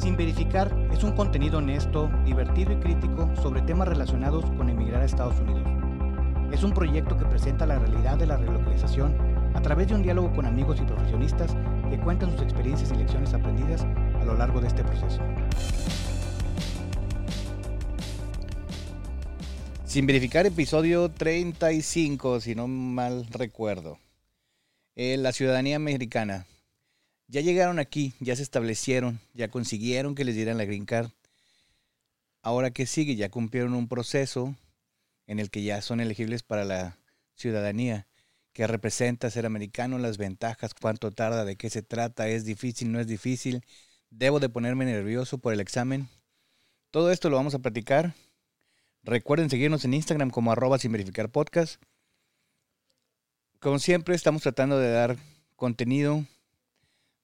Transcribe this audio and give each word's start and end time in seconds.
Sin 0.00 0.16
Verificar 0.16 0.74
es 0.90 1.04
un 1.04 1.12
contenido 1.12 1.58
honesto, 1.58 2.10
divertido 2.24 2.72
y 2.72 2.76
crítico 2.76 3.30
sobre 3.42 3.60
temas 3.60 3.86
relacionados 3.86 4.46
con 4.56 4.70
emigrar 4.70 5.02
a 5.02 5.04
Estados 5.04 5.38
Unidos. 5.40 5.68
Es 6.50 6.62
un 6.62 6.72
proyecto 6.72 7.18
que 7.18 7.26
presenta 7.26 7.66
la 7.66 7.78
realidad 7.78 8.16
de 8.16 8.24
la 8.24 8.38
relocalización 8.38 9.14
a 9.52 9.60
través 9.60 9.88
de 9.88 9.96
un 9.96 10.02
diálogo 10.02 10.32
con 10.32 10.46
amigos 10.46 10.80
y 10.80 10.86
profesionistas 10.86 11.54
que 11.90 12.00
cuentan 12.00 12.30
sus 12.32 12.40
experiencias 12.40 12.90
y 12.92 12.94
lecciones 12.94 13.34
aprendidas 13.34 13.82
a 13.82 14.24
lo 14.24 14.38
largo 14.38 14.62
de 14.62 14.68
este 14.68 14.82
proceso. 14.82 15.20
Sin 19.84 20.06
verificar 20.06 20.46
episodio 20.46 21.10
35, 21.10 22.40
si 22.40 22.54
no 22.54 22.68
mal 22.68 23.26
recuerdo. 23.26 23.98
Eh, 24.96 25.18
la 25.18 25.32
ciudadanía 25.32 25.76
americana. 25.76 26.46
Ya 27.30 27.42
llegaron 27.42 27.78
aquí, 27.78 28.12
ya 28.18 28.34
se 28.34 28.42
establecieron, 28.42 29.20
ya 29.34 29.46
consiguieron 29.46 30.16
que 30.16 30.24
les 30.24 30.34
dieran 30.34 30.58
la 30.58 30.64
green 30.64 30.84
card. 30.84 31.10
Ahora 32.42 32.72
que 32.72 32.86
sigue, 32.86 33.14
ya 33.14 33.28
cumplieron 33.30 33.74
un 33.74 33.86
proceso 33.86 34.56
en 35.28 35.38
el 35.38 35.48
que 35.48 35.62
ya 35.62 35.80
son 35.80 36.00
elegibles 36.00 36.42
para 36.42 36.64
la 36.64 36.98
ciudadanía, 37.36 38.08
que 38.52 38.66
representa 38.66 39.30
ser 39.30 39.46
americano, 39.46 39.96
las 39.98 40.18
ventajas, 40.18 40.74
cuánto 40.74 41.12
tarda, 41.12 41.44
de 41.44 41.54
qué 41.54 41.70
se 41.70 41.82
trata, 41.82 42.26
es 42.26 42.44
difícil, 42.44 42.90
no 42.90 42.98
es 42.98 43.06
difícil, 43.06 43.64
debo 44.10 44.40
de 44.40 44.48
ponerme 44.48 44.84
nervioso 44.84 45.38
por 45.38 45.52
el 45.52 45.60
examen. 45.60 46.08
Todo 46.90 47.12
esto 47.12 47.30
lo 47.30 47.36
vamos 47.36 47.54
a 47.54 47.60
platicar. 47.60 48.12
Recuerden 49.04 49.50
seguirnos 49.50 49.84
en 49.84 49.94
Instagram 49.94 50.30
como 50.30 50.50
arroba 50.50 50.80
sin 50.80 50.90
verificar. 50.90 51.30
Como 53.60 53.78
siempre, 53.78 54.16
estamos 54.16 54.42
tratando 54.42 54.80
de 54.80 54.90
dar 54.90 55.16
contenido 55.54 56.26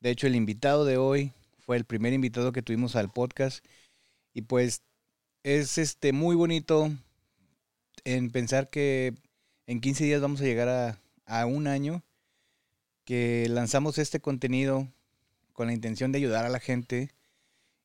de 0.06 0.12
hecho, 0.12 0.28
el 0.28 0.36
invitado 0.36 0.84
de 0.84 0.98
hoy 0.98 1.32
fue 1.58 1.76
el 1.76 1.84
primer 1.84 2.12
invitado 2.12 2.52
que 2.52 2.62
tuvimos 2.62 2.94
al 2.94 3.10
podcast 3.10 3.64
y 4.32 4.42
pues 4.42 4.82
es 5.42 5.78
este 5.78 6.12
muy 6.12 6.36
bonito 6.36 6.92
en 8.04 8.30
pensar 8.30 8.70
que 8.70 9.14
en 9.66 9.80
15 9.80 10.04
días 10.04 10.20
vamos 10.20 10.40
a 10.40 10.44
llegar 10.44 10.68
a, 10.68 11.00
a 11.24 11.46
un 11.46 11.66
año 11.66 12.04
que 13.04 13.48
lanzamos 13.48 13.98
este 13.98 14.20
contenido 14.20 14.86
con 15.52 15.66
la 15.66 15.72
intención 15.72 16.12
de 16.12 16.18
ayudar 16.18 16.44
a 16.44 16.50
la 16.50 16.60
gente 16.60 17.10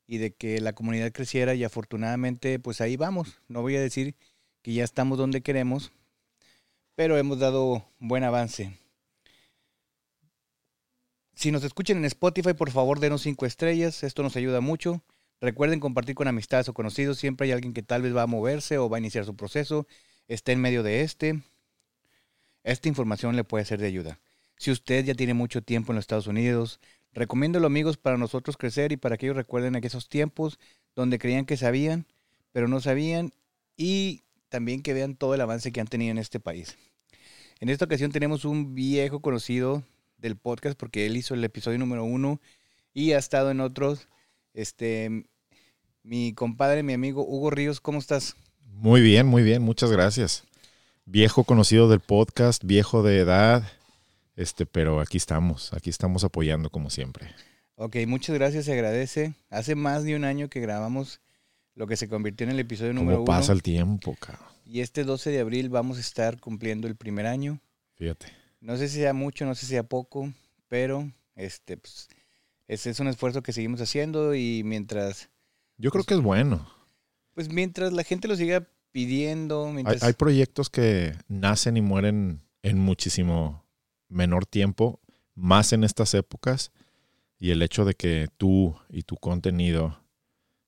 y 0.05 0.19
de 0.19 0.29
que 0.29 0.61
la 0.61 0.73
comunidad 0.73 1.11
creciera 1.11 1.55
y 1.55 1.63
afortunadamente 1.63 2.59
pues 2.59 2.81
ahí 2.81 2.97
vamos. 2.97 3.41
No 3.47 3.63
voy 3.63 3.77
a 3.77 3.81
decir 3.81 4.13
que 4.61 4.73
ya 4.73 4.83
estamos 4.83 5.17
donde 5.17 5.41
queremos, 5.41 5.91
pero 6.93 7.17
hemos 7.17 7.39
dado 7.39 7.83
buen 7.97 8.23
avance. 8.23 8.79
Si 11.33 11.51
nos 11.51 11.63
escuchan 11.63 11.97
en 11.97 12.05
Spotify, 12.05 12.53
por 12.53 12.71
favor 12.71 12.99
denos 12.99 13.21
cinco 13.21 13.45
estrellas, 13.45 14.03
esto 14.03 14.23
nos 14.23 14.35
ayuda 14.35 14.61
mucho. 14.61 15.01
Recuerden 15.39 15.79
compartir 15.79 16.13
con 16.13 16.27
amistades 16.27 16.69
o 16.69 16.73
conocidos, 16.73 17.17
siempre 17.17 17.47
hay 17.47 17.53
alguien 17.53 17.73
que 17.73 17.81
tal 17.81 18.03
vez 18.03 18.15
va 18.15 18.23
a 18.23 18.27
moverse 18.27 18.77
o 18.77 18.89
va 18.89 18.97
a 18.97 18.99
iniciar 18.99 19.25
su 19.25 19.35
proceso, 19.35 19.87
esté 20.27 20.51
en 20.51 20.61
medio 20.61 20.83
de 20.83 21.01
este. 21.01 21.41
Esta 22.63 22.89
información 22.89 23.35
le 23.35 23.43
puede 23.43 23.65
ser 23.65 23.79
de 23.79 23.87
ayuda. 23.87 24.19
Si 24.57 24.69
usted 24.69 25.03
ya 25.03 25.15
tiene 25.15 25.33
mucho 25.33 25.63
tiempo 25.63 25.91
en 25.91 25.95
los 25.95 26.03
Estados 26.03 26.27
Unidos, 26.27 26.79
recomiéndolo 27.13 27.65
amigos 27.65 27.97
para 27.97 28.17
nosotros 28.17 28.55
crecer 28.55 28.91
y 28.91 28.97
para 28.97 29.17
que 29.17 29.25
ellos 29.25 29.35
recuerden 29.35 29.75
aquellos 29.75 30.09
tiempos 30.09 30.59
donde 30.95 31.17
creían 31.17 31.45
que 31.45 31.57
sabían, 31.57 32.05
pero 32.51 32.67
no 32.67 32.79
sabían 32.79 33.31
y 33.75 34.21
también 34.49 34.83
que 34.83 34.93
vean 34.93 35.15
todo 35.15 35.33
el 35.33 35.41
avance 35.41 35.71
que 35.71 35.81
han 35.81 35.87
tenido 35.87 36.11
en 36.11 36.19
este 36.19 36.39
país. 36.39 36.77
En 37.59 37.69
esta 37.69 37.85
ocasión 37.85 38.11
tenemos 38.11 38.45
un 38.45 38.75
viejo 38.75 39.21
conocido 39.21 39.83
del 40.21 40.37
podcast 40.37 40.77
porque 40.77 41.05
él 41.05 41.17
hizo 41.17 41.33
el 41.33 41.43
episodio 41.43 41.79
número 41.79 42.03
uno 42.03 42.39
y 42.93 43.11
ha 43.13 43.17
estado 43.17 43.51
en 43.51 43.59
otros. 43.59 44.07
Este, 44.53 45.25
mi 46.03 46.33
compadre, 46.33 46.83
mi 46.83 46.93
amigo 46.93 47.25
Hugo 47.25 47.49
Ríos, 47.49 47.81
¿cómo 47.81 47.99
estás? 47.99 48.35
Muy 48.65 49.01
bien, 49.01 49.27
muy 49.27 49.43
bien, 49.43 49.61
muchas 49.61 49.91
gracias. 49.91 50.45
Viejo 51.05 51.43
conocido 51.43 51.89
del 51.89 51.99
podcast, 51.99 52.63
viejo 52.63 53.03
de 53.03 53.19
edad, 53.19 53.63
este, 54.35 54.65
pero 54.65 55.01
aquí 55.01 55.17
estamos, 55.17 55.73
aquí 55.73 55.89
estamos 55.89 56.23
apoyando 56.23 56.69
como 56.69 56.89
siempre. 56.89 57.33
Ok, 57.75 57.97
muchas 58.07 58.35
gracias, 58.35 58.65
se 58.65 58.73
agradece. 58.73 59.33
Hace 59.49 59.75
más 59.75 60.03
de 60.03 60.15
un 60.15 60.23
año 60.23 60.49
que 60.49 60.59
grabamos 60.59 61.19
lo 61.75 61.87
que 61.87 61.97
se 61.97 62.07
convirtió 62.07 62.45
en 62.45 62.51
el 62.51 62.59
episodio 62.59 62.93
número 62.93 63.17
uno. 63.17 63.25
¿Cómo 63.25 63.37
pasa 63.37 63.53
el 63.53 63.63
tiempo, 63.63 64.15
cabrón? 64.19 64.47
Y 64.65 64.81
este 64.81 65.03
12 65.03 65.31
de 65.31 65.39
abril 65.39 65.69
vamos 65.69 65.97
a 65.97 66.01
estar 66.01 66.39
cumpliendo 66.39 66.87
el 66.87 66.95
primer 66.95 67.25
año. 67.25 67.59
Fíjate. 67.95 68.40
No 68.61 68.77
sé 68.77 68.87
si 68.87 68.97
sea 68.97 69.13
mucho, 69.13 69.45
no 69.45 69.55
sé 69.55 69.65
si 69.65 69.71
sea 69.71 69.83
poco, 69.83 70.31
pero 70.67 71.11
este, 71.35 71.77
pues, 71.77 72.07
es 72.67 72.99
un 72.99 73.07
esfuerzo 73.07 73.41
que 73.41 73.53
seguimos 73.53 73.81
haciendo 73.81 74.35
y 74.35 74.61
mientras... 74.63 75.29
Yo 75.77 75.89
creo 75.89 76.03
pues 76.03 76.07
que 76.07 76.13
es 76.13 76.21
bueno. 76.21 76.69
Pues 77.33 77.51
mientras 77.51 77.91
la 77.91 78.03
gente 78.03 78.27
lo 78.27 78.35
siga 78.35 78.67
pidiendo... 78.91 79.73
Hay, 80.01 80.13
proyectos 80.13 80.69
que 80.69 81.15
nacen 81.27 81.75
y 81.75 81.81
mueren 81.81 82.41
en 82.61 82.77
muchísimo 82.77 83.65
menor 84.09 84.45
tiempo, 84.45 84.99
más 85.33 85.73
en 85.73 85.83
estas 85.83 86.13
épocas, 86.13 86.71
y 87.39 87.49
el 87.49 87.63
hecho 87.63 87.83
de 87.83 87.95
que 87.95 88.27
tú 88.37 88.75
y 88.89 89.01
tu 89.01 89.17
contenido 89.17 89.99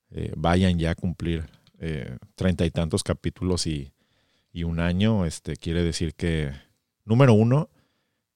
eh, 0.10 0.34
vayan 0.36 0.80
ya 0.80 0.92
a 0.92 0.96
cumplir 0.96 1.48
eh, 1.78 2.18
treinta 2.36 2.66
y 2.66 2.72
tantos 2.72 3.04
capítulos 3.04 3.68
y, 3.68 3.94
y, 4.52 4.64
un 4.64 4.80
año, 4.80 5.26
este, 5.26 5.58
quiere 5.58 5.84
decir 5.84 6.16
que, 6.16 6.52
número 7.06 7.34
uno, 7.34 7.70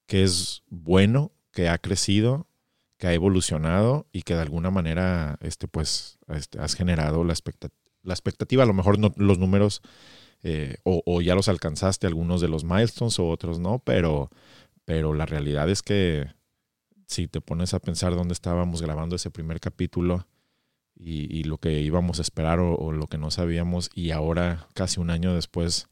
que 0.08 0.24
es 0.24 0.64
bueno, 0.68 1.30
que 1.52 1.68
ha 1.68 1.78
crecido, 1.78 2.48
que 2.96 3.06
ha 3.06 3.12
evolucionado 3.12 4.08
y 4.10 4.22
que 4.22 4.34
de 4.34 4.40
alguna 4.42 4.72
manera 4.72 5.38
este, 5.40 5.68
pues, 5.68 6.18
este, 6.26 6.58
has 6.58 6.74
generado 6.74 7.22
la, 7.22 7.34
la 8.02 8.14
expectativa. 8.14 8.64
A 8.64 8.66
lo 8.66 8.74
mejor 8.74 8.98
los 8.98 9.38
números 9.38 9.82
eh, 10.42 10.76
o, 10.82 11.20
ya 11.20 11.34
los 11.34 11.48
alcanzaste, 11.48 12.06
algunos 12.06 12.40
de 12.40 12.48
los 12.48 12.64
milestones 12.64 13.18
o 13.18 13.28
otros 13.28 13.58
no, 13.58 13.80
pero, 13.80 14.30
pero 14.86 15.12
la 15.12 15.26
realidad 15.26 15.68
es 15.68 15.82
que 15.82 16.26
si 17.06 17.28
te 17.28 17.40
pones 17.40 17.74
a 17.74 17.80
pensar 17.80 18.14
dónde 18.14 18.32
estábamos 18.32 18.80
grabando 18.80 19.16
ese 19.16 19.30
primer 19.30 19.60
capítulo 19.60 20.26
y, 20.94 21.44
lo 21.44 21.58
que 21.58 21.80
íbamos 21.80 22.18
a 22.18 22.22
esperar 22.22 22.58
o, 22.60 22.92
lo 22.92 23.06
que 23.08 23.18
no 23.18 23.30
sabíamos 23.30 23.90
y 23.94 24.10
ahora 24.10 24.68
casi 24.74 25.00
un 25.00 25.10
año 25.10 25.34
después 25.34 25.88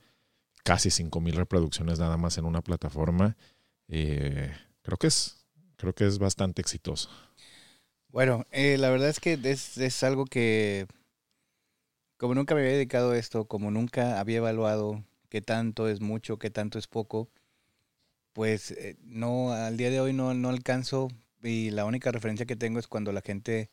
casi 0.65 0.89
5.000 0.89 1.35
reproducciones 1.35 2.01
nada 2.01 2.17
más 2.17 2.39
en 2.39 2.45
una 2.45 2.61
plataforma 2.61 3.37
eh, 3.89 4.53
creo 4.83 4.99
que 4.99 5.07
es 5.09 5.47
creo 5.77 5.95
que 5.95 6.07
es 6.07 6.19
bastante 6.19 6.61
exitoso. 6.63 7.11
Bueno, 8.09 8.47
eh, 8.51 8.79
la 8.79 8.91
verdad 8.91 9.09
es 9.09 9.21
que 9.21 9.39
es, 9.43 9.79
es, 9.79 10.03
algo 10.03 10.25
que 10.25 10.87
como 12.17 12.35
nunca 12.35 12.55
me 12.55 12.63
había 12.63 12.73
dedicado 12.73 13.13
a 13.13 13.19
esto, 13.19 13.47
como 13.47 13.71
nunca 13.71 14.19
había 14.21 14.39
evaluado 14.39 15.05
qué 15.29 15.43
tanto 15.43 15.89
es 15.89 16.01
mucho, 16.01 16.39
qué 16.39 16.51
tanto 16.51 16.79
es 16.79 16.87
poco, 16.87 17.29
pues 18.33 18.71
eh, 18.73 18.97
no, 19.03 19.53
al 19.53 19.77
día 19.77 19.91
de 19.91 20.01
hoy 20.01 20.13
no, 20.13 20.35
no 20.35 20.49
alcanzo 20.49 21.09
y 21.43 21.71
la 21.71 21.85
única 21.85 22.11
referencia 22.13 22.47
que 22.47 22.57
tengo 22.57 22.79
es 22.79 22.89
cuando 22.89 23.13
la 23.13 23.21
gente 23.23 23.71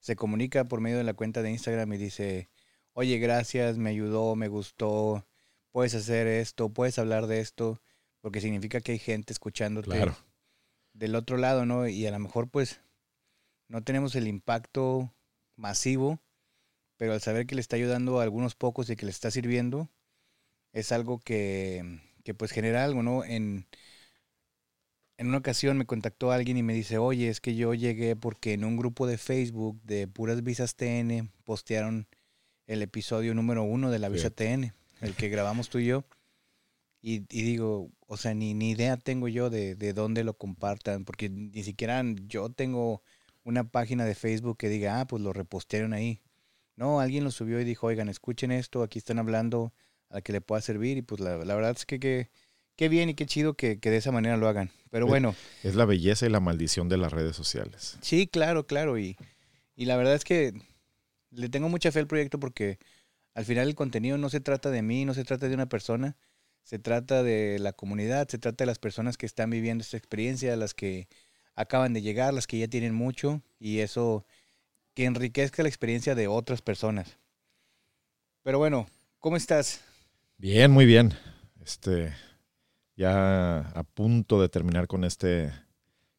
se 0.00 0.16
comunica 0.16 0.64
por 0.64 0.80
medio 0.80 0.98
de 0.98 1.04
la 1.04 1.14
cuenta 1.14 1.42
de 1.42 1.50
Instagram 1.50 1.92
y 1.92 1.98
dice, 1.98 2.50
oye, 2.94 3.18
gracias, 3.18 3.78
me 3.78 3.90
ayudó, 3.90 4.36
me 4.36 4.48
gustó, 4.48 5.26
puedes 5.70 5.94
hacer 5.94 6.26
esto, 6.26 6.70
puedes 6.70 6.98
hablar 6.98 7.26
de 7.26 7.40
esto 7.40 7.80
porque 8.22 8.40
significa 8.40 8.80
que 8.80 8.92
hay 8.92 8.98
gente 8.98 9.32
escuchándote 9.34 9.90
del 10.94 11.14
otro 11.14 11.36
lado, 11.36 11.66
¿no? 11.66 11.86
Y 11.86 12.06
a 12.06 12.10
lo 12.10 12.18
mejor 12.18 12.48
pues 12.48 12.80
no 13.68 13.82
tenemos 13.82 14.14
el 14.14 14.26
impacto 14.26 15.12
masivo, 15.56 16.20
pero 16.96 17.12
al 17.12 17.20
saber 17.20 17.46
que 17.46 17.54
le 17.54 17.60
está 17.60 17.76
ayudando 17.76 18.20
a 18.20 18.22
algunos 18.22 18.54
pocos 18.54 18.88
y 18.88 18.96
que 18.96 19.04
le 19.04 19.10
está 19.10 19.30
sirviendo, 19.30 19.90
es 20.72 20.92
algo 20.92 21.18
que, 21.18 22.00
que 22.24 22.32
pues 22.32 22.52
genera 22.52 22.84
algo, 22.84 23.02
¿no? 23.02 23.24
En, 23.24 23.66
en 25.18 25.26
una 25.26 25.38
ocasión 25.38 25.76
me 25.78 25.86
contactó 25.86 26.30
alguien 26.30 26.56
y 26.56 26.62
me 26.62 26.74
dice, 26.74 26.98
oye, 26.98 27.28
es 27.28 27.40
que 27.40 27.54
yo 27.54 27.74
llegué 27.74 28.16
porque 28.16 28.52
en 28.52 28.64
un 28.64 28.76
grupo 28.76 29.06
de 29.06 29.18
Facebook 29.18 29.80
de 29.82 30.06
puras 30.06 30.42
visas 30.42 30.76
TN 30.76 31.30
postearon 31.44 32.06
el 32.66 32.82
episodio 32.82 33.34
número 33.34 33.62
uno 33.64 33.90
de 33.90 33.98
la 33.98 34.08
visa 34.08 34.30
TN, 34.30 34.72
el 35.00 35.14
que 35.14 35.28
grabamos 35.28 35.68
tú 35.68 35.78
y 35.78 35.86
yo. 35.86 36.04
Y, 37.04 37.18
digo, 37.18 37.90
o 38.06 38.16
sea, 38.16 38.32
ni, 38.32 38.54
ni 38.54 38.70
idea 38.70 38.96
tengo 38.96 39.26
yo 39.26 39.50
de, 39.50 39.74
de, 39.74 39.92
dónde 39.92 40.22
lo 40.22 40.34
compartan, 40.34 41.04
porque 41.04 41.28
ni 41.28 41.64
siquiera 41.64 42.00
yo 42.26 42.48
tengo 42.50 43.02
una 43.42 43.64
página 43.64 44.04
de 44.04 44.14
Facebook 44.14 44.56
que 44.56 44.68
diga, 44.68 45.00
ah, 45.00 45.06
pues 45.08 45.20
lo 45.20 45.32
repostearon 45.32 45.94
ahí. 45.94 46.22
No, 46.76 47.00
alguien 47.00 47.24
lo 47.24 47.32
subió 47.32 47.60
y 47.60 47.64
dijo, 47.64 47.88
oigan, 47.88 48.08
escuchen 48.08 48.52
esto, 48.52 48.84
aquí 48.84 48.98
están 48.98 49.18
hablando 49.18 49.74
a 50.10 50.20
que 50.20 50.32
le 50.32 50.40
pueda 50.40 50.62
servir. 50.62 50.96
Y 50.96 51.02
pues 51.02 51.20
la, 51.20 51.36
verdad 51.36 51.72
es 51.76 51.84
que, 51.86 52.30
qué 52.76 52.88
bien 52.88 53.08
y 53.08 53.14
qué 53.14 53.26
chido 53.26 53.54
que, 53.54 53.80
que, 53.80 53.90
de 53.90 53.96
esa 53.96 54.12
manera 54.12 54.36
lo 54.36 54.46
hagan. 54.46 54.70
Pero 54.90 55.08
bueno. 55.08 55.34
Es 55.64 55.74
la 55.74 55.84
belleza 55.84 56.26
y 56.26 56.30
la 56.30 56.38
maldición 56.40 56.88
de 56.88 56.98
las 56.98 57.12
redes 57.12 57.34
sociales. 57.34 57.98
Sí, 58.00 58.28
claro, 58.28 58.66
claro. 58.68 58.96
Y, 58.96 59.16
y 59.74 59.86
la 59.86 59.96
verdad 59.96 60.14
es 60.14 60.22
que 60.22 60.52
le 61.30 61.48
tengo 61.48 61.68
mucha 61.68 61.90
fe 61.90 61.98
al 61.98 62.06
proyecto 62.06 62.38
porque 62.38 62.78
al 63.34 63.44
final 63.44 63.66
el 63.66 63.74
contenido 63.74 64.18
no 64.18 64.28
se 64.28 64.40
trata 64.40 64.70
de 64.70 64.82
mí, 64.82 65.04
no 65.04 65.14
se 65.14 65.24
trata 65.24 65.48
de 65.48 65.54
una 65.54 65.68
persona 65.68 66.16
se 66.62 66.78
trata 66.78 67.22
de 67.22 67.58
la 67.58 67.72
comunidad, 67.72 68.28
se 68.28 68.38
trata 68.38 68.64
de 68.64 68.66
las 68.66 68.78
personas 68.78 69.16
que 69.16 69.26
están 69.26 69.50
viviendo 69.50 69.82
esta 69.82 69.96
experiencia, 69.96 70.56
las 70.56 70.74
que 70.74 71.08
acaban 71.54 71.92
de 71.92 72.02
llegar, 72.02 72.32
las 72.32 72.46
que 72.46 72.58
ya 72.58 72.68
tienen 72.68 72.94
mucho 72.94 73.42
y 73.58 73.80
eso 73.80 74.24
que 74.94 75.04
enriquezca 75.04 75.62
la 75.62 75.68
experiencia 75.68 76.14
de 76.14 76.28
otras 76.28 76.62
personas. 76.62 77.18
Pero 78.42 78.58
bueno, 78.58 78.86
¿cómo 79.18 79.36
estás? 79.36 79.80
Bien, 80.38 80.70
muy 80.70 80.86
bien. 80.86 81.14
Este, 81.62 82.12
ya 82.96 83.60
a 83.60 83.82
punto 83.84 84.40
de 84.40 84.48
terminar 84.48 84.86
con 84.86 85.04
este 85.04 85.52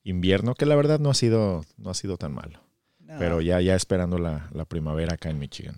invierno, 0.03 0.55
que 0.55 0.65
la 0.65 0.75
verdad 0.75 0.99
no 0.99 1.09
ha 1.09 1.13
sido, 1.13 1.65
no 1.77 1.89
ha 1.89 1.93
sido 1.93 2.17
tan 2.17 2.33
malo. 2.33 2.59
Pero 3.19 3.41
ya, 3.41 3.61
ya 3.61 3.75
esperando 3.75 4.17
la, 4.17 4.49
la, 4.53 4.65
primavera 4.65 5.13
acá 5.13 5.29
en 5.29 5.37
Michigan. 5.37 5.75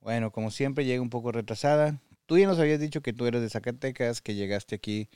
Bueno, 0.00 0.30
como 0.30 0.50
siempre, 0.50 0.86
llega 0.86 1.02
un 1.02 1.10
poco 1.10 1.32
retrasada. 1.32 2.00
Tú 2.30 2.38
ya 2.38 2.46
nos 2.46 2.60
habías 2.60 2.78
dicho 2.78 3.00
que 3.00 3.12
tú 3.12 3.26
eres 3.26 3.42
de 3.42 3.50
Zacatecas, 3.50 4.22
que 4.22 4.36
llegaste 4.36 4.76
aquí 4.76 5.08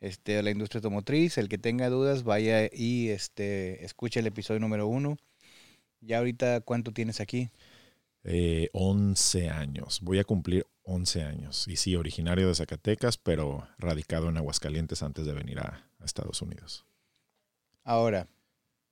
este, 0.00 0.36
a 0.38 0.42
la 0.42 0.50
industria 0.50 0.80
automotriz. 0.80 1.38
El 1.38 1.48
que 1.48 1.58
tenga 1.58 1.88
dudas, 1.88 2.24
vaya 2.24 2.68
y 2.72 3.10
este, 3.10 3.84
escuche 3.84 4.18
el 4.18 4.26
episodio 4.26 4.58
número 4.58 4.88
uno. 4.88 5.16
Ya 6.00 6.18
ahorita, 6.18 6.62
¿cuánto 6.62 6.90
tienes 6.90 7.20
aquí? 7.20 7.50
Eh, 8.24 8.68
11 8.72 9.48
años. 9.48 10.00
Voy 10.02 10.18
a 10.18 10.24
cumplir 10.24 10.66
11 10.82 11.22
años. 11.22 11.68
Y 11.68 11.76
sí, 11.76 11.94
originario 11.94 12.48
de 12.48 12.54
Zacatecas, 12.56 13.16
pero 13.16 13.68
radicado 13.78 14.28
en 14.28 14.36
Aguascalientes 14.36 15.04
antes 15.04 15.24
de 15.24 15.34
venir 15.34 15.60
a, 15.60 15.88
a 16.00 16.04
Estados 16.04 16.42
Unidos. 16.42 16.84
Ahora, 17.84 18.26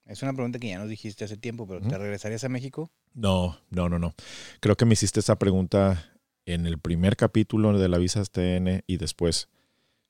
es 0.06 0.22
una 0.22 0.32
pregunta 0.32 0.60
que 0.60 0.68
ya 0.68 0.78
nos 0.78 0.88
dijiste 0.88 1.24
hace 1.24 1.36
tiempo, 1.36 1.66
pero 1.66 1.80
¿te 1.80 1.98
regresarías 1.98 2.44
a 2.44 2.48
México? 2.48 2.92
No, 3.14 3.58
no, 3.70 3.88
no, 3.88 3.98
no. 3.98 4.14
Creo 4.60 4.76
que 4.76 4.84
me 4.84 4.92
hiciste 4.92 5.18
esa 5.18 5.40
pregunta 5.40 6.13
en 6.46 6.66
el 6.66 6.78
primer 6.78 7.16
capítulo 7.16 7.76
de 7.78 7.88
la 7.88 7.98
Visa 7.98 8.22
TN 8.24 8.82
y 8.86 8.96
después 8.96 9.48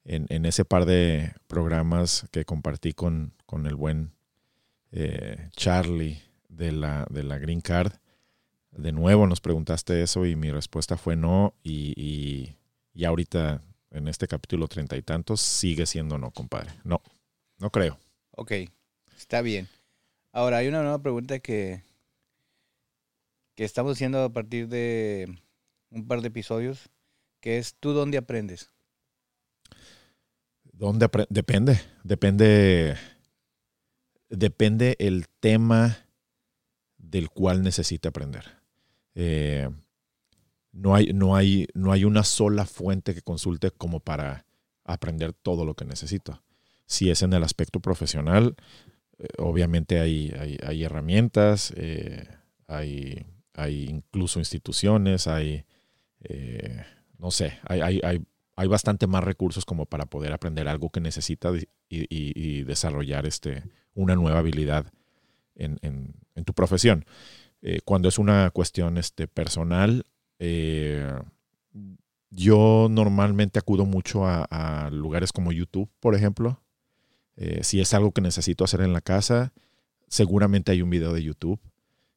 en, 0.04 0.44
ese 0.44 0.64
par 0.64 0.84
de 0.84 1.32
programas 1.46 2.26
que 2.30 2.44
compartí 2.44 2.92
con, 2.92 3.32
con 3.46 3.66
el 3.66 3.74
buen 3.74 4.12
eh, 4.92 5.48
Charlie 5.56 6.22
de 6.48 6.72
la, 6.72 7.06
de 7.10 7.22
la 7.22 7.38
Green 7.38 7.60
Card. 7.60 7.92
De 8.70 8.92
nuevo 8.92 9.26
nos 9.26 9.40
preguntaste 9.40 10.02
eso 10.02 10.26
y 10.26 10.36
mi 10.36 10.50
respuesta 10.50 10.96
fue 10.96 11.16
no 11.16 11.54
y, 11.62 12.56
y 12.92 13.04
ahorita 13.04 13.62
en 13.94 14.08
este 14.08 14.26
capítulo 14.26 14.68
treinta 14.68 14.96
y 14.96 15.02
tantos 15.02 15.40
sigue 15.40 15.86
siendo 15.86 16.18
no, 16.18 16.30
compadre. 16.32 16.70
No, 16.82 17.00
no 17.58 17.70
creo. 17.70 17.98
Ok, 18.32 18.52
está 19.16 19.40
bien. 19.40 19.68
Ahora, 20.32 20.58
hay 20.58 20.68
una 20.68 20.82
nueva 20.82 21.00
pregunta 21.00 21.38
que, 21.38 21.82
que 23.54 23.64
estamos 23.64 23.92
haciendo 23.92 24.24
a 24.24 24.32
partir 24.32 24.68
de 24.68 25.38
un 25.94 26.06
par 26.06 26.20
de 26.20 26.28
episodios, 26.28 26.90
que 27.40 27.58
es, 27.58 27.74
¿tú 27.78 27.92
dónde 27.92 28.18
aprendes? 28.18 28.70
¿Dónde 30.72 31.08
Depende, 31.30 31.80
depende, 32.02 32.96
depende 34.28 34.96
el 34.98 35.28
tema 35.40 35.98
del 36.98 37.30
cual 37.30 37.62
necesite 37.62 38.08
aprender. 38.08 38.44
Eh, 39.14 39.70
no, 40.72 40.94
hay, 40.94 41.12
no, 41.12 41.36
hay, 41.36 41.68
no 41.74 41.92
hay 41.92 42.04
una 42.04 42.24
sola 42.24 42.66
fuente 42.66 43.14
que 43.14 43.22
consulte 43.22 43.70
como 43.70 44.00
para 44.00 44.46
aprender 44.84 45.32
todo 45.32 45.64
lo 45.64 45.74
que 45.74 45.84
necesito. 45.84 46.42
Si 46.86 47.10
es 47.10 47.22
en 47.22 47.32
el 47.32 47.44
aspecto 47.44 47.78
profesional, 47.78 48.56
eh, 49.18 49.28
obviamente 49.38 50.00
hay, 50.00 50.32
hay, 50.66 50.82
herramientas, 50.82 51.72
eh, 51.76 52.26
hay, 52.66 53.24
hay, 53.54 53.84
incluso 53.84 54.40
instituciones, 54.40 55.28
hay, 55.28 55.64
eh, 56.24 56.84
no 57.18 57.30
sé, 57.30 57.58
hay, 57.64 58.00
hay, 58.56 58.68
bastante 58.68 59.06
más 59.06 59.24
recursos 59.24 59.64
como 59.64 59.86
para 59.86 60.06
poder 60.06 60.32
aprender 60.32 60.68
algo 60.68 60.90
que 60.90 61.00
necesitas 61.00 61.54
y, 61.88 62.62
desarrollar 62.64 63.26
este, 63.26 63.62
una 63.94 64.14
nueva 64.16 64.40
habilidad 64.40 64.86
en, 65.54 65.78
tu 66.44 66.52
profesión. 66.52 67.04
cuando 67.84 68.08
es 68.08 68.18
una 68.18 68.50
cuestión 68.50 68.98
este, 68.98 69.28
personal, 69.28 70.04
yo 72.36 72.88
normalmente 72.90 73.58
acudo 73.58 73.86
mucho 73.86 74.26
a, 74.26 74.88
lugares 74.90 75.32
como 75.32 75.52
YouTube, 75.52 75.88
por 76.00 76.14
ejemplo, 76.14 76.60
eh, 77.36 77.60
si 77.62 77.80
es 77.80 77.94
algo 77.94 78.12
que 78.12 78.20
necesito 78.20 78.64
hacer 78.64 78.80
en 78.80 78.92
la 78.92 79.00
casa, 79.00 79.52
seguramente 80.08 80.72
hay 80.72 80.82
un 80.82 80.90
video 80.90 81.12
de 81.12 81.22
YouTube. 81.22 81.60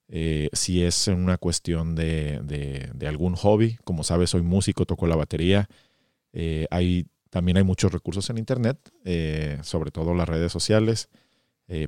Eh, 0.09 0.50
si 0.54 0.83
es 0.83 1.07
una 1.07 1.38
cuestión 1.38 1.95
de, 1.95 2.92
algún 3.07 3.36
hobby, 3.36 3.77
como 3.83 4.04
sabes, 4.04 4.30
soy 4.30 4.42
músico, 4.42 4.86
toco 4.86 5.07
la 5.07 5.15
batería. 5.15 5.68
Eh, 6.33 6.68
hay, 6.71 7.07
también 7.30 7.57
hay 7.57 7.63
muchos 7.63 7.92
recursos 7.92 8.30
en 8.30 8.38
Internet, 8.38 8.77
sobre 9.63 9.92
todo 9.92 10.13
las 10.13 10.30
redes 10.30 10.51
sociales, 10.51 11.09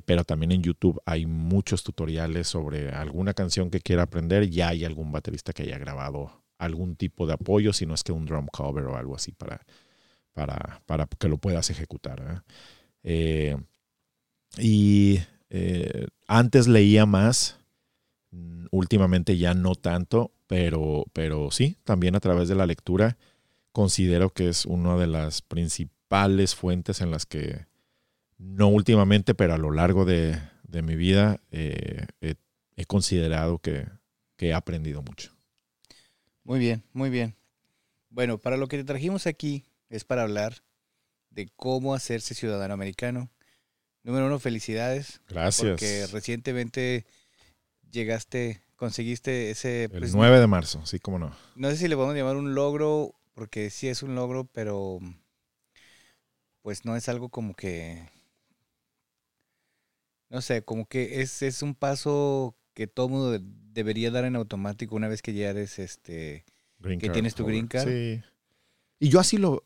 pero 0.04 0.24
también 0.24 0.52
en 0.52 0.62
YouTube 0.62 1.00
hay 1.06 1.24
muchos 1.24 1.82
tutoriales 1.82 2.48
sobre 2.48 2.90
alguna 2.90 3.32
canción 3.32 3.70
que 3.70 3.80
quiera 3.80 4.02
aprender. 4.02 4.50
Ya 4.50 4.68
hay 4.68 4.84
algún 4.84 5.12
baterista 5.12 5.52
que 5.52 5.62
haya 5.62 5.78
grabado 5.78 6.42
algún 6.60 6.94
tipo 6.94 7.26
de 7.26 7.32
apoyo, 7.32 7.72
si 7.72 7.86
no 7.86 7.94
es 7.94 8.04
que 8.04 8.12
un 8.12 8.26
drum 8.26 8.46
cover 8.46 8.84
o 8.84 8.96
algo 8.96 9.16
así 9.16 9.32
para, 9.32 9.64
para, 10.34 10.82
para 10.86 11.06
que 11.06 11.28
lo 11.28 11.38
puedas 11.38 11.70
ejecutar. 11.70 12.44
Eh, 13.02 13.56
y 14.58 15.20
eh, 15.48 16.06
antes 16.26 16.68
leía 16.68 17.06
más, 17.06 17.58
últimamente 18.70 19.36
ya 19.36 19.54
no 19.54 19.74
tanto, 19.74 20.32
pero, 20.46 21.04
pero 21.12 21.50
sí, 21.50 21.76
también 21.84 22.14
a 22.16 22.20
través 22.20 22.48
de 22.48 22.54
la 22.54 22.66
lectura 22.66 23.16
considero 23.72 24.30
que 24.30 24.48
es 24.48 24.66
una 24.66 24.96
de 24.96 25.06
las 25.06 25.42
principales 25.42 26.54
fuentes 26.54 27.00
en 27.00 27.10
las 27.10 27.26
que, 27.26 27.66
no 28.38 28.68
últimamente, 28.68 29.34
pero 29.34 29.54
a 29.54 29.58
lo 29.58 29.70
largo 29.70 30.04
de, 30.04 30.40
mi 30.82 30.96
vida, 30.96 31.40
eh, 31.50 32.06
he, 32.20 32.84
considerado 32.86 33.58
que, 33.58 33.86
que 34.36 34.48
he 34.48 34.54
aprendido 34.54 35.02
mucho. 35.02 35.32
Muy 36.44 36.58
bien, 36.58 36.82
muy 36.92 37.10
bien. 37.10 37.36
Bueno, 38.08 38.38
para 38.38 38.56
lo 38.56 38.66
que 38.66 38.78
te 38.78 38.84
trajimos 38.84 39.26
aquí 39.26 39.64
es 39.88 40.04
para 40.04 40.22
hablar 40.22 40.62
de 41.30 41.48
cómo 41.56 41.94
hacerse 41.94 42.34
ciudadano 42.34 42.74
americano. 42.74 43.30
Número 44.02 44.26
uno, 44.26 44.38
felicidades. 44.38 45.20
Gracias. 45.28 45.72
Porque 45.72 46.06
recientemente 46.10 47.04
llegaste, 47.90 48.62
conseguiste 48.76 49.50
ese... 49.50 49.84
El 49.84 49.90
9 49.90 50.10
pues, 50.12 50.40
de 50.40 50.46
marzo, 50.46 50.86
sí, 50.86 50.98
cómo 50.98 51.18
no. 51.18 51.34
No 51.56 51.70
sé 51.70 51.76
si 51.76 51.88
le 51.88 51.96
podemos 51.96 52.16
llamar 52.16 52.36
un 52.36 52.54
logro, 52.54 53.14
porque 53.34 53.70
sí 53.70 53.88
es 53.88 54.02
un 54.02 54.14
logro, 54.14 54.44
pero 54.44 54.98
pues 56.62 56.84
no 56.84 56.96
es 56.96 57.08
algo 57.08 57.28
como 57.28 57.54
que... 57.54 58.08
No 60.28 60.40
sé, 60.40 60.62
como 60.62 60.86
que 60.86 61.22
es, 61.22 61.42
es 61.42 61.62
un 61.62 61.74
paso 61.74 62.56
que 62.74 62.86
todo 62.86 63.08
mundo 63.08 63.38
debería 63.72 64.10
dar 64.10 64.24
en 64.24 64.36
automático 64.36 64.94
una 64.94 65.08
vez 65.08 65.22
que 65.22 65.34
ya 65.34 65.50
eres 65.50 65.78
este... 65.78 66.44
que 66.82 67.10
tienes 67.10 67.34
tu 67.34 67.44
green 67.44 67.66
card. 67.66 67.88
Sí. 67.88 68.22
Y 69.00 69.08
yo 69.08 69.18
así 69.18 69.38
lo, 69.38 69.64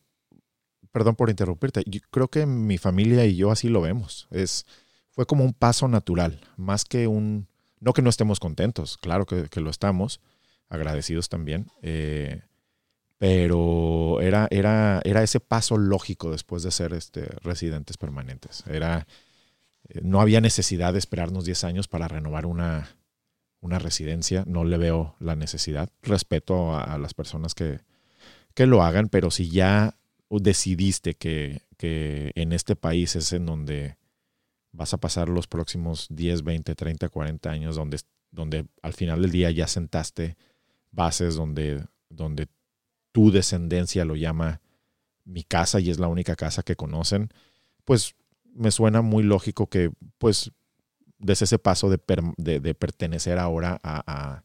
perdón 0.94 1.16
por 1.16 1.28
interrumpirte, 1.28 1.82
yo 1.87 2.00
creo 2.10 2.28
que 2.28 2.46
mi 2.46 2.78
familia 2.78 3.26
y 3.26 3.34
yo 3.34 3.50
así 3.50 3.68
lo 3.68 3.80
vemos. 3.80 4.28
Es, 4.30 4.64
fue 5.10 5.26
como 5.26 5.44
un 5.44 5.52
paso 5.52 5.88
natural, 5.88 6.40
más 6.56 6.84
que 6.84 7.08
un, 7.08 7.49
no 7.84 7.92
que 7.92 8.02
no 8.02 8.10
estemos 8.10 8.40
contentos, 8.40 8.96
claro 8.96 9.26
que, 9.26 9.60
lo 9.60 9.70
estamos, 9.70 10.20
agradecidos 10.68 11.28
también, 11.28 11.66
eh, 11.82 12.42
pero 13.18 14.20
era, 14.22 14.48
era, 14.50 15.02
era 15.04 15.22
ese 15.22 15.38
paso 15.38 15.76
lógico 15.76 16.30
después 16.30 16.62
de 16.62 16.70
ser 16.70 16.94
este, 16.94 17.26
residentes 17.42 17.96
permanentes. 17.98 18.64
Era, 18.66 19.06
eh, 19.88 20.00
no 20.02 20.20
había 20.20 20.40
necesidad 20.40 20.94
de 20.94 20.98
esperarnos 20.98 21.44
10 21.44 21.64
años 21.64 21.88
para 21.88 22.08
renovar 22.08 22.46
una, 22.46 22.96
una 23.60 23.78
residencia, 23.78 24.44
no 24.46 24.64
le 24.64 24.78
veo 24.78 25.14
la 25.20 25.36
necesidad. 25.36 25.90
Respeto 26.02 26.76
a, 26.76 26.96
las 26.98 27.12
personas 27.12 27.54
que, 27.54 27.80
que 28.54 28.66
lo 28.66 28.82
hagan, 28.82 29.08
pero 29.10 29.30
si 29.30 29.50
ya 29.50 29.94
decidiste 30.30 31.14
que, 31.14 31.62
en 31.78 32.54
este 32.54 32.76
país 32.76 33.14
es 33.14 33.34
en 33.34 33.44
donde 33.44 33.98
vas 34.75 34.93
a 34.93 34.99
pasar 34.99 35.28
los 35.28 35.47
próximos 35.47 36.09
10, 36.11 36.43
20, 36.43 36.75
30, 36.75 37.09
40 37.09 37.50
años, 37.50 37.76
donde, 37.76 38.00
donde 38.31 38.66
al 38.83 38.93
final 38.93 39.23
del 39.23 39.31
día 39.31 39.50
ya 39.50 39.69
sentaste 39.69 40.37
bases 40.90 41.37
donde, 41.37 41.85
donde 42.11 42.49
tu 43.12 43.31
descendencia 43.31 44.04
lo 44.04 44.16
llama 44.16 44.61
mi 45.25 45.45
casa 45.45 45.81
y 45.81 45.90
es 45.90 45.99
la 45.99 46.09
única 46.09 46.35
casa 46.35 46.62
que 46.62 46.76
conocen, 46.76 47.31
pues 47.85 48.16
me 48.52 48.71
suena 48.71 49.00
muy 49.00 49.23
lógico 49.23 49.69
que 49.69 49.90
pues 50.19 50.50
des 51.19 51.43
ese 51.43 51.59
paso 51.59 51.88
de, 51.88 52.00
de, 52.37 52.75
pertenecer 52.75 53.38
ahora 53.38 53.78
a, 53.83 54.43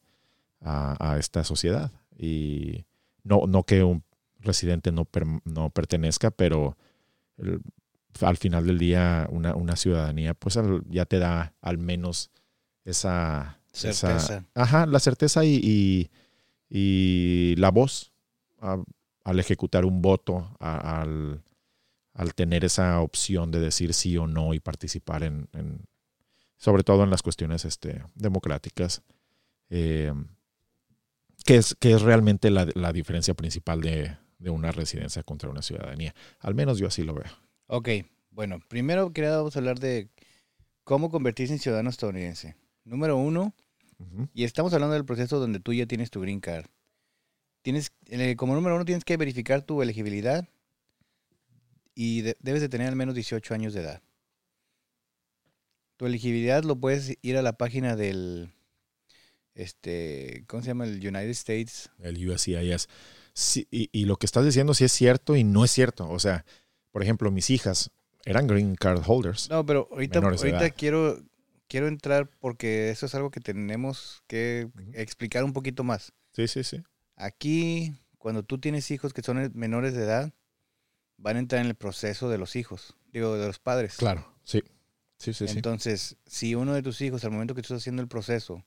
a, 0.61 1.11
a, 1.11 1.17
esta 1.17 1.43
sociedad. 1.43 1.91
Y 2.17 2.85
no, 3.23 3.47
no 3.47 3.63
que 3.63 3.83
un 3.83 4.03
residente 4.39 4.91
no, 4.91 5.07
no 5.43 5.69
pertenezca, 5.71 6.31
pero 6.31 6.77
al 8.21 8.37
final 8.37 8.65
del 8.65 8.77
día 8.77 9.27
una, 9.31 9.75
ciudadanía 9.75 10.33
pues 10.33 10.57
ya 10.89 11.05
te 11.05 11.19
da 11.19 11.53
al 11.61 11.77
menos 11.77 12.31
esa 12.85 13.59
certeza. 13.71 14.45
ajá, 14.55 14.85
la 14.85 14.99
certeza 14.99 15.45
y, 15.45 16.09
y, 16.69 17.55
la 17.57 17.71
voz 17.71 18.11
al 18.59 19.39
ejecutar 19.39 19.85
un 19.85 20.01
voto, 20.01 20.55
al, 20.59 21.43
al, 22.13 22.33
tener 22.33 22.65
esa 22.65 22.99
opción 23.01 23.51
de 23.51 23.59
decir 23.59 23.93
sí 23.93 24.17
o 24.17 24.27
no 24.27 24.53
y 24.53 24.59
participar 24.59 25.23
en, 25.23 25.47
sobre 26.57 26.83
todo 26.83 27.03
en 27.03 27.09
las 27.09 27.21
cuestiones 27.21 27.63
este, 27.63 28.03
democráticas, 28.15 29.03
eh, 29.69 30.13
que, 31.45 31.55
es, 31.57 31.75
que 31.75 31.93
es 31.93 32.01
realmente 32.01 32.49
la, 32.49 32.67
la 32.73 32.91
diferencia 32.91 33.33
principal 33.33 33.81
de, 33.81 34.17
de 34.39 34.49
una 34.49 34.71
residencia 34.71 35.21
contra 35.23 35.49
una 35.49 35.61
ciudadanía. 35.61 36.15
Al 36.39 36.55
menos 36.55 36.79
yo 36.79 36.87
así 36.87 37.03
lo 37.03 37.13
veo. 37.13 37.29
Ok, 37.71 37.87
bueno, 38.31 38.59
primero 38.67 39.13
queríamos 39.13 39.55
hablar 39.55 39.79
de 39.79 40.09
cómo 40.83 41.11
convertirse 41.11 41.53
en 41.53 41.59
ciudadano 41.59 41.91
estadounidense. 41.91 42.55
Número 42.83 43.15
uno, 43.15 43.53
y 44.33 44.43
estamos 44.43 44.73
hablando 44.73 44.95
del 44.95 45.05
proceso 45.05 45.39
donde 45.39 45.59
tú 45.59 45.71
ya 45.73 45.85
tienes 45.85 46.09
tu 46.09 46.19
green 46.19 46.39
card. 46.39 46.65
Tienes, 47.61 47.91
como 48.37 48.55
número 48.55 48.75
uno, 48.75 48.85
tienes 48.85 49.03
que 49.03 49.17
verificar 49.17 49.61
tu 49.61 49.83
elegibilidad 49.83 50.47
y 51.93 52.21
de- 52.21 52.37
debes 52.39 52.61
de 52.61 52.69
tener 52.69 52.87
al 52.87 52.95
menos 52.95 53.13
18 53.13 53.53
años 53.53 53.73
de 53.75 53.81
edad. 53.81 54.01
Tu 55.97 56.07
elegibilidad 56.07 56.63
lo 56.63 56.75
puedes 56.75 57.17
ir 57.21 57.37
a 57.37 57.43
la 57.43 57.53
página 57.53 57.95
del, 57.95 58.51
este, 59.53 60.43
¿cómo 60.47 60.63
se 60.63 60.69
llama? 60.69 60.85
El 60.85 60.95
United 61.05 61.29
States. 61.29 61.91
El 61.99 62.27
USCIS. 62.29 62.87
Sí, 63.33 63.67
y, 63.69 63.89
y 63.91 64.05
lo 64.05 64.15
que 64.15 64.25
estás 64.25 64.43
diciendo 64.45 64.73
sí 64.73 64.85
es 64.85 64.91
cierto 64.91 65.35
y 65.35 65.43
no 65.43 65.65
es 65.65 65.71
cierto. 65.71 66.09
O 66.09 66.17
sea, 66.19 66.45
por 66.91 67.03
ejemplo, 67.03 67.31
mis 67.31 67.49
hijas 67.49 67.91
eran 68.25 68.47
green 68.47 68.75
card 68.75 69.03
holders. 69.05 69.49
No, 69.49 69.65
pero 69.65 69.87
ahorita, 69.91 70.69
quiero, 70.71 71.21
quiero 71.67 71.87
entrar 71.87 72.29
porque 72.39 72.89
eso 72.89 73.05
es 73.05 73.15
algo 73.15 73.31
que 73.31 73.39
tenemos 73.39 74.23
que 74.27 74.69
explicar 74.93 75.43
un 75.43 75.53
poquito 75.53 75.83
más. 75.83 76.13
Sí, 76.33 76.47
sí, 76.47 76.63
sí. 76.63 76.81
Aquí, 77.15 77.93
cuando 78.17 78.43
tú 78.43 78.59
tienes 78.59 78.91
hijos 78.91 79.13
que 79.13 79.21
son 79.21 79.51
menores 79.53 79.93
de 79.93 80.03
edad, 80.03 80.33
van 81.17 81.35
a 81.35 81.39
entrar 81.39 81.61
en 81.61 81.67
el 81.67 81.75
proceso 81.75 82.29
de 82.29 82.37
los 82.37 82.55
hijos, 82.55 82.95
digo, 83.11 83.35
de 83.35 83.47
los 83.47 83.59
padres. 83.59 83.97
Claro, 83.97 84.33
sí. 84.43 84.61
Sí, 85.17 85.33
sí, 85.33 85.47
sí. 85.49 85.55
Entonces, 85.57 86.15
si 86.25 86.55
uno 86.55 86.73
de 86.73 86.81
tus 86.81 87.01
hijos, 87.01 87.25
al 87.25 87.31
momento 87.31 87.53
que 87.53 87.61
tú 87.61 87.65
estás 87.65 87.79
haciendo 87.79 88.01
el 88.01 88.07
proceso, 88.07 88.63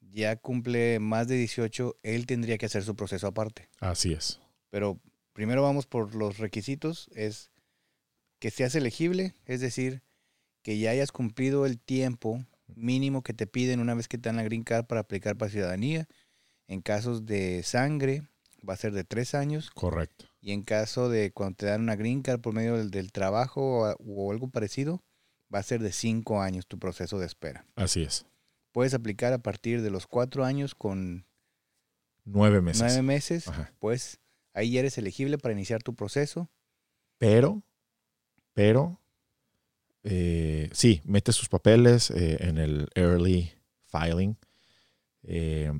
ya 0.00 0.36
cumple 0.36 0.98
más 0.98 1.28
de 1.28 1.36
18, 1.36 1.98
él 2.02 2.24
tendría 2.24 2.56
que 2.56 2.66
hacer 2.66 2.84
su 2.84 2.96
proceso 2.96 3.26
aparte. 3.26 3.68
Así 3.80 4.14
es. 4.14 4.40
Pero 4.70 4.98
primero 5.34 5.62
vamos 5.62 5.86
por 5.86 6.14
los 6.14 6.38
requisitos, 6.38 7.10
es 7.14 7.50
que 8.38 8.50
seas 8.50 8.74
elegible, 8.74 9.34
es 9.44 9.60
decir, 9.60 10.02
que 10.62 10.78
ya 10.78 10.90
hayas 10.90 11.12
cumplido 11.12 11.66
el 11.66 11.78
tiempo 11.78 12.42
mínimo 12.74 13.22
que 13.22 13.34
te 13.34 13.46
piden 13.46 13.80
una 13.80 13.94
vez 13.94 14.08
que 14.08 14.16
te 14.16 14.30
dan 14.30 14.36
la 14.36 14.42
green 14.44 14.64
card 14.64 14.86
para 14.86 15.02
aplicar 15.02 15.36
para 15.36 15.50
ciudadanía. 15.50 16.08
En 16.66 16.80
casos 16.80 17.26
de 17.26 17.62
sangre, 17.62 18.22
va 18.66 18.72
a 18.72 18.78
ser 18.78 18.92
de 18.92 19.04
tres 19.04 19.34
años. 19.34 19.70
Correcto. 19.70 20.24
Y 20.40 20.52
en 20.52 20.62
caso 20.62 21.10
de 21.10 21.30
cuando 21.30 21.56
te 21.56 21.66
dan 21.66 21.82
una 21.82 21.96
green 21.96 22.22
card 22.22 22.40
por 22.40 22.54
medio 22.54 22.78
del, 22.78 22.90
del 22.90 23.12
trabajo 23.12 23.82
o, 23.82 23.96
o 23.98 24.32
algo 24.32 24.48
parecido, 24.48 25.02
va 25.54 25.58
a 25.58 25.62
ser 25.62 25.82
de 25.82 25.92
cinco 25.92 26.40
años 26.40 26.66
tu 26.66 26.78
proceso 26.78 27.18
de 27.18 27.26
espera. 27.26 27.66
Así 27.76 28.02
es. 28.02 28.24
Puedes 28.72 28.94
aplicar 28.94 29.32
a 29.34 29.38
partir 29.38 29.82
de 29.82 29.90
los 29.90 30.06
cuatro 30.06 30.44
años 30.44 30.74
con 30.74 31.26
Nueve 32.24 32.62
meses. 32.62 32.82
nueve 32.82 33.02
meses. 33.02 33.48
Ajá. 33.48 33.72
Pues 33.78 34.18
ahí 34.54 34.70
ya 34.72 34.80
eres 34.80 34.96
elegible 34.98 35.36
para 35.38 35.52
iniciar 35.52 35.82
tu 35.82 35.94
proceso. 35.94 36.48
Pero, 37.18 37.62
pero, 38.54 39.00
eh, 40.02 40.68
sí, 40.72 41.00
mete 41.04 41.32
sus 41.32 41.48
papeles 41.48 42.10
eh, 42.10 42.36
en 42.40 42.58
el 42.58 42.88
early 42.94 43.52
filing. 43.86 44.36
eh, 45.24 45.72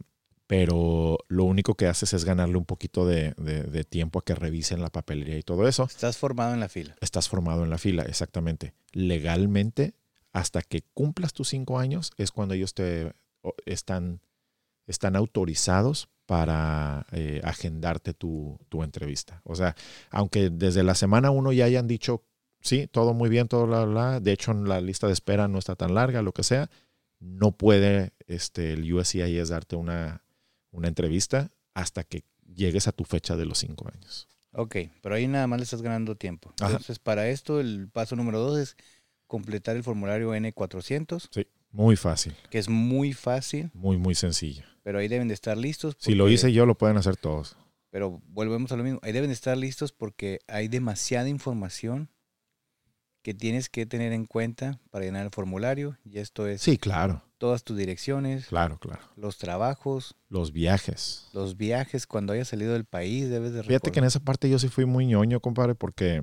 pero 0.47 1.17
lo 1.29 1.45
único 1.45 1.75
que 1.75 1.87
haces 1.87 2.13
es 2.13 2.27
ganarle 2.27 2.59
un 2.59 2.67
poquito 2.67 3.07
de, 3.07 3.33
de- 3.39 3.63
de 3.63 3.83
tiempo 3.85 4.19
a 4.19 4.25
que 4.25 4.35
revisen 4.35 4.83
la 4.83 4.91
papelería 4.91 5.39
y 5.39 5.43
todo 5.43 5.67
eso. 5.67 5.85
Estás 5.85 6.19
formado 6.19 6.53
en 6.53 6.61
la 6.61 6.69
fila. 6.69 6.95
Estás 7.01 7.31
formado 7.31 7.65
en 7.65 7.71
la 7.71 7.79
fila, 7.79 8.03
exactamente. 8.03 8.75
Legalmente, 8.93 9.95
hasta 10.35 10.61
que 10.61 10.83
cumplas 10.93 11.33
tus 11.33 11.49
cinco 11.49 11.79
años, 11.79 12.13
es 12.19 12.31
cuando 12.31 12.53
ellos 12.53 12.75
te 12.75 13.15
están, 13.65 14.21
están 14.87 15.17
autorizados 15.17 16.11
para 16.27 17.07
eh, 17.13 17.41
agendarte 17.45 18.15
tu, 18.15 18.59
tu 18.69 18.83
entrevista. 18.83 19.41
O 19.45 19.55
sea, 19.55 19.75
aunque 20.11 20.51
desde 20.51 20.83
la 20.83 20.95
semana 20.95 21.31
uno 21.31 21.53
ya 21.53 21.67
hayan 21.67 21.87
dicho, 21.87 22.25
sí, 22.61 22.87
todo 22.91 23.15
muy 23.15 23.29
bien, 23.29 23.49
todo 23.49 23.67
la, 23.67 23.87
la, 23.87 24.21
de 24.21 24.33
hecho 24.33 24.53
la 24.55 24.81
lista 24.81 25.07
de 25.07 25.13
espera 25.13 25.49
no 25.49 25.59
está 25.59 25.77
tan 25.77 25.95
larga, 25.95 26.23
lo 26.23 26.33
que 26.33 26.43
sea, 26.43 26.71
no 27.21 27.53
puede 27.53 28.13
este, 28.27 28.73
el 28.73 28.93
USCIS 28.93 29.49
darte 29.49 29.77
una, 29.77 30.25
una 30.71 30.89
entrevista 30.89 31.51
hasta 31.75 32.05
que 32.05 32.25
llegues 32.55 32.89
a 32.89 32.93
tu 32.93 33.05
fecha 33.05 33.37
de 33.37 33.47
los 33.47 33.59
cinco 33.59 33.89
años. 33.93 34.29
Ok, 34.53 34.77
pero 35.03 35.17
ahí 35.17 35.27
nada 35.27 35.47
más 35.47 35.59
le 35.59 35.65
estás 35.65 35.83
ganando 35.83 36.17
tiempo. 36.17 36.53
Ajá. 36.61 36.73
Entonces, 36.73 36.99
para 36.99 37.29
esto, 37.29 37.61
el 37.61 37.89
paso 37.89 38.15
número 38.15 38.39
dos 38.39 38.59
es 38.59 38.77
completar 39.27 39.75
el 39.77 39.83
formulario 39.83 40.35
N400, 40.35 41.47
Muy 41.75 41.97
fácil, 41.97 42.35
que 42.51 42.59
es 42.59 42.69
muy 42.69 43.13
fácil, 43.13 43.71
muy, 43.75 43.97
muy 43.99 44.15
sencillo. 44.15 44.65
pero 44.85 44.99
ahí 45.01 45.09
deben 45.09 45.27
de 45.29 45.35
estar 45.35 45.59
listos. 45.59 45.97
Si 45.99 46.15
lo 46.15 46.29
hice 46.31 46.53
yo, 46.53 46.67
lo 46.67 46.77
pueden 46.79 46.97
hacer 46.97 47.17
todos. 47.17 47.57
Pero 47.91 48.23
volvemos 48.29 48.71
a 48.73 48.77
lo 48.77 48.85
mismo. 48.85 49.01
Ahí 49.03 49.13
deben 49.13 49.29
de 49.31 49.35
estar 49.35 49.57
listos 49.59 49.91
porque 49.93 50.39
hay 50.47 50.69
demasiada 50.69 51.29
información 51.29 52.09
que 53.23 53.35
tienes 53.35 53.69
que 53.69 53.87
tener 53.87 54.13
en 54.13 54.27
cuenta 54.27 54.79
para 54.91 55.05
llenar 55.05 55.25
el 55.25 55.31
formulario. 55.31 55.97
Y 56.05 56.19
esto 56.19 56.47
es 56.47 56.61
Sí, 56.63 56.77
claro, 56.79 57.23
todas 57.39 57.65
tus 57.65 57.77
direcciones, 57.77 58.47
claro, 58.47 58.79
claro. 58.79 59.01
los 59.17 59.39
trabajos, 59.39 60.15
Los 60.29 60.53
viajes. 60.53 61.29
los 61.33 61.57
viajes, 61.57 62.07
cuando 62.07 62.33
hayas 62.35 62.49
salido 62.49 62.73
del 62.75 62.85
país, 62.85 63.29
debes 63.31 63.53
de 63.53 63.65
Fíjate 63.65 63.91
que 63.91 63.99
en 63.99 64.05
esa 64.05 64.21
parte 64.21 64.49
yo 64.49 64.59
sí 64.61 64.69
fui 64.69 64.85
muy 64.85 65.07
ñoño, 65.07 65.41
compadre, 65.41 65.75
porque 65.75 66.23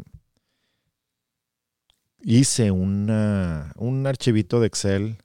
hice 2.22 2.72
una, 2.72 3.74
un 3.77 4.05
archivito 4.08 4.60
de 4.60 4.67
Excel 4.67 5.17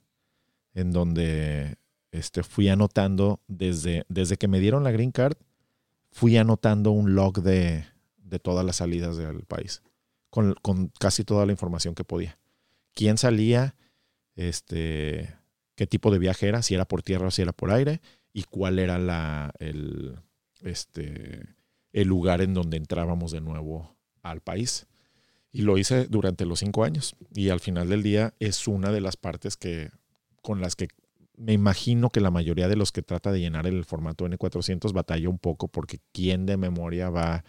en 0.77 0.91
donde 0.91 1.79
este, 2.11 2.43
fui 2.43 2.69
anotando 2.69 3.41
desde, 3.47 4.05
desde 4.09 4.37
que 4.37 4.47
me 4.47 4.59
dieron 4.59 4.83
la 4.83 4.91
green 4.91 5.11
card, 5.11 5.35
fui 6.11 6.37
anotando 6.37 6.91
un 6.91 7.15
log 7.15 7.41
de, 7.41 7.83
de 8.17 8.37
todas 8.37 8.63
las 8.63 8.75
salidas 8.75 9.17
del 9.17 9.43
país, 9.45 9.81
con, 10.29 10.53
con 10.61 10.91
casi 10.99 11.23
toda 11.23 11.47
la 11.47 11.51
información 11.51 11.95
que 11.95 12.03
podía. 12.03 12.37
¿Quién 12.93 13.17
salía? 13.17 13.73
Este, 14.35 15.33
¿Qué 15.73 15.87
tipo 15.87 16.11
de 16.11 16.19
viaje 16.19 16.47
era? 16.47 16.61
Si 16.61 16.75
era 16.75 16.87
por 16.87 17.01
tierra 17.01 17.27
o 17.27 17.31
si 17.31 17.41
era 17.41 17.53
por 17.53 17.71
aire. 17.71 17.99
Y 18.31 18.43
cuál 18.43 18.77
era 18.77 18.99
la, 18.99 19.51
el, 19.57 20.19
este, 20.61 21.55
el 21.91 22.07
lugar 22.07 22.41
en 22.41 22.53
donde 22.53 22.77
entrábamos 22.77 23.31
de 23.31 23.41
nuevo 23.41 23.97
al 24.21 24.41
país. 24.41 24.85
Y 25.51 25.63
lo 25.63 25.79
hice 25.79 26.05
durante 26.05 26.45
los 26.45 26.59
cinco 26.59 26.83
años. 26.83 27.15
Y 27.33 27.49
al 27.49 27.61
final 27.61 27.89
del 27.89 28.03
día 28.03 28.35
es 28.39 28.67
una 28.67 28.91
de 28.91 29.01
las 29.01 29.17
partes 29.17 29.57
que, 29.57 29.89
con 30.47 30.61
las 30.61 30.77
que 30.77 30.87
me 31.35 31.51
imagino 31.51 32.09
que 32.09 32.21
la 32.21 32.31
mayoría 32.31 32.69
de 32.69 32.77
los 32.77 32.93
que 32.93 33.01
trata 33.01 33.33
de 33.33 33.41
llenar 33.41 33.67
el 33.67 33.83
formato 33.83 34.25
N400 34.25 34.93
batalla 34.93 35.27
un 35.27 35.39
poco 35.39 35.67
porque 35.67 35.99
quién 36.13 36.45
de 36.45 36.55
memoria 36.55 37.09
va 37.09 37.43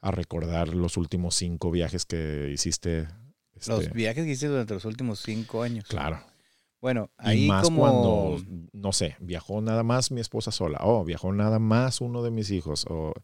a 0.00 0.10
recordar 0.10 0.74
los 0.74 0.96
últimos 0.96 1.36
cinco 1.36 1.70
viajes 1.70 2.04
que 2.04 2.50
hiciste. 2.52 3.06
Los 3.68 3.84
este, 3.84 3.94
viajes 3.96 4.24
que 4.24 4.30
hiciste 4.32 4.48
durante 4.48 4.74
los 4.74 4.84
últimos 4.84 5.20
cinco 5.20 5.62
años. 5.62 5.84
claro. 5.88 6.18
Bueno, 6.80 7.10
Y 7.20 7.28
ahí 7.28 7.46
más 7.46 7.62
como... 7.62 7.80
cuando, 7.82 8.42
no 8.72 8.90
sé, 8.92 9.14
viajó 9.20 9.60
nada 9.60 9.84
más 9.84 10.10
mi 10.10 10.20
esposa 10.20 10.50
sola, 10.50 10.80
o 10.82 11.04
viajó 11.04 11.32
nada 11.32 11.60
más 11.60 12.00
uno 12.00 12.24
de 12.24 12.32
mis 12.32 12.50
hijos, 12.50 12.86
o 12.90 13.14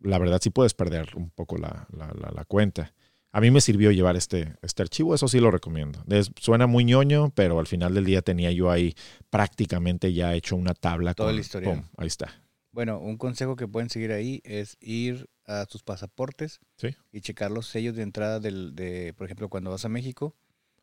la 0.00 0.18
verdad 0.18 0.40
sí 0.42 0.50
puedes 0.50 0.74
perder 0.74 1.10
un 1.14 1.30
poco 1.30 1.58
la, 1.58 1.86
la- 1.96 2.12
la- 2.20 2.32
la 2.34 2.44
cuenta. 2.44 2.92
A 3.34 3.40
mí 3.40 3.50
me 3.50 3.62
sirvió 3.62 3.90
llevar 3.92 4.14
este, 4.16 4.56
este 4.60 4.82
archivo, 4.82 5.14
eso 5.14 5.26
sí 5.26 5.40
lo 5.40 5.50
recomiendo. 5.50 6.04
Es- 6.08 6.30
suena 6.38 6.66
muy 6.66 6.84
ñoño, 6.84 7.30
pero 7.34 7.58
al 7.58 7.66
final 7.66 7.94
del 7.94 8.04
día 8.04 8.20
tenía 8.22 8.50
yo 8.52 8.70
ahí 8.70 8.94
prácticamente 9.30 10.12
ya 10.12 10.34
hecho 10.34 10.54
una 10.54 10.74
tabla. 10.74 11.14
Todo 11.14 11.30
el 11.30 11.36
con- 11.36 11.40
historial. 11.40 11.74
pum, 11.76 11.84
ahí 11.96 12.08
está. 12.08 12.42
Bueno, 12.72 12.98
un 13.00 13.16
consejo 13.16 13.56
que 13.56 13.66
pueden 13.68 13.88
seguir 13.90 14.12
ahí 14.12 14.40
es 14.44 14.76
ir 14.80 15.28
a 15.44 15.66
sus 15.68 15.82
pasaportes 15.82 16.60
Sí. 16.76 16.88
y 17.10 17.20
checar 17.20 17.50
los 17.50 17.66
sellos 17.66 17.96
de 17.96 18.02
entrada 18.02 18.38
del, 18.40 18.74
de, 18.74 19.12
por 19.14 19.26
ejemplo, 19.26 19.48
cuando 19.48 19.70
vas 19.70 19.84
a 19.84 19.88
México. 19.88 20.34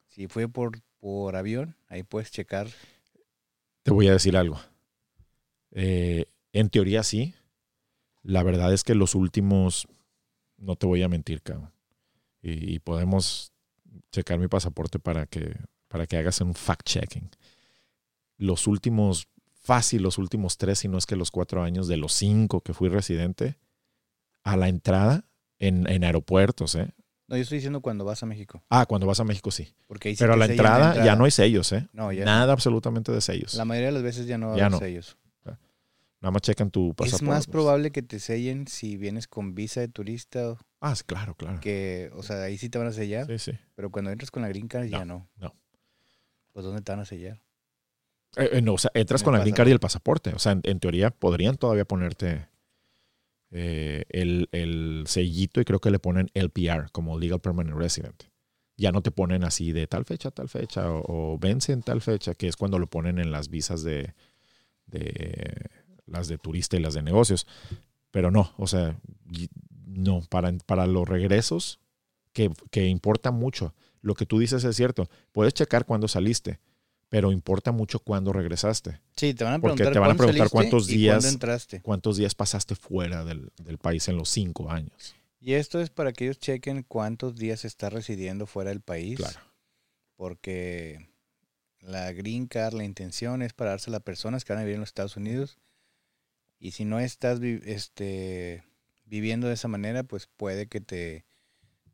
Si 0.08 0.28
fue 0.28 0.48
por, 0.50 0.82
por 1.00 1.36
avión, 1.36 1.76
ahí 1.88 2.02
puedes 2.04 2.32
checar. 2.32 2.68
Te 3.84 3.92
voy 3.92 4.08
a 4.08 4.14
decir 4.14 4.36
algo. 4.36 4.60
Eh, 5.72 6.26
en 6.52 6.70
teoría 6.70 7.04
sí. 7.04 7.36
La 8.24 8.44
verdad 8.44 8.74
es 8.74 8.84
que 8.84 8.96
los 8.96 9.16
últimos, 9.16 9.88
no 10.58 10.76
te 10.76 10.86
voy 10.88 11.04
a 11.04 11.10
mentir, 11.10 11.42
cabrón. 11.42 11.72
Y, 12.42 12.76
y 12.76 12.80
podemos 12.80 13.52
checar 14.12 14.40
mi 14.40 14.48
pasaporte 14.48 15.00
para 15.00 15.26
que, 15.26 15.56
para 15.88 16.08
que 16.08 16.18
hagas 16.18 16.42
un 16.42 16.54
fact-checking. 16.54 17.30
Los 18.38 18.68
últimos, 18.68 19.28
fácil, 19.62 20.04
los 20.04 20.18
últimos 20.18 20.58
tres, 20.58 20.80
si 20.80 20.88
no 20.88 20.98
es 20.98 21.06
que 21.06 21.16
los 21.16 21.32
cuatro 21.32 21.64
años 21.64 21.88
de 21.88 21.98
los 21.98 22.14
cinco 22.14 22.62
que 22.62 22.74
fui 22.74 22.90
residente, 22.90 23.58
a 24.44 24.56
la 24.58 24.70
entrada 24.70 25.26
en, 25.58 25.90
en 25.90 26.04
aeropuertos, 26.04 26.76
¿eh? 26.76 26.94
No, 27.28 27.36
yo 27.36 27.44
estoy 27.44 27.58
diciendo 27.58 27.82
cuando 27.82 28.06
vas 28.06 28.24
a 28.24 28.26
México. 28.26 28.64
Ah, 28.70 28.88
cuando 28.88 29.06
vas 29.06 29.20
a 29.20 29.24
México 29.24 29.52
sí. 29.52 29.76
Porque 29.86 30.10
ahí 30.10 30.16
sí 30.16 30.24
Pero 30.24 30.34
a 30.34 30.38
la 30.38 30.48
sellan 30.48 30.66
entrada, 30.66 31.06
ya 31.06 31.16
no 31.16 31.26
hay 31.26 31.32
sellos, 31.32 31.72
¿eh? 31.74 31.88
No, 31.94 32.12
ya 32.12 32.26
Nada 32.26 32.52
absolutamente 32.52 33.12
de 33.12 33.22
sellos. 33.22 33.54
La 33.54 33.66
mayoría 33.66 33.90
de 33.90 33.94
las 33.94 34.04
veces 34.04 34.26
ya 34.26 34.40
no 34.40 34.54
hay 34.54 34.70
no. 34.70 34.80
sellos. 34.80 35.18
Nada 36.22 36.32
más 36.32 36.42
checan 36.42 36.70
tu 36.70 36.94
pasaporte. 36.96 37.16
Es 37.16 37.22
más 37.22 37.46
pues. 37.46 37.54
probable 37.54 37.92
que 37.92 38.02
te 38.02 38.20
sellen 38.20 38.68
si 38.68 38.98
vienes 38.98 39.28
con 39.28 39.56
visa 39.56 39.80
de 39.80 39.88
turista, 39.88 40.58
Ah, 40.82 40.96
claro, 41.06 41.36
claro. 41.36 41.60
que, 41.60 42.10
o 42.14 42.24
sea, 42.24 42.42
ahí 42.44 42.58
sí 42.58 42.70
te 42.70 42.78
van 42.78 42.88
a 42.88 42.92
sellar, 42.94 43.28
Sí, 43.28 43.38
sí. 43.38 43.52
pero 43.76 43.92
cuando 43.92 44.12
entras 44.12 44.32
con 44.32 44.42
la 44.44 44.48
green 44.50 44.68
card 44.68 44.86
ya 44.86 45.04
no. 45.06 45.30
Pues 46.54 46.66
¿dónde 46.66 46.82
te 46.82 46.92
van 46.92 47.02
a 47.02 47.06
sellar? 47.06 47.42
Eh, 48.38 48.50
eh, 48.54 48.62
no, 48.62 48.74
o 48.74 48.78
sea, 48.78 48.92
entras 48.94 49.22
En 49.22 49.26
con 49.26 49.34
la 49.34 49.40
green 49.40 49.56
card 49.56 49.68
y 49.68 49.72
el 49.72 49.80
pasaporte. 49.80 50.32
O 50.34 50.40
sea, 50.40 50.54
en, 50.54 50.62
en 50.64 50.80
teoría 50.80 51.10
podrían 51.12 51.58
todavía 51.58 51.86
ponerte 51.86 52.48
eh, 53.52 54.06
el, 54.10 54.48
el 54.52 55.04
sellito 55.08 55.60
y 55.60 55.66
creo 55.66 55.80
que 55.80 55.92
le 55.92 56.00
ponen 56.00 56.30
LPR 56.34 56.92
como 56.92 57.18
Legal 57.20 57.40
Permanent 57.42 57.78
Resident. 57.78 58.24
Ya 58.78 58.92
no 58.92 59.02
te 59.02 59.12
ponen 59.12 59.44
así 59.44 59.72
de 59.74 59.88
tal 59.88 60.06
fecha, 60.06 60.32
tal 60.32 60.48
fecha 60.48 60.90
o, 60.92 61.34
o 61.34 61.38
vence 61.40 61.74
en 61.74 61.82
tal 61.82 62.00
fecha, 62.02 62.34
que 62.36 62.48
es 62.48 62.56
cuando 62.56 62.80
lo 62.80 62.88
ponen 62.88 63.20
en 63.20 63.32
las 63.32 63.50
visas 63.50 63.84
de, 63.84 64.14
de 64.86 65.66
las 66.06 66.28
de 66.30 66.38
turista 66.38 66.78
y 66.78 66.80
las 66.80 66.94
de 66.94 67.02
negocios. 67.02 67.48
Pero 68.12 68.32
no, 68.32 68.54
o 68.58 68.68
sea, 68.68 68.98
no, 69.90 70.22
para, 70.30 70.52
para 70.66 70.86
los 70.88 71.08
regresos, 71.08 71.80
que, 72.34 72.52
que 72.72 72.86
importa 72.88 73.32
mucho. 73.32 73.74
Lo 74.02 74.16
que 74.16 74.26
tú 74.26 74.40
dices 74.40 74.64
es 74.64 74.76
cierto. 74.76 75.10
Puedes 75.32 75.54
checar 75.54 75.86
cuándo 75.86 76.08
saliste, 76.08 76.60
pero 77.10 77.32
importa 77.32 77.72
mucho 77.72 78.00
cuándo 78.00 78.32
regresaste. 78.32 79.02
Sí, 79.18 79.34
te 79.34 79.44
van 79.44 79.54
a 79.56 79.60
Porque 79.60 79.76
preguntar, 79.78 79.94
te 79.94 80.00
van 80.00 80.12
a 80.12 80.16
preguntar 80.16 80.50
cuántos 80.50 80.88
días- 80.88 81.26
entraste. 81.26 81.82
¿Cuántos 81.82 82.18
días 82.18 82.36
pasaste 82.36 82.76
fuera 82.76 83.26
del, 83.26 83.52
del 83.58 83.78
país 83.78 84.08
en 84.08 84.16
los 84.18 84.30
cinco 84.30 84.70
años? 84.72 85.16
Y 85.42 85.54
esto 85.54 85.80
es 85.82 85.90
para 85.90 86.12
que 86.14 86.26
ellos 86.26 86.40
chequen 86.40 86.84
cuántos 86.84 87.36
días 87.38 87.66
está 87.66 87.90
residiendo 87.90 88.46
fuera 88.46 88.70
del 88.70 88.82
país. 88.82 89.18
Claro. 89.18 89.40
Porque 90.16 91.10
la 91.82 92.12
green 92.12 92.48
card, 92.48 92.74
la 92.74 92.84
intención 92.84 93.42
es 93.42 93.54
para 93.54 93.72
dársela 93.72 93.98
a 93.98 94.02
personas 94.02 94.44
que 94.44 94.54
van 94.54 94.62
a 94.62 94.64
vivir 94.66 94.76
en 94.76 94.82
los 94.82 94.90
Estados 94.90 95.16
Unidos. 95.18 95.58
Y 96.60 96.72
si 96.72 96.84
no 96.84 97.00
estás 97.00 97.40
este, 97.42 98.64
viviendo 99.10 99.48
de 99.48 99.56
esa 99.56 99.68
manera, 99.68 100.04
pues 100.04 100.28
puede 100.28 100.68
que 100.68 100.80
te, 100.80 101.26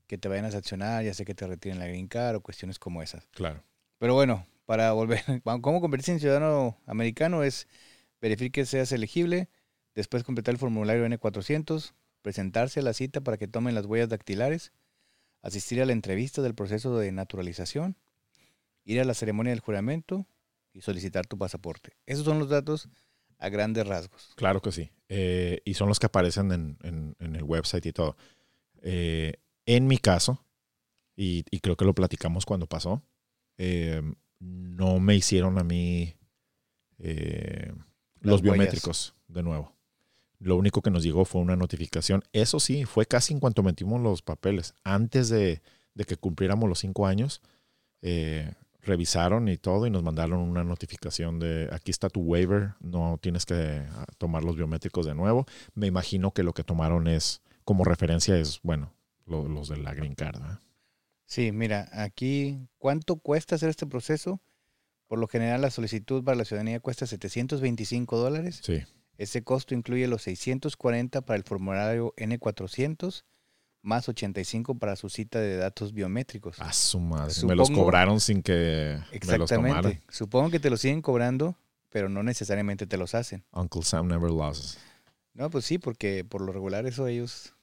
que 0.07 0.17
te 0.17 0.27
vayan 0.27 0.45
a 0.45 0.51
sancionar, 0.51 1.03
ya 1.03 1.13
sea 1.13 1.25
que 1.25 1.33
te 1.33 1.47
retiren 1.47 1.79
la 1.79 1.87
green 1.87 2.07
card 2.07 2.35
o 2.35 2.41
cuestiones 2.41 2.77
como 2.77 3.01
esas. 3.01 3.27
Claro. 3.31 3.63
Pero 3.97 4.13
bueno, 4.13 4.45
para 4.65 4.91
volver, 4.91 5.23
¿cómo 5.61 5.81
convertirse 5.81 6.11
en 6.11 6.19
ciudadano 6.19 6.77
americano? 6.85 7.43
Es 7.43 7.67
verificar 8.21 8.51
que 8.51 8.65
seas 8.65 8.91
elegible, 8.91 9.49
después 9.95 10.23
completar 10.23 10.53
el 10.53 10.59
formulario 10.59 11.05
N400, 11.05 11.93
presentarse 12.21 12.81
a 12.81 12.83
la 12.83 12.93
cita 12.93 13.21
para 13.21 13.37
que 13.37 13.47
tomen 13.47 13.75
las 13.75 13.85
huellas 13.85 14.09
dactilares, 14.09 14.73
asistir 15.41 15.81
a 15.81 15.85
la 15.85 15.93
entrevista 15.93 16.41
del 16.41 16.55
proceso 16.55 16.97
de 16.97 17.11
naturalización, 17.11 17.97
ir 18.83 18.99
a 18.99 19.05
la 19.05 19.13
ceremonia 19.13 19.51
del 19.51 19.59
juramento 19.61 20.27
y 20.73 20.81
solicitar 20.81 21.25
tu 21.25 21.37
pasaporte. 21.37 21.93
Esos 22.05 22.25
son 22.25 22.39
los 22.39 22.49
datos 22.49 22.89
a 23.39 23.49
grandes 23.49 23.85
rasgos. 23.87 24.33
Claro 24.35 24.61
que 24.61 24.71
sí. 24.71 24.91
Eh, 25.09 25.61
y 25.65 25.73
son 25.75 25.87
los 25.89 25.99
que 25.99 26.07
aparecen 26.07 26.51
en, 26.51 26.77
en- 26.83 27.15
en 27.19 27.35
el 27.35 27.43
website 27.43 27.85
y 27.85 27.93
todo. 27.93 28.15
Eh, 28.81 29.33
en 29.65 29.87
mi 29.87 29.97
caso, 29.97 30.43
y, 31.15 31.43
y 31.51 31.59
creo 31.59 31.75
que 31.77 31.85
lo 31.85 31.93
platicamos 31.95 32.45
cuando 32.45 32.67
pasó, 32.67 33.01
eh, 33.57 34.01
no 34.39 34.99
me 34.99 35.15
hicieron 35.15 35.57
a 35.59 35.63
mí 35.63 36.15
los 36.97 38.41
huellas. 38.41 38.41
biométricos 38.41 39.15
de 39.27 39.43
nuevo. 39.43 39.73
Lo 40.39 40.57
único 40.57 40.81
que 40.81 40.91
nos 40.91 41.03
llegó 41.03 41.25
fue 41.25 41.41
una 41.41 41.55
notificación. 41.55 42.23
Eso 42.33 42.59
sí, 42.59 42.85
fue 42.85 43.05
casi 43.05 43.33
en 43.33 43.39
cuanto 43.39 43.63
metimos 43.63 44.01
los 44.01 44.21
papeles. 44.21 44.73
Antes 44.83 45.29
de, 45.29 45.61
de 45.93 46.03
que 46.05 46.17
cumpliéramos 46.17 46.67
los 46.67 46.79
cinco 46.79 47.07
años, 47.07 47.41
eh, 48.01 48.53
revisaron 48.85 49.47
y 49.49 49.57
todo 49.57 49.85
y 49.87 49.89
nos 49.89 50.03
mandaron 50.03 50.39
una 50.39 50.63
notificación 50.63 51.39
de 51.39 51.69
aquí 51.73 51.91
está 51.91 52.09
tu 52.09 52.21
waiver, 52.21 52.73
no 52.79 53.17
tienes 53.21 53.45
que 53.45 53.83
ah, 53.91 54.05
tomar 54.17 54.43
los 54.43 54.55
biométricos 54.55 55.05
de 55.05 55.15
nuevo. 55.15 55.45
Me 55.73 55.87
imagino 55.87 56.31
que 56.31 56.43
lo 56.43 56.53
que 56.53 56.63
tomaron 56.63 57.07
es, 57.07 57.41
como 57.63 57.83
referencia, 57.83 58.37
es, 58.37 58.59
bueno, 58.63 58.93
lo- 59.25 59.47
los 59.47 59.67
de 59.69 59.77
la 59.77 59.93
green 59.93 60.15
card. 60.15 60.39
Sí, 61.25 61.51
mira, 61.51 61.89
aquí, 61.91 62.67
¿cuánto 62.77 63.15
cuesta 63.17 63.55
hacer 63.55 63.69
este 63.69 63.87
proceso? 63.87 64.41
Por 65.07 65.19
lo 65.19 65.27
general, 65.27 65.61
la 65.61 65.71
solicitud 65.71 66.23
para 66.23 66.37
la 66.37 66.45
ciudadanía 66.45 66.79
cuesta 66.79 67.05
725 67.07 68.17
dólares. 68.17 68.59
Sí, 68.63 68.83
Ese 69.17 69.43
costo 69.43 69.73
incluye 69.73 70.07
los 70.07 70.23
640 70.23 71.21
para 71.21 71.37
el 71.37 71.43
formulario 71.43 72.13
N400, 72.17 73.23
más 73.85 74.09
85 74.09 74.75
para 74.75 74.95
su 74.95 75.09
cita 75.09 75.39
de 75.39 75.57
datos 75.57 75.93
biométricos. 75.93 76.59
a 76.59 76.73
su 76.73 76.99
madre. 76.99 77.33
me 77.45 77.55
los 77.55 77.67
Supongo- 77.69 77.83
cobraron 77.85 78.19
sin 78.19 78.41
que 78.41 78.97
me 79.27 79.37
los 79.37 79.49
tomaran. 79.49 79.77
Exactamente. 79.77 80.01
Supongo 80.09 80.49
que 80.49 80.59
te 80.59 80.69
lo 80.69 80.77
siguen 80.77 81.01
cobrando, 81.01 81.55
pero 81.89 82.09
no 82.09 82.23
necesariamente 82.23 82.87
te 82.87 82.97
los 82.97 83.15
hacen. 83.15 83.43
Uncle 83.51 83.83
Sam 83.83 84.07
never 84.07 84.29
loses. 84.31 84.77
No, 85.33 85.49
pues 85.49 85.65
sí, 85.65 85.77
porque 85.77 86.25
por 86.25 86.41
lo 86.41 86.51
regular 86.51 86.85
eso 86.87 87.07
ellos, 87.07 87.53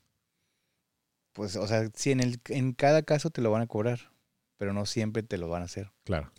pues, 1.33 1.57
o 1.57 1.67
sea, 1.67 1.89
sí, 1.95 2.13
en, 2.13 2.21
el, 2.21 2.41
en 2.49 2.73
cada 2.73 3.03
caso 3.03 3.31
te 3.31 3.41
lo 3.43 3.51
van 3.51 3.63
a 3.63 3.67
cobrar, 3.67 4.13
pero 4.59 4.73
no 4.73 4.87
siempre 4.87 5.23
te 5.23 5.39
lo 5.39 5.49
van 5.49 5.63
a 5.63 5.65
hacer. 5.65 5.91
Claro. 6.05 6.31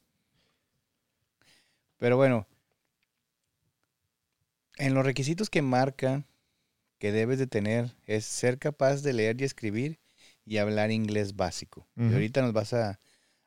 Pero 1.98 2.18
bueno, 2.18 2.48
en 4.78 4.94
los 4.94 5.06
requisitos 5.06 5.50
que 5.50 5.62
marca 5.62 6.24
que 7.04 7.12
debes 7.12 7.38
de 7.38 7.48
tener 7.48 7.94
es 8.08 8.24
ser 8.24 8.58
capaz 8.58 9.02
de 9.02 9.12
leer 9.12 9.42
y 9.42 9.44
escribir 9.44 10.00
y 10.46 10.56
hablar 10.56 10.90
inglés 10.90 11.36
básico. 11.36 11.86
Y 11.98 12.14
ahorita 12.14 12.42
nos 12.42 12.54
vas 12.54 12.72
a 12.72 12.98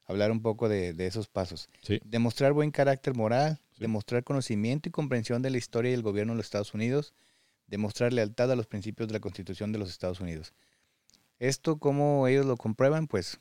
hablar 0.04 0.30
un 0.30 0.42
poco 0.42 0.68
de, 0.68 0.92
de 0.92 1.06
esos 1.06 1.26
pasos. 1.28 1.70
Sí. 1.80 1.98
Demostrar 2.04 2.52
buen 2.52 2.70
carácter 2.70 3.14
moral, 3.14 3.58
Sí. 3.72 3.80
demostrar 3.80 4.24
conocimiento 4.24 4.90
y 4.90 4.92
comprensión 4.92 5.40
de 5.40 5.48
la 5.48 5.56
historia 5.56 5.90
y 5.90 5.94
el 5.94 6.02
gobierno 6.02 6.34
de 6.34 6.36
los 6.36 6.44
Estados 6.44 6.74
Unidos, 6.74 7.14
demostrar 7.66 8.12
lealtad 8.12 8.52
a 8.52 8.56
los 8.56 8.66
principios 8.66 9.08
de 9.08 9.14
la 9.14 9.20
Constitución 9.20 9.72
de 9.72 9.78
los 9.78 9.88
Estados 9.88 10.20
Unidos. 10.20 10.52
Esto, 11.38 11.78
¿cómo 11.78 12.28
ellos 12.28 12.44
lo 12.44 12.58
comprueban? 12.58 13.06
Pues, 13.06 13.40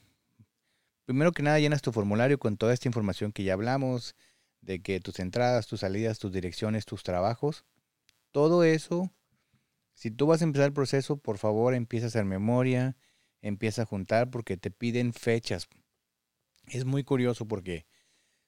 primero 1.03 1.33
que 1.33 1.43
nada, 1.43 1.59
llenas 1.59 1.81
tu 1.81 1.91
formulario 1.91 2.39
con 2.39 2.55
toda 2.55 2.73
esta 2.73 2.87
información 2.87 3.33
que 3.33 3.43
ya 3.43 3.51
hablamos, 3.51 4.15
de 4.61 4.79
que 4.79 5.01
tus 5.01 5.19
entradas, 5.19 5.67
tus 5.67 5.81
salidas, 5.81 6.19
tus 6.19 6.31
direcciones, 6.31 6.85
tus 6.85 7.03
trabajos, 7.03 7.65
todo 8.31 8.63
eso, 8.63 9.11
si 9.95 10.11
tú 10.11 10.27
vas 10.27 10.41
a 10.41 10.43
empezar 10.43 10.67
el 10.67 10.73
proceso, 10.73 11.17
por 11.17 11.37
favor, 11.37 11.73
empieza 11.73 12.07
a 12.07 12.09
hacer 12.09 12.25
memoria, 12.25 12.97
empieza 13.41 13.83
a 13.83 13.85
juntar 13.85 14.29
porque 14.29 14.57
te 14.57 14.69
piden 14.69 15.13
fechas. 15.13 15.67
Es 16.67 16.83
muy 16.83 17.03
curioso 17.03 17.47
porque 17.47 17.85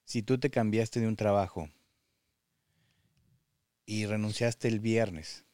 si 0.03 0.21
tú 0.21 0.37
te 0.37 0.49
cambiaste 0.49 0.99
de 0.99 1.07
un 1.07 1.15
trabajo 1.15 1.69
y 3.85 4.05
renunciaste 4.05 4.67
el 4.67 4.81
viernes 4.81 5.45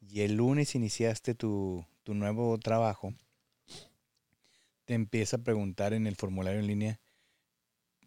y 0.00 0.20
el 0.20 0.36
lunes 0.36 0.76
iniciaste 0.76 1.34
tu, 1.34 1.84
tu 2.04 2.14
nuevo 2.14 2.56
trabajo, 2.58 3.12
te 4.84 4.94
empieza 4.94 5.38
a 5.38 5.42
preguntar 5.42 5.94
en 5.94 6.06
el 6.06 6.14
formulario 6.14 6.60
en 6.60 6.68
línea 6.68 7.00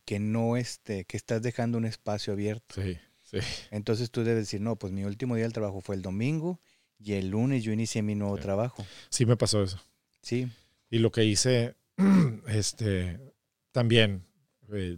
que 0.06 0.19
no 0.19 0.56
este, 0.56 1.04
que 1.04 1.17
estás 1.17 1.41
dejando 1.41 1.78
un 1.78 1.86
espacio 1.86 2.32
abierto. 2.32 2.82
Sí, 2.82 2.97
sí. 3.21 3.38
Entonces 3.69 4.12
tú 4.12 4.24
debes 4.24 4.43
decir, 4.43 4.62
no, 4.62 4.78
pues 4.78 4.93
mi 4.93 5.04
último 5.04 5.36
día 5.36 5.43
del 5.43 5.54
trabajo 5.54 5.82
fue 5.82 5.95
el 5.95 6.02
domingo 6.02 6.62
y 7.03 7.13
el 7.13 7.29
lunes 7.29 7.63
yo 7.63 7.71
inicié 7.71 8.01
mi 8.01 8.15
nuevo 8.15 8.35
Sí. 8.37 8.41
trabajo. 8.43 8.85
Sí 9.09 9.25
me 9.25 9.37
pasó 9.37 9.63
eso. 9.63 9.79
Sí, 10.21 10.47
Y 10.89 10.99
lo 10.99 11.11
que 11.11 11.23
hice, 11.25 11.75
este, 12.47 13.19
también, 13.71 14.23
eh, 14.73 14.97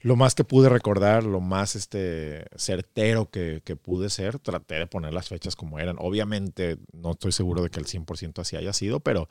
lo 0.00 0.14
más 0.14 0.34
que 0.36 0.44
pude 0.44 0.68
recordar, 0.68 1.24
lo 1.24 1.40
más 1.40 1.74
este, 1.74 2.46
certero 2.56 3.28
que, 3.30 3.62
que 3.64 3.74
pude 3.74 4.08
ser, 4.10 4.38
traté 4.38 4.76
de 4.76 4.86
poner 4.86 5.12
las 5.12 5.28
fechas 5.28 5.56
como 5.56 5.80
eran. 5.80 5.96
Obviamente, 5.98 6.78
no 6.92 7.10
estoy 7.12 7.32
seguro 7.32 7.62
de 7.64 7.70
que 7.70 7.80
el 7.80 7.86
100% 7.86 8.40
así 8.40 8.54
haya 8.56 8.72
sido, 8.72 9.00
pero 9.00 9.28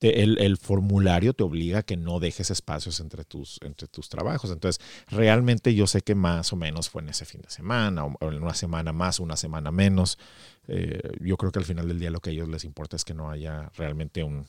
te- 0.00 0.22
el, 0.22 0.38
el 0.38 0.56
formulario 0.56 1.32
te 1.34 1.44
obliga 1.44 1.78
a 1.78 1.82
que 1.84 1.96
no 1.96 2.18
dejes 2.18 2.50
espacios 2.50 2.98
entre 2.98 3.24
tus, 3.24 3.60
entre 3.62 3.86
tus 3.86 4.08
trabajos. 4.08 4.50
Entonces, 4.50 4.84
realmente 5.08 5.74
yo 5.74 5.86
sé 5.86 6.00
que 6.02 6.16
más 6.16 6.52
o 6.52 6.56
menos 6.56 6.90
fue 6.90 7.02
en 7.02 7.10
ese 7.10 7.24
fin 7.24 7.42
de 7.42 7.50
semana, 7.50 8.04
o 8.06 8.16
en 8.32 8.42
una 8.42 8.54
semana 8.54 8.92
más, 8.92 9.20
una 9.20 9.36
semana 9.36 9.70
menos. 9.70 10.18
Eh, 10.66 11.00
yo 11.20 11.36
creo 11.36 11.52
que 11.52 11.60
al 11.60 11.64
final 11.64 11.86
del 11.86 12.00
día 12.00 12.10
lo 12.10 12.20
que 12.20 12.30
a 12.30 12.32
ellos 12.32 12.48
les 12.48 12.64
importa 12.64 12.96
es 12.96 13.04
que 13.04 13.14
no 13.14 13.30
haya 13.30 13.70
realmente 13.76 14.24
un, 14.24 14.46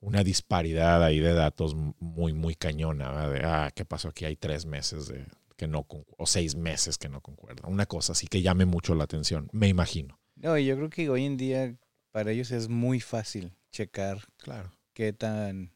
una 0.00 0.22
disparidad 0.24 1.02
ahí 1.04 1.20
de 1.20 1.32
datos 1.34 1.74
muy, 2.00 2.32
muy 2.32 2.54
cañona. 2.54 3.10
¿verdad? 3.10 3.30
De, 3.32 3.40
ah, 3.46 3.70
¿qué 3.74 3.84
pasó 3.84 4.08
aquí? 4.08 4.24
Hay 4.24 4.36
tres 4.36 4.66
meses 4.66 5.06
de 5.08 5.26
que 5.56 5.68
no, 5.68 5.86
o 6.16 6.26
seis 6.26 6.54
meses 6.56 6.96
que 6.96 7.08
no 7.10 7.20
concuerdan. 7.20 7.70
Una 7.70 7.84
cosa 7.86 8.12
así 8.12 8.26
que 8.26 8.40
llame 8.42 8.64
mucho 8.64 8.94
la 8.94 9.04
atención, 9.04 9.48
me 9.52 9.68
imagino. 9.68 10.18
no, 10.36 10.56
yo 10.58 10.74
creo 10.76 10.88
que 10.90 11.10
hoy 11.10 11.26
en 11.26 11.36
día 11.36 11.76
para 12.12 12.32
ellos 12.32 12.50
es 12.50 12.68
muy 12.68 12.98
fácil 12.98 13.52
checar 13.70 14.18
Claro. 14.38 14.72
Qué 14.92 15.12
tan 15.12 15.72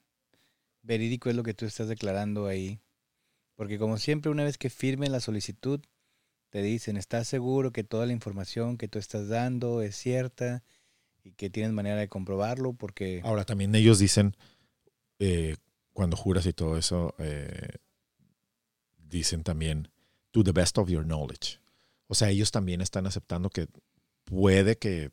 verídico 0.83 1.31
es 1.31 1.37
lo 1.37 1.42
que 1.42 1.55
tú 1.55 1.66
estás 1.66 1.88
declarando 1.88 2.46
ahí. 2.46 2.81
Porque 3.55 3.79
como 3.79 3.98
siempre, 3.98 4.31
una 4.31 4.44
vez 4.44 4.59
que 4.59 4.70
firmen 4.70 5.12
la 5.12 5.20
solicitud, 5.20 5.81
te 6.50 6.62
dicen, 6.62 6.96
¿estás 6.96 7.27
seguro 7.29 7.72
que 7.72 7.85
toda 7.85 8.07
la 8.07 8.12
información 8.12 8.77
que 8.77 8.88
tú 8.88 8.98
estás 8.98 9.29
dando 9.29 9.83
es 9.83 9.96
cierta 9.96 10.62
y 11.22 11.33
que 11.33 11.50
tienes 11.50 11.72
manera 11.72 11.96
de 11.96 12.09
comprobarlo? 12.09 12.74
Porque... 12.74 13.20
Ahora, 13.24 13.44
también 13.44 13.74
ellos 13.74 13.98
dicen, 13.98 14.37
eh, 15.18 15.57
cuando 15.92 16.16
juras 16.16 16.46
y 16.46 16.53
todo 16.53 16.77
eso, 16.77 17.14
eh, 17.18 17.79
dicen 18.98 19.42
también, 19.42 19.88
to 20.31 20.42
the 20.42 20.53
best 20.53 20.79
of 20.79 20.88
your 20.88 21.05
knowledge. 21.05 21.59
O 22.09 22.14
sea, 22.14 22.31
ellos 22.31 22.50
también 22.50 22.81
están 22.81 23.07
aceptando 23.07 23.50
que 23.50 23.68
puede 24.24 24.77
que 24.77 25.11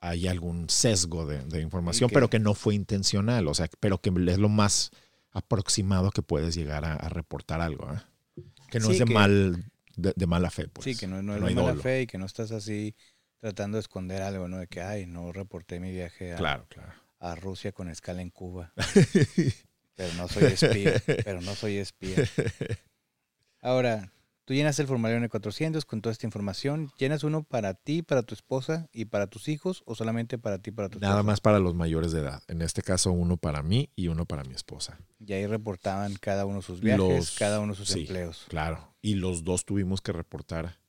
haya 0.00 0.30
algún 0.30 0.68
sesgo 0.70 1.26
de, 1.26 1.44
de 1.44 1.60
información, 1.60 2.10
pero 2.12 2.30
que 2.30 2.38
no 2.38 2.54
fue 2.54 2.74
intencional. 2.74 3.46
O 3.48 3.54
sea, 3.54 3.68
pero 3.80 3.98
que 4.00 4.10
es 4.28 4.38
lo 4.38 4.48
más 4.48 4.90
aproximado 5.32 6.10
que 6.10 6.22
puedes 6.22 6.54
llegar 6.54 6.84
a, 6.84 6.94
a 6.94 7.08
reportar 7.08 7.60
algo. 7.60 7.92
¿eh? 7.92 8.42
Que 8.70 8.80
no 8.80 8.86
Sí, 8.86 8.92
es 8.94 8.98
de, 9.00 9.04
que- 9.04 9.14
mal, 9.14 9.64
de, 9.96 10.12
de 10.16 10.26
mala 10.26 10.50
fe. 10.50 10.68
Pues. 10.68 10.84
sí, 10.84 10.96
que 10.96 11.06
no, 11.06 11.22
no 11.22 11.36
es 11.36 11.42
hay 11.42 11.48
de 11.50 11.54
mala 11.54 11.68
dolo. 11.70 11.82
fe 11.82 12.02
y 12.02 12.06
que 12.06 12.18
no 12.18 12.26
estás 12.26 12.50
así 12.50 12.94
tratando 13.38 13.76
de 13.76 13.80
esconder 13.80 14.22
algo, 14.22 14.48
¿no? 14.48 14.58
De 14.58 14.66
que, 14.66 14.80
ay, 14.80 15.06
no 15.06 15.32
reporté 15.32 15.80
mi 15.80 15.90
viaje 15.92 16.32
a, 16.32 16.36
Claro, 16.36 16.66
claro. 16.68 16.92
a 17.20 17.34
Rusia 17.34 17.72
con 17.72 17.88
escala 17.88 18.22
en 18.22 18.30
Cuba. 18.30 18.72
pero 19.96 20.14
no 20.14 20.28
soy 20.28 20.44
espía, 20.44 21.02
pero 21.24 21.40
no 21.42 21.54
soy 21.54 21.76
espía. 21.76 22.16
Ahora, 23.62 24.12
tú 24.50 24.54
llenas 24.54 24.80
el 24.80 24.88
formulario 24.88 25.16
N400 25.20 25.84
con 25.84 26.02
toda 26.02 26.10
esta 26.12 26.26
información. 26.26 26.90
¿Llenas 26.98 27.22
uno 27.22 27.44
para 27.44 27.74
ti, 27.74 28.02
para 28.02 28.24
tu 28.24 28.34
esposa 28.34 28.88
y 28.92 29.04
para 29.04 29.28
tus 29.28 29.46
hijos 29.46 29.84
o 29.86 29.94
solamente 29.94 30.38
para 30.38 30.58
ti, 30.58 30.72
para 30.72 30.88
tu 30.88 30.98
esposa? 30.98 31.08
Nada 31.08 31.22
más 31.22 31.40
para 31.40 31.60
los 31.60 31.76
mayores 31.76 32.10
de 32.10 32.18
edad. 32.18 32.42
En 32.48 32.60
este 32.60 32.82
caso, 32.82 33.12
uno 33.12 33.36
para 33.36 33.62
mí 33.62 33.90
y 33.94 34.08
uno 34.08 34.26
para 34.26 34.42
mi 34.42 34.52
esposa. 34.54 34.98
Y 35.24 35.32
ahí 35.34 35.46
reportaban 35.46 36.16
cada 36.20 36.46
uno 36.46 36.62
sus 36.62 36.80
viajes, 36.80 36.98
Los- 36.98 37.38
cada 37.38 37.60
uno 37.60 37.76
sus 37.76 37.90
sí. 37.90 38.00
empleos. 38.00 38.46
Claro. 38.48 38.92
Y 39.00 39.14
los 39.14 39.44
dos 39.44 39.64
tuvimos 39.64 40.00
que 40.00 40.10
reportar. 40.10 40.80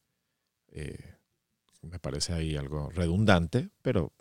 eh, 0.74 1.17
me 1.84 2.00
parece 2.00 2.34
ahí 2.34 2.56
algo 2.56 2.89
redundante, 2.89 3.69
pero 3.84 4.12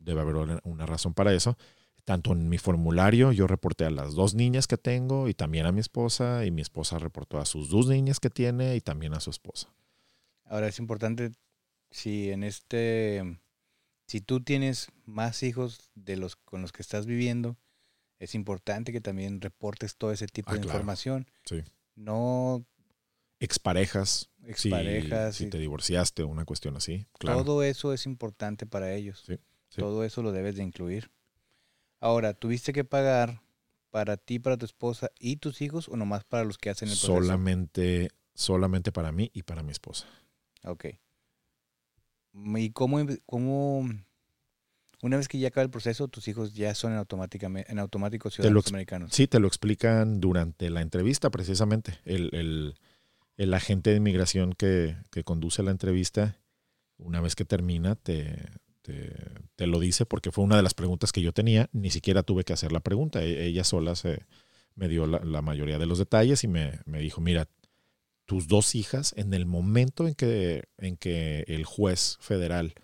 debe 0.00 0.20
haber 0.20 0.34
una- 0.34 0.60
una 0.64 0.84
razón 0.84 1.14
para 1.14 1.32
eso. 1.32 1.56
Tanto 2.04 2.32
en 2.32 2.48
mi 2.48 2.58
formulario, 2.58 3.30
yo 3.32 3.46
reporté 3.46 3.84
a 3.84 3.90
las 3.90 4.14
dos 4.14 4.34
niñas 4.34 4.66
que 4.66 4.76
tengo 4.76 5.28
y 5.28 5.34
también 5.34 5.66
a 5.66 5.72
mi 5.72 5.80
esposa, 5.80 6.44
y 6.44 6.50
mi 6.50 6.60
esposa 6.62 6.98
reportó 6.98 7.38
a 7.38 7.44
sus 7.44 7.68
dos 7.70 7.86
niñas 7.86 8.18
que 8.18 8.28
tiene 8.30 8.74
y 8.74 8.80
también 8.80 9.14
a 9.14 9.20
su 9.20 9.30
esposa. 9.30 9.72
Ahora 10.44 10.66
es 10.66 10.78
importante 10.80 11.30
si 11.92 12.30
en 12.32 12.42
este, 12.42 13.40
si 14.08 14.20
tú 14.20 14.42
tienes 14.42 14.88
más 15.04 15.42
hijos 15.44 15.90
de 15.94 16.16
los 16.16 16.34
con 16.36 16.60
los 16.62 16.72
que 16.72 16.82
estás 16.82 17.06
viviendo, 17.06 17.56
es 18.18 18.34
importante 18.34 18.92
que 18.92 19.00
también 19.00 19.40
reportes 19.40 19.96
todo 19.96 20.10
ese 20.12 20.26
tipo 20.26 20.50
Ah, 20.50 20.54
de 20.54 20.60
claro. 20.60 20.70
información. 20.78 21.30
Sí. 21.44 21.62
No 21.94 22.64
Exparejas, 23.40 24.30
si- 24.40 24.50
exparejas, 24.50 25.36
si, 25.36 25.44
y 25.44 25.50
te 25.50 25.58
divorciaste 25.58 26.22
o 26.22 26.28
una 26.28 26.44
cuestión 26.44 26.76
así. 26.76 27.06
Claro. 27.18 27.44
todo 27.44 27.62
eso 27.62 27.92
es 27.92 28.06
importante 28.06 28.66
para 28.66 28.92
ellos. 28.94 29.22
Sí, 29.26 29.36
sí. 29.68 29.80
Todo 29.80 30.04
eso 30.04 30.22
lo 30.22 30.32
debes 30.32 30.56
de 30.56 30.62
incluir. 30.62 31.10
Ahora, 32.02 32.34
¿tuviste 32.34 32.72
que 32.72 32.82
pagar 32.84 33.42
para 33.90 34.16
ti, 34.16 34.40
para 34.40 34.56
tu 34.56 34.64
esposa 34.64 35.10
y 35.20 35.36
tus 35.36 35.62
hijos 35.62 35.88
o 35.88 35.96
nomás 35.96 36.24
para 36.24 36.42
los 36.44 36.58
que 36.58 36.68
hacen 36.68 36.88
el 36.88 36.94
proceso? 36.94 37.12
solamente, 37.12 38.10
solamente 38.34 38.90
para 38.90 39.12
mí 39.12 39.30
y 39.32 39.44
para 39.44 39.62
mi 39.62 39.70
esposa. 39.70 40.08
Ok. 40.64 40.86
¿Y 42.34 42.70
cómo, 42.70 42.98
cómo 43.24 43.88
una 45.00 45.16
vez 45.16 45.28
que 45.28 45.38
ya 45.38 45.48
acaba 45.48 45.62
el 45.62 45.70
proceso, 45.70 46.08
tus 46.08 46.26
hijos 46.26 46.54
ya 46.54 46.74
son 46.74 46.90
en, 46.92 46.98
automáticamente, 46.98 47.70
en 47.70 47.78
automático 47.78 48.30
ciudadanos 48.30 48.66
americanos? 48.66 49.12
Sí, 49.12 49.28
te 49.28 49.38
lo 49.38 49.46
explican 49.46 50.20
durante 50.20 50.70
la 50.70 50.80
entrevista, 50.82 51.30
precisamente. 51.30 52.00
El, 52.04 52.30
el- 52.34 52.74
el 53.36 53.54
agente 53.54 53.90
de 53.90 53.96
inmigración 53.96 54.52
que, 54.52 54.96
que 55.10 55.24
conduce 55.24 55.62
la 55.62 55.70
entrevista, 55.70 56.36
una 56.98 57.20
vez 57.20 57.34
que 57.36 57.44
termina, 57.46 57.94
te, 57.94 58.36
te, 58.82 59.66
lo 59.66 59.78
dice 59.78 60.06
porque 60.06 60.32
fue 60.32 60.44
una 60.44 60.56
de 60.56 60.62
las 60.62 60.74
preguntas 60.74 61.12
que 61.12 61.22
yo 61.22 61.32
tenía. 61.32 61.68
Ni 61.72 61.90
siquiera 61.90 62.22
tuve 62.22 62.44
que 62.44 62.52
hacer 62.52 62.72
la 62.72 62.80
pregunta. 62.80 63.22
E- 63.22 63.46
Ella 63.46 63.64
sola 63.64 63.94
se, 63.94 64.26
me 64.74 64.88
dio 64.88 65.06
la, 65.06 65.42
mayoría 65.42 65.78
de 65.78 65.86
los 65.86 65.98
detalles 65.98 66.44
y 66.44 66.48
me, 66.48 66.80
me 66.84 66.98
dijo, 67.00 67.20
mira, 67.20 67.48
tus 68.26 68.48
dos 68.48 68.74
hijas, 68.74 69.14
en 69.16 69.34
el 69.34 69.46
momento 69.46 70.06
en 70.06 70.14
que, 70.14 70.64
en 70.78 70.96
que 70.96 71.44
el 71.48 71.64
juez 71.64 72.18
federal 72.20 72.74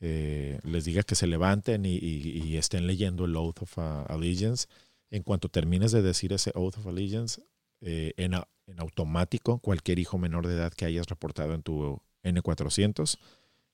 eh, 0.00 0.60
les 0.64 0.84
diga 0.84 1.02
que 1.02 1.14
se 1.14 1.26
levanten 1.26 1.84
y, 1.86 2.56
estén 2.56 2.86
leyendo 2.86 3.24
el 3.24 3.36
Oath 3.36 3.62
of 3.62 3.78
uh, 3.78 4.04
Allegiance, 4.08 4.66
en 5.10 5.22
cuanto 5.22 5.48
termines 5.48 5.92
de 5.92 6.02
decir 6.02 6.32
ese 6.32 6.52
Oath 6.54 6.78
of 6.78 6.86
Allegiance, 6.86 7.42
eh, 7.80 8.12
en, 8.16 8.34
en 8.34 8.80
automático, 8.80 9.58
cualquier 9.58 9.98
hijo 9.98 10.18
menor 10.18 10.46
de 10.46 10.54
edad 10.54 10.72
que 10.72 10.84
hayas 10.84 11.06
reportado 11.06 11.54
en 11.54 11.62
tu 11.62 12.00
N400 12.22 13.18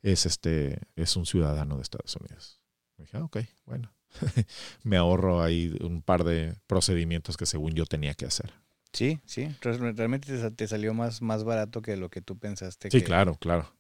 es, 0.02 0.26
este, 0.26 0.78
es 0.96 1.16
un 1.16 1.26
ciudadano 1.26 1.76
de 1.76 1.82
Estados 1.82 2.14
Unidos. 2.16 2.60
Dije, 2.98 3.16
ah, 3.16 3.24
ok, 3.24 3.38
bueno. 3.64 3.92
Me 4.82 4.96
ahorro 4.96 5.42
ahí 5.42 5.74
un 5.80 6.02
par 6.02 6.24
de 6.24 6.54
procedimientos 6.66 7.36
que 7.36 7.46
según 7.46 7.72
yo 7.72 7.86
tenía 7.86 8.14
que 8.14 8.26
hacer. 8.26 8.52
Sí, 8.92 9.20
sí. 9.24 9.48
Re- 9.62 9.92
Realmente 9.92 10.28
te, 10.28 10.38
sa- 10.40 10.50
te 10.50 10.68
salió 10.68 10.92
más, 10.92 11.22
más 11.22 11.44
barato 11.44 11.80
que 11.80 11.96
lo 11.96 12.10
que 12.10 12.20
tú 12.20 12.38
pensaste. 12.38 12.90
Sí, 12.90 12.98
que- 12.98 13.04
claro, 13.04 13.36
claro. 13.36 13.74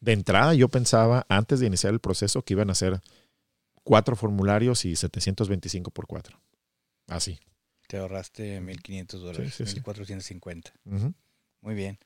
De 0.00 0.12
entrada 0.12 0.52
yo 0.54 0.68
pensaba, 0.68 1.24
antes 1.28 1.60
de 1.60 1.66
iniciar 1.66 1.92
el 1.92 2.00
proceso, 2.00 2.42
que 2.42 2.54
iban 2.54 2.70
a 2.70 2.74
ser 2.74 3.00
cuatro 3.84 4.16
formularios 4.16 4.84
y 4.84 4.96
725 4.96 5.92
por 5.92 6.08
cuatro. 6.08 6.40
Así. 7.06 7.38
Te 7.86 7.98
ahorraste 7.98 8.60
1.500 8.60 9.20
dólares, 9.20 9.54
sí, 9.54 9.64
sí. 9.66 9.80
1.450. 9.80 10.72
Ujú. 10.86 11.14
Muy 11.60 11.74
bien. 11.76 11.98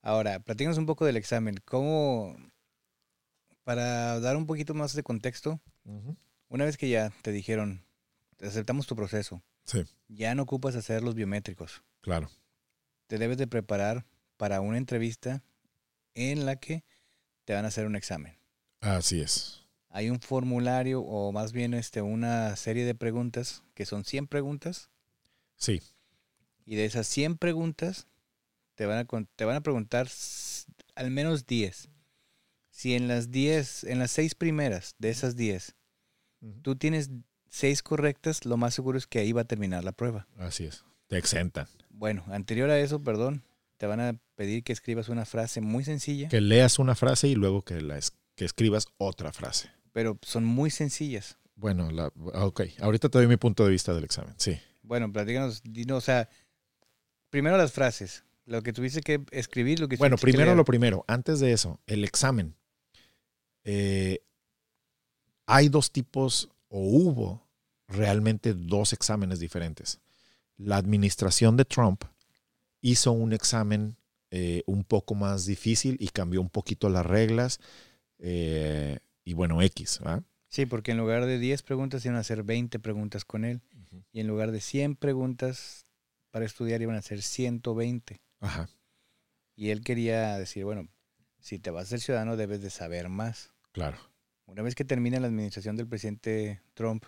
Ahora, 0.00 0.38
platícanos 0.40 0.78
un 0.78 0.86
poco 0.86 1.04
del 1.04 1.16
examen. 1.18 1.56
¿Cómo, 1.66 2.34
para 3.68 4.18
dar 4.20 4.38
un 4.38 4.46
poquito 4.46 4.72
más 4.72 4.94
de 4.94 5.02
contexto, 5.02 5.60
una 6.48 6.64
vez 6.64 6.78
que 6.78 6.88
ya 6.88 7.12
te 7.20 7.32
dijeron, 7.32 7.84
aceptamos 8.40 8.86
tu 8.86 8.96
proceso, 8.96 9.42
Sí. 9.66 9.84
ya 10.08 10.34
no 10.34 10.44
ocupas 10.44 10.74
hacer 10.74 11.02
los 11.02 11.14
biométricos. 11.14 11.82
Claro. 12.00 12.30
te 13.08 13.18
debes 13.18 13.36
de 13.36 13.46
preparar 13.46 14.06
para 14.38 14.62
una 14.62 14.78
entrevista 14.78 15.42
en 16.14 16.46
la 16.46 16.56
que 16.56 16.82
te 17.44 17.52
van 17.52 17.66
a 17.66 17.68
hacer 17.68 17.84
un 17.84 17.94
examen. 17.96 18.38
Así 18.80 19.20
es. 19.20 19.66
Hay 19.90 20.08
un 20.08 20.20
formulario 20.20 21.02
o 21.02 21.30
más 21.32 21.52
bien 21.52 21.74
este, 21.74 22.00
una 22.00 22.56
serie 22.56 22.86
de 22.86 22.94
preguntas 22.94 23.62
que 23.74 23.84
son 23.84 24.04
100 24.06 24.28
preguntas 24.28 24.88
Sí. 25.56 25.82
y 26.64 26.76
de 26.76 26.86
esas 26.86 27.06
100 27.06 27.36
preguntas 27.36 28.06
te 28.76 28.86
van 28.86 28.98
a, 28.98 29.04
te 29.36 29.44
van 29.44 29.56
a 29.56 29.60
preguntar 29.62 30.08
al 30.94 31.10
menos 31.10 31.46
10. 31.46 31.88
Si 32.78 32.94
en 32.94 33.08
las 33.08 33.32
10, 33.32 33.82
en 33.82 33.98
las 33.98 34.12
6 34.12 34.36
primeras 34.36 34.94
de 35.00 35.10
esas 35.10 35.34
10, 35.34 35.74
tú 36.62 36.76
tienes 36.76 37.10
6 37.50 37.82
correctas, 37.82 38.44
lo 38.44 38.56
más 38.56 38.72
seguro 38.72 38.96
es 38.96 39.08
que 39.08 39.18
ahí 39.18 39.32
va 39.32 39.40
a 39.40 39.46
terminar 39.46 39.82
la 39.82 39.90
prueba. 39.90 40.28
Así 40.36 40.62
es. 40.66 40.84
Te 41.08 41.18
exentan. 41.18 41.66
Bueno, 41.90 42.22
anterior 42.28 42.70
a 42.70 42.78
eso, 42.78 43.02
perdón, 43.02 43.42
te 43.78 43.86
van 43.88 43.98
a 43.98 44.16
pedir 44.36 44.62
que 44.62 44.72
escribas 44.72 45.08
una 45.08 45.24
frase 45.24 45.60
muy 45.60 45.82
sencilla. 45.82 46.28
Que 46.28 46.40
leas 46.40 46.78
una 46.78 46.94
frase 46.94 47.26
y 47.26 47.34
luego 47.34 47.62
que, 47.64 47.80
la 47.80 47.98
es- 47.98 48.12
que 48.36 48.44
escribas 48.44 48.86
otra 48.96 49.32
frase. 49.32 49.70
pero 49.90 50.16
son 50.22 50.44
muy 50.44 50.70
sencillas. 50.70 51.36
Bueno, 51.56 51.90
la, 51.90 52.12
ok. 52.14 52.60
Ahorita 52.78 53.08
te 53.08 53.18
doy 53.18 53.26
mi 53.26 53.38
punto 53.38 53.64
de 53.64 53.70
vista 53.72 53.92
del 53.92 54.04
examen. 54.04 54.34
Sí. 54.36 54.56
Bueno, 54.82 55.12
platícanos, 55.12 55.62
dinos, 55.64 55.98
o 55.98 56.00
sea, 56.00 56.28
primero 57.30 57.56
las 57.56 57.72
frases, 57.72 58.22
lo 58.44 58.62
que 58.62 58.72
tuviste 58.72 59.00
que 59.00 59.20
escribir, 59.32 59.80
lo 59.80 59.88
que 59.88 59.96
Bueno, 59.96 60.14
que 60.16 60.22
primero 60.22 60.54
lo 60.54 60.64
primero. 60.64 61.04
Antes 61.08 61.40
de 61.40 61.50
eso, 61.52 61.80
el 61.88 62.04
examen. 62.04 62.54
Eh, 63.70 64.20
hay 65.44 65.68
dos 65.68 65.92
tipos, 65.92 66.48
o 66.68 66.80
hubo 66.80 67.46
realmente 67.86 68.54
dos 68.54 68.94
exámenes 68.94 69.40
diferentes. 69.40 70.00
La 70.56 70.78
administración 70.78 71.58
de 71.58 71.66
Trump 71.66 72.04
hizo 72.80 73.12
un 73.12 73.34
examen 73.34 73.96
eh, 74.30 74.62
un 74.64 74.84
poco 74.84 75.14
más 75.14 75.44
difícil 75.44 75.98
y 76.00 76.08
cambió 76.08 76.40
un 76.40 76.48
poquito 76.48 76.88
las 76.88 77.04
reglas. 77.04 77.60
eh, 78.18 79.00
y 79.22 79.34
bueno, 79.34 79.60
X. 79.60 80.00
¿va? 80.06 80.22
Sí, 80.48 80.64
porque 80.64 80.92
en 80.92 80.96
lugar 80.96 81.26
de 81.26 81.38
10 81.38 81.62
preguntas 81.62 82.02
iban 82.06 82.16
a 82.16 82.20
hacer 82.20 82.44
20 82.44 82.78
preguntas 82.78 83.26
con 83.26 83.44
él, 83.44 83.60
y 84.12 84.20
en 84.20 84.26
lugar 84.28 84.50
de 84.50 84.62
100 84.62 84.96
preguntas 84.96 85.84
para 86.30 86.46
estudiar 86.46 86.80
iban 86.80 86.96
a 86.96 87.02
ser 87.02 87.20
120. 87.20 88.22
Ajá, 88.40 88.70
Y 89.54 89.68
él 89.68 89.82
quería 89.82 90.38
decir, 90.38 90.64
bueno, 90.64 90.88
si 91.38 91.58
te 91.58 91.70
vas 91.70 91.84
a 91.84 91.88
ser 91.90 92.00
ciudadano 92.00 92.38
debes 92.38 92.62
de 92.62 92.70
saber 92.70 93.10
más. 93.10 93.52
Claro. 93.78 93.98
Una 94.46 94.62
vez 94.62 94.74
que 94.74 94.84
termina 94.84 95.20
la 95.20 95.26
administración 95.28 95.76
del 95.76 95.86
presidente 95.86 96.62
Trump, 96.74 97.04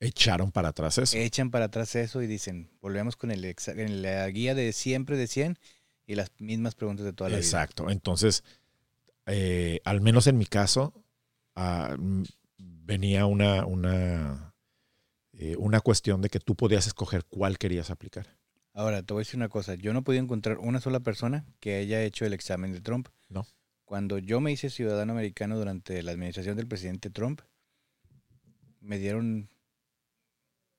Echaron 0.00 0.52
para 0.52 0.68
atrás 0.68 0.98
eso. 0.98 1.16
echan 1.16 1.50
para 1.50 1.66
atrás 1.66 1.94
eso 1.94 2.20
y 2.20 2.26
dicen, 2.26 2.70
volvemos 2.80 3.16
con 3.16 3.30
el 3.30 3.44
en 3.44 4.02
la 4.02 4.28
guía 4.28 4.54
de 4.54 4.72
siempre 4.72 5.16
de 5.16 5.26
100 5.26 5.58
y 6.06 6.14
las 6.14 6.30
mismas 6.38 6.74
preguntas 6.74 7.06
de 7.06 7.12
toda 7.12 7.30
la 7.30 7.36
vida. 7.36 7.44
Exacto. 7.46 7.88
Entonces, 7.88 8.44
eh, 9.26 9.80
al 9.84 10.00
menos 10.02 10.26
en 10.26 10.36
mi 10.36 10.46
caso, 10.46 10.92
ah, 11.54 11.96
venía 12.58 13.24
una, 13.24 13.64
una, 13.64 14.54
eh, 15.32 15.56
una 15.58 15.80
cuestión 15.80 16.20
de 16.20 16.28
que 16.28 16.40
tú 16.40 16.54
podías 16.54 16.86
escoger 16.86 17.24
cuál 17.24 17.56
querías 17.56 17.90
aplicar. 17.90 18.26
Ahora, 18.74 19.02
te 19.02 19.14
voy 19.14 19.20
a 19.20 19.24
decir 19.24 19.36
una 19.36 19.48
cosa. 19.48 19.74
Yo 19.76 19.92
no 19.94 20.02
podía 20.02 20.20
encontrar 20.20 20.58
una 20.58 20.80
sola 20.80 21.00
persona 21.00 21.46
que 21.60 21.76
haya 21.76 22.02
hecho 22.02 22.26
el 22.26 22.34
examen 22.34 22.72
de 22.72 22.80
Trump. 22.80 23.08
No. 23.28 23.46
Cuando 23.84 24.18
yo 24.18 24.40
me 24.40 24.50
hice 24.52 24.70
ciudadano 24.70 25.12
americano 25.12 25.58
durante 25.58 26.02
la 26.02 26.12
administración 26.12 26.56
del 26.56 26.66
presidente 26.66 27.10
Trump, 27.10 27.40
me 28.80 28.98
dieron... 28.98 29.48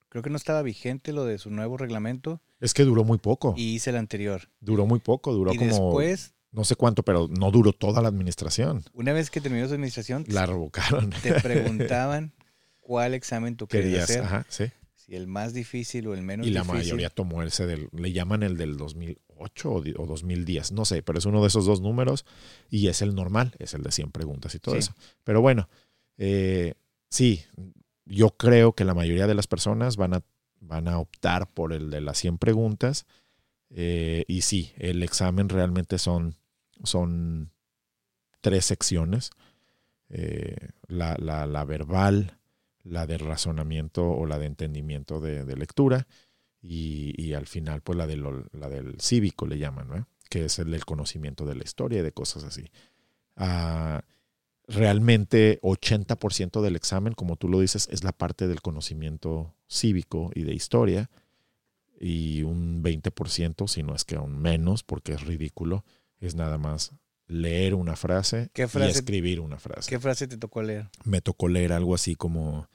Creo 0.10 0.24
que 0.24 0.30
no 0.30 0.38
estaba 0.38 0.62
vigente 0.62 1.12
lo 1.12 1.26
de 1.26 1.38
su 1.38 1.50
nuevo 1.50 1.76
reglamento 1.78 2.42
Es 2.62 2.74
que 2.74 2.84
duró 2.84 3.04
muy 3.04 3.18
poco. 3.18 3.54
y 3.58 3.76
hice 3.76 3.90
el 3.90 3.98
anterior. 3.98 4.50
duró 4.62 4.86
muy 4.86 5.00
poco, 5.00 5.34
duró 5.34 5.54
y 5.54 5.58
como 5.58 5.70
después, 5.70 6.34
no 6.52 6.64
sé 6.64 6.76
cuánto, 6.78 7.04
pero 7.04 7.28
no 7.28 7.52
duró 7.52 7.74
toda 7.74 8.02
la 8.02 8.08
administración. 8.08 8.84
una 8.94 9.12
vez 9.12 9.30
que 9.30 9.42
terminó 9.42 9.68
su 9.68 9.74
administración, 9.74 10.24
La 10.30 10.46
revocaron. 10.46 11.10
te 11.22 11.34
preguntaban 11.42 12.34
cuál 12.80 13.14
examen 13.14 13.58
tú 13.58 13.68
querías 13.68 14.08
Querías, 14.08 14.10
hacer. 14.10 14.24
ajá, 14.24 14.46
sí. 14.48 14.66
si 14.96 15.16
el 15.16 15.28
más 15.28 15.54
difícil 15.54 16.08
o 16.08 16.14
el 16.14 16.22
menos 16.22 16.48
Y 16.48 16.52
la 16.52 16.62
difícil. 16.62 16.78
mayoría 16.80 17.10
tomó 17.10 17.44
ese 17.44 17.66
del, 17.66 17.90
le 17.92 18.14
llaman 18.14 18.42
el 18.44 18.56
del 18.56 18.78
2008 19.38 19.72
o, 19.72 20.04
o 20.04 20.06
2010, 20.08 20.72
no 20.72 20.86
sé, 20.86 21.04
pero 21.04 21.20
es 21.20 21.26
uno 21.26 21.42
de 21.42 21.48
esos 21.48 21.66
dos 21.66 21.82
números 21.82 22.26
y 22.70 22.88
es 22.88 23.02
el 23.02 23.16
normal, 23.16 23.54
es 23.60 23.74
el 23.74 23.84
de 23.84 23.92
100 23.92 24.12
preguntas 24.12 24.56
y 24.56 24.60
todo 24.60 24.76
Sí. 24.76 24.80
eso. 24.80 24.94
Pero 25.24 25.42
bueno, 25.42 25.70
eh, 26.18 26.76
sí, 27.10 27.44
yo 28.06 28.32
creo 28.32 28.74
que 28.74 28.86
la 28.86 28.94
mayoría 28.94 29.28
de 29.28 29.36
las 29.36 29.48
personas 29.48 29.98
van 29.98 30.14
a, 30.16 30.22
van 30.60 30.88
a 30.88 31.00
optar 31.00 31.50
por 31.54 31.74
el 31.74 31.90
de 31.90 32.02
las 32.02 32.18
100 32.18 32.38
preguntas 32.38 33.06
eh, 33.70 34.24
y 34.28 34.42
sí, 34.42 34.72
el 34.78 35.04
examen 35.04 35.50
realmente 35.50 35.98
son, 35.98 36.36
son 36.84 37.52
tres 38.42 38.66
secciones, 38.66 39.32
eh, 40.10 40.70
la, 40.88 41.16
la- 41.20 41.48
la 41.48 41.66
verbal, 41.66 42.38
la 42.84 43.08
de 43.08 43.18
razonamiento 43.18 44.08
o 44.08 44.26
la 44.28 44.38
de 44.38 44.46
entendimiento 44.46 45.20
de, 45.20 45.44
de 45.46 45.56
lectura 45.56 46.08
y, 46.68 47.14
y 47.22 47.34
al 47.34 47.46
final 47.48 47.82
pues 47.82 47.98
la, 47.98 48.08
de 48.08 48.18
lo- 48.18 48.48
la 48.54 48.70
del 48.70 49.00
cívico 49.00 49.46
le 49.46 49.58
llaman, 49.60 49.88
¿no? 49.88 50.08
que 50.30 50.46
es 50.46 50.58
el 50.60 50.72
del 50.72 50.86
conocimiento 50.86 51.46
de 51.46 51.56
la 51.56 51.64
historia 51.64 52.00
y 52.00 52.04
de 52.04 52.12
cosas 52.12 52.44
así. 52.44 52.72
Ah, 53.36 54.04
realmente 54.68 55.60
80% 55.62 56.62
del 56.62 56.76
examen, 56.76 57.14
como 57.14 57.36
tú 57.36 57.48
lo 57.50 57.60
dices, 57.60 57.88
es 57.92 58.04
la 58.04 58.12
parte 58.12 58.48
del 58.48 58.62
conocimiento 58.62 59.54
cívico 59.68 60.32
y 60.34 60.44
de 60.44 60.54
historia 60.56 61.10
y 62.00 62.42
un 62.44 62.82
20%, 62.84 63.68
si 63.68 63.84
no 63.84 63.96
es 63.96 64.04
que 64.04 64.16
aún 64.16 64.38
menos, 64.42 64.84
porque 64.84 65.14
es 65.14 65.22
ridículo, 65.22 65.86
es 66.20 66.36
nada 66.36 66.58
más 66.58 66.92
leer 67.28 67.74
una 67.76 67.96
frase, 67.96 68.50
¿Qué 68.54 68.64
y 68.64 68.68
frase- 68.68 68.90
escribir 69.00 69.40
una 69.40 69.58
frase 69.58 69.90
¿Qué 69.90 70.00
frase 70.00 70.28
te 70.28 70.38
tocó 70.38 70.62
leer? 70.64 70.90
me 71.06 71.22
tocó 71.22 71.48
leer 71.48 71.72
algo 71.74 71.94
así 71.96 72.16
como 72.16 72.68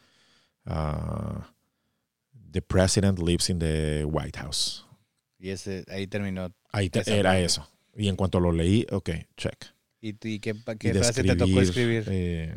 ah, 0.65 1.53
The 2.51 2.63
President 2.63 3.19
lives 3.19 3.49
in 3.51 3.59
the 3.59 4.05
White 4.05 4.39
House. 4.39 4.87
Y 5.39 5.51
ese, 5.51 5.85
ahí 5.89 6.07
terminó. 6.07 6.53
Ahí 6.73 6.91
te- 6.91 7.01
era 7.19 7.31
parte. 7.31 7.45
eso. 7.45 7.69
Y 7.97 8.09
en 8.09 8.17
cuanto 8.17 8.41
lo 8.41 8.53
leí, 8.53 8.87
ok, 8.91 9.11
check. 9.37 9.67
¿Y, 10.01 10.11
y 10.29 10.41
qué, 10.41 10.51
Y 10.51 10.93
frase 10.93 11.23
te 11.23 11.37
tocó 11.37 11.61
escribir? 11.61 12.05
eh, 12.09 12.55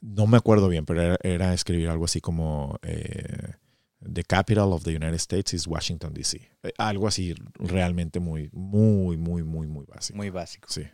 no 0.00 0.26
me 0.26 0.36
acuerdo 0.36 0.68
bien, 0.68 0.86
pero 0.86 1.02
era, 1.02 1.18
era 1.22 1.54
escribir 1.54 1.88
algo 1.88 2.04
así 2.06 2.20
como 2.20 2.78
eh, 2.82 3.52
The 4.00 4.24
capital 4.24 4.72
of 4.72 4.82
the 4.84 4.90
United 4.96 5.14
States 5.16 5.52
is 5.54 5.66
Washington, 5.66 6.14
D.C. 6.14 6.40
Eh, 6.62 6.72
algo 6.78 7.06
así 7.06 7.34
realmente 7.54 8.18
muy, 8.18 8.48
muy, 8.52 9.16
muy, 9.18 9.42
muy, 9.44 9.66
muy 9.66 9.84
básico. 9.86 10.16
Muy 10.16 10.30
básico. 10.30 10.68
Sí. 10.70 10.84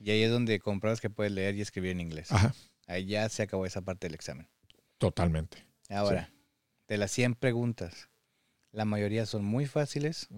Y 0.00 0.10
ahí 0.10 0.22
es 0.22 0.30
donde 0.30 0.58
compruebas 0.60 1.00
que 1.00 1.10
puedes 1.10 1.32
leer 1.32 1.56
y 1.56 1.60
escribir 1.60 1.90
en 1.90 2.00
inglés. 2.00 2.32
Ajá, 2.32 2.54
Ahí 2.86 3.04
ya 3.04 3.28
se 3.28 3.42
acabó 3.42 3.66
esa 3.66 3.82
parte 3.82 4.06
del 4.06 4.14
examen. 4.14 4.48
totalmente. 4.96 5.66
Ahora, 5.88 6.30
de 6.88 6.98
las 6.98 7.10
100 7.12 7.34
preguntas, 7.34 8.08
la 8.72 8.84
mayoría 8.84 9.26
son 9.26 9.44
muy 9.44 9.66
fáciles 9.66 10.28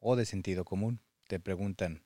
o 0.00 0.16
de 0.16 0.24
sentido 0.24 0.64
común. 0.64 1.00
Te 1.28 1.40
preguntan, 1.40 2.02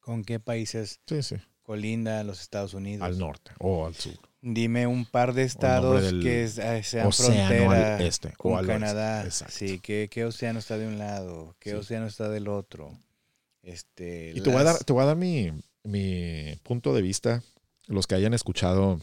¿con 0.00 0.24
qué 0.24 0.38
países 0.40 1.00
Sí, 1.06 1.22
sí. 1.22 1.36
colindan 1.62 2.26
los 2.26 2.40
Estados 2.40 2.74
Unidos? 2.74 3.04
Al 3.06 3.18
norte 3.18 3.52
o 3.58 3.86
al 3.86 3.94
sur. 3.94 4.14
Dime 4.42 4.86
un 4.86 5.04
par 5.04 5.32
de 5.32 5.42
estados 5.42 6.12
que 6.22 6.48
ah, 6.62 6.80
sean 6.84 7.12
frontera 7.12 7.96
al 7.96 8.02
este 8.02 8.28
o 8.28 8.32
con 8.36 8.52
al 8.52 8.58
oeste. 8.60 8.72
Canadá. 8.72 9.30
Sí, 9.30 9.80
¿qué, 9.80 10.08
qué 10.10 10.24
océano 10.24 10.60
está 10.60 10.78
de 10.78 10.86
un 10.86 10.98
lado? 10.98 11.56
¿Qué 11.58 11.74
océano 11.74 12.06
está 12.06 12.28
del 12.28 12.46
otro? 12.46 12.96
Este, 13.62 14.32
Y 14.36 14.40
te 14.42 14.50
voy 14.50 14.60
a 14.60 14.64
dar, 14.64 14.84
te 14.84 14.92
voy 14.92 15.02
a 15.02 15.06
dar 15.06 15.16
mi, 15.16 15.50
mi 15.82 16.54
punto 16.62 16.94
de 16.94 17.02
vista. 17.02 17.42
Los 17.88 18.06
que 18.06 18.14
hayan 18.14 18.34
escuchado 18.34 19.00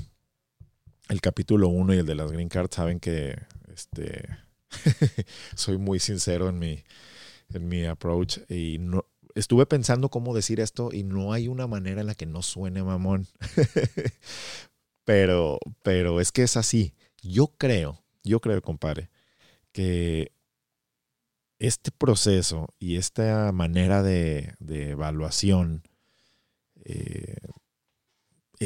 el 1.10 1.22
capítulo 1.22 1.68
1 1.68 1.94
y 1.94 1.98
el 2.00 2.06
de 2.06 2.16
las 2.16 2.32
green 2.32 2.50
cards 2.50 2.76
saben 2.76 3.00
que 3.00 3.38
este, 3.74 4.28
soy 5.56 5.78
muy 5.78 6.00
sincero 6.00 6.50
en 6.50 6.60
mi, 6.60 6.84
en 7.54 7.68
mi 7.68 7.86
approach 7.86 8.40
y 8.50 8.78
no, 8.80 9.06
estuve 9.36 9.66
pensando 9.66 10.10
cómo 10.10 10.34
decir 10.34 10.60
esto 10.60 10.90
y 10.92 11.04
no 11.04 11.34
hay 11.34 11.48
una 11.48 11.68
manera 11.68 12.02
en 12.02 12.08
la 12.08 12.16
que 12.16 12.26
no 12.26 12.42
suene 12.42 12.84
mamón. 12.84 13.28
pero, 15.06 15.60
pero 15.82 16.22
es 16.22 16.32
que 16.32 16.44
es 16.44 16.58
así. 16.58 16.94
Yo 17.22 17.48
creo, 17.58 18.04
yo 18.24 18.40
creo, 18.40 18.62
compadre, 18.62 19.10
que 19.72 20.32
este 21.60 21.92
proceso 21.92 22.74
y 22.80 22.98
esta 22.98 23.52
manera 23.52 24.04
de, 24.04 24.56
de 24.60 24.92
evaluación 24.92 25.84
eh, 26.86 27.38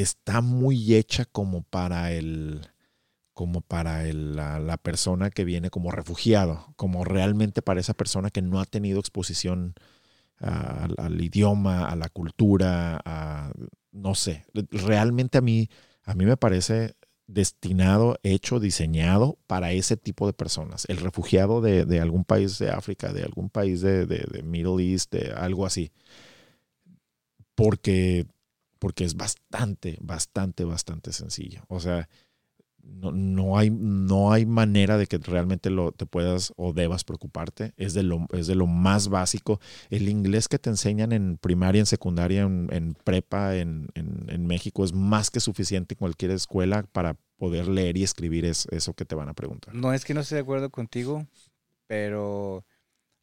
está 0.02 0.40
muy 0.40 0.94
hecha 0.94 1.24
como 1.26 1.62
para 1.62 2.12
el 2.12 2.66
como 3.34 3.62
para 3.62 4.06
el- 4.08 4.36
la, 4.36 4.76
persona 4.78 5.30
que 5.30 5.44
viene 5.44 5.70
como 5.70 5.90
refugiado, 5.92 6.72
como 6.76 7.04
realmente 7.04 7.62
para 7.62 7.80
esa 7.80 7.94
persona 7.94 8.30
que 8.30 8.42
no 8.42 8.60
ha 8.60 8.66
tenido 8.66 9.00
exposición 9.00 9.74
al 10.98 11.20
idioma, 11.20 11.88
a 11.88 11.96
la 11.96 12.08
cultura, 12.08 13.00
a, 13.04 13.52
no 13.92 14.14
sé. 14.14 14.44
Realmente 14.70 15.38
a 15.38 15.40
mí, 15.40 15.68
a 16.04 16.14
mí 16.14 16.24
me 16.26 16.36
parece 16.36 16.94
destinado, 17.26 18.18
hecho, 18.22 18.60
diseñado 18.60 19.38
para 19.46 19.72
ese 19.72 19.96
tipo 19.96 20.26
de 20.26 20.32
personas. 20.32 20.84
El 20.88 20.98
refugiado 20.98 21.60
de, 21.60 21.84
de 21.84 22.00
algún 22.00 22.24
país 22.24 22.58
de 22.58 22.70
África, 22.70 23.12
de 23.12 23.22
algún 23.24 23.50
país 23.50 23.80
de, 23.82 24.06
de- 24.06 24.26
de 24.30 24.42
Middle 24.42 24.82
East, 24.92 25.12
de 25.12 25.32
algo 25.32 25.66
así. 25.66 25.92
Porque, 27.54 28.26
porque 28.78 29.04
es 29.04 29.16
bastante, 29.16 29.98
bastante, 30.00 30.64
bastante 30.64 31.12
sencillo. 31.12 31.62
O 31.68 31.80
sea, 31.80 32.08
no, 32.82 33.12
no 33.12 33.58
hay, 33.58 33.70
no 33.70 34.32
hay 34.32 34.46
manera 34.46 34.96
de 34.96 35.06
que 35.06 35.18
realmente 35.18 35.68
lo, 35.68 35.92
te 35.92 36.06
puedas 36.06 36.52
o 36.56 36.72
debas 36.72 37.04
preocuparte. 37.04 37.74
Es 37.76 37.92
de, 37.92 38.02
lo, 38.02 38.26
es 38.32 38.46
de 38.46 38.54
lo 38.54 38.66
más 38.66 39.08
básico. 39.08 39.60
El 39.90 40.08
inglés 40.08 40.48
que 40.48 40.58
te 40.58 40.70
enseñan 40.70 41.12
en 41.12 41.36
primaria, 41.36 41.80
en 41.80 41.86
secundaria, 41.86 42.42
en, 42.42 42.96
prepa, 43.04 43.56
en, 43.56 43.88
en- 43.94 44.46
México 44.46 44.84
es 44.84 44.94
más 44.94 45.30
que 45.30 45.40
suficiente 45.40 45.94
en 45.94 45.98
cualquier 45.98 46.30
escuela 46.30 46.84
para 46.84 47.16
poder 47.36 47.68
leer 47.68 47.98
y 47.98 48.02
escribir 48.04 48.46
es, 48.46 48.66
eso 48.70 48.94
que 48.94 49.04
te 49.04 49.14
van 49.14 49.28
a 49.28 49.34
preguntar. 49.34 49.74
No 49.74 49.92
es 49.92 50.04
que 50.06 50.14
no 50.14 50.20
esté 50.20 50.36
de 50.36 50.40
acuerdo 50.40 50.70
contigo, 50.70 51.26
pero 51.86 52.64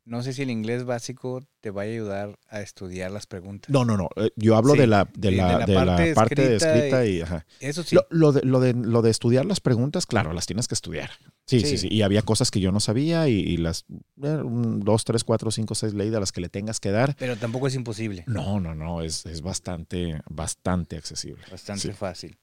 no 0.05 0.21
sé 0.23 0.33
si 0.33 0.43
el 0.43 0.51
inglés 0.51 0.83
básico 0.85 1.43
te 1.61 1.71
va 1.71 1.81
a 1.81 1.85
ayudar 1.85 2.37
a 2.47 2.61
estudiar 2.61 3.09
las 3.11 3.25
preguntas. 3.25 3.71
No, 3.71 3.83
no, 3.85 3.97
no. 3.97 4.07
eh, 4.17 4.29
Yo 4.35 4.55
hablo 4.55 4.73
Sí, 4.73 4.79
de 4.79 4.87
la, 4.87 5.09
de 5.17 5.31
la, 5.31 5.65
de 5.65 5.73
la 5.73 5.95
de 5.97 6.09
la 6.09 6.13
parte 6.13 6.53
escrita 6.55 6.73
escrita 6.77 7.05
y, 7.07 7.21
ajá. 7.21 7.45
Eso 7.59 7.81
sí. 7.83 7.95
Lo, 7.95 8.05
lo 8.11 8.31
de, 8.31 8.41
lo, 8.43 8.59
de, 8.59 8.73
lo 8.73 9.01
de 9.01 9.09
estudiar 9.09 9.45
las 9.45 9.59
preguntas, 9.61 10.05
claro, 10.05 10.31
las 10.33 10.45
tienes 10.45 10.67
que 10.67 10.75
estudiar. 10.75 11.09
Sí, 11.47 11.59
sí, 11.61 11.65
Sí. 11.69 11.77
sí. 11.79 11.87
Y 11.91 12.03
había 12.03 12.21
cosas 12.21 12.51
que 12.51 12.59
yo 12.59 12.71
no 12.71 12.79
sabía 12.79 13.27
y, 13.27 13.33
y 13.39 13.57
las 13.57 13.85
eh, 14.21 14.27
un, 14.43 14.79
dos, 14.81 15.05
tres, 15.05 15.23
cuatro, 15.23 15.49
cinco, 15.51 15.73
seis 15.75 15.93
leyes 15.93 16.13
a 16.15 16.19
las 16.19 16.31
que 16.31 16.41
le 16.41 16.49
tengas 16.49 16.79
que 16.79 16.91
dar. 16.91 17.15
Pero 17.17 17.35
tampoco 17.35 17.67
es 17.67 17.75
imposible. 17.75 18.23
No, 18.27 18.59
no, 18.59 18.75
no. 18.75 19.01
Es, 19.01 19.25
es 19.25 19.41
bastante, 19.41 20.21
bastante 20.29 20.97
accesible. 20.97 21.43
Bastante 21.49 21.81
Sí. 21.87 21.93
fácil. 21.93 22.37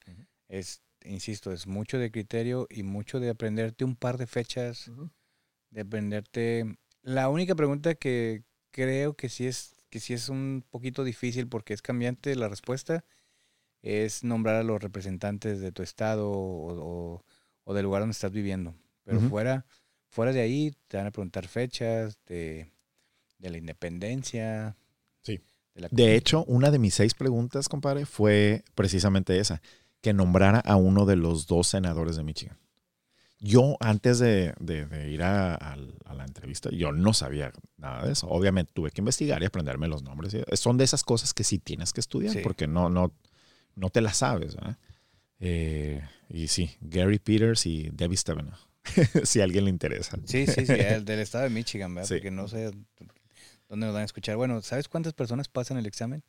Es, 0.49 0.81
insisto, 1.05 1.51
es 1.51 1.65
mucho 1.65 1.97
de 1.97 2.11
criterio 2.11 2.67
y 2.69 2.83
mucho 2.83 3.19
de 3.21 3.29
aprenderte 3.29 3.83
un 3.85 3.95
par 3.95 4.17
de 4.17 4.27
fechas, 4.27 4.91
de 5.71 5.81
aprenderte. 5.81 6.77
La 7.03 7.29
única 7.29 7.53
pregunta 7.55 7.95
que 7.95 8.43
creo 8.71 9.13
que 9.15 9.29
sí 9.29 9.45
es 9.45 9.75
que 9.89 9.99
sí 9.99 10.13
es 10.13 10.27
un 10.29 10.63
poquito 10.71 11.03
difícil 11.03 11.47
porque 11.47 11.75
es 11.75 11.81
cambiante 11.83 12.35
la 12.35 12.49
respuesta 12.49 13.05
es 13.83 14.23
nombrar 14.23 14.55
a 14.55 14.63
los 14.63 14.81
representantes 14.81 15.59
de 15.59 15.71
tu 15.71 15.83
estado 15.83 16.31
o, 16.31 17.15
o- 17.17 17.23
o 17.65 17.73
del 17.73 17.83
lugar 17.83 18.01
donde 18.01 18.13
estás 18.13 18.31
viviendo. 18.31 18.73
Pero 19.03 19.19
fuera, 19.29 19.65
fuera 20.09 20.31
de 20.33 20.41
ahí 20.41 20.73
te 20.87 20.97
van 20.97 21.07
a 21.07 21.11
preguntar 21.11 21.47
fechas 21.47 22.17
de, 22.25 22.71
de 23.37 23.49
la 23.49 23.57
independencia. 23.57 24.75
Sí. 25.21 25.39
De, 25.75 25.81
la- 25.81 25.89
De 25.91 26.15
hecho, 26.15 26.43
una 26.45 26.71
de 26.71 26.79
mis 26.79 26.93
seis 26.95 27.13
preguntas, 27.13 27.69
compadre, 27.69 28.05
fue 28.05 28.63
precisamente 28.75 29.37
esa, 29.39 29.61
que 30.01 30.13
nombrara 30.13 30.59
a 30.59 30.75
uno 30.77 31.05
de 31.05 31.17
los 31.17 31.45
dos 31.47 31.67
senadores 31.67 32.15
de 32.15 32.23
Michigan. 32.23 32.57
Yo, 33.45 33.75
antes 33.81 34.19
de, 34.19 34.53
de- 34.61 34.85
de 34.85 35.11
ir 35.11 35.21
a, 35.21 35.75
la 36.15 36.23
entrevista, 36.23 36.69
yo 36.71 36.93
no 36.93 37.13
sabía 37.13 37.51
nada 37.75 38.05
de 38.05 38.13
eso. 38.13 38.27
Obviamente 38.29 38.71
tuve 38.73 38.89
que 38.91 39.01
investigar 39.01 39.41
y 39.43 39.45
aprenderme 39.45 39.89
los 39.89 40.01
nombres. 40.01 40.33
Son 40.53 40.77
de 40.77 40.85
esas 40.85 41.03
cosas 41.03 41.33
que 41.33 41.43
sí 41.43 41.59
tienes 41.59 41.91
que 41.91 41.99
estudiar, 41.99 42.31
Sí. 42.33 42.39
porque 42.41 42.67
no, 42.67 42.89
no, 42.89 43.13
no 43.75 43.89
te 43.89 43.99
las 43.99 44.17
sabes. 44.17 44.55
Eh, 45.41 46.01
y 46.29 46.47
sí, 46.47 46.71
Gary 46.79 47.19
Peters 47.19 47.65
y 47.65 47.89
Debbie 47.91 48.15
Stabenow, 48.15 48.55
si 49.25 49.41
a 49.41 49.43
alguien 49.43 49.65
le 49.65 49.71
interesa. 49.71 50.17
Sí, 50.25 50.47
sí, 50.47 50.65
sí, 50.65 50.71
el 50.79 51.03
del 51.03 51.19
estado 51.19 51.43
de 51.43 51.49
Michigan, 51.49 51.93
¿verdad? 51.93 52.07
Sí. 52.07 52.13
Porque 52.15 52.31
no 52.31 52.47
sé 52.47 52.71
dónde 53.67 53.85
nos 53.87 53.93
van 53.93 54.03
a 54.03 54.05
escuchar. 54.05 54.37
Bueno, 54.37 54.61
¿sabes 54.61 54.87
cuántas 54.87 55.11
personas 55.11 55.49
pasan 55.49 55.77
el 55.77 55.85
examen? 55.85 56.23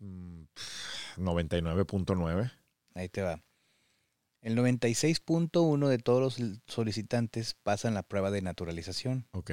Mm, 0.00 0.42
99.9. 1.18 2.50
Ahí 2.94 3.08
te 3.08 3.22
va. 3.22 3.40
El 4.44 4.56
96.1 4.58 5.88
de 5.88 5.98
todos 5.98 6.38
los 6.38 6.60
solicitantes 6.66 7.56
pasan 7.62 7.94
la 7.94 8.02
prueba 8.02 8.30
de 8.30 8.42
naturalización. 8.42 9.26
Ok. 9.32 9.52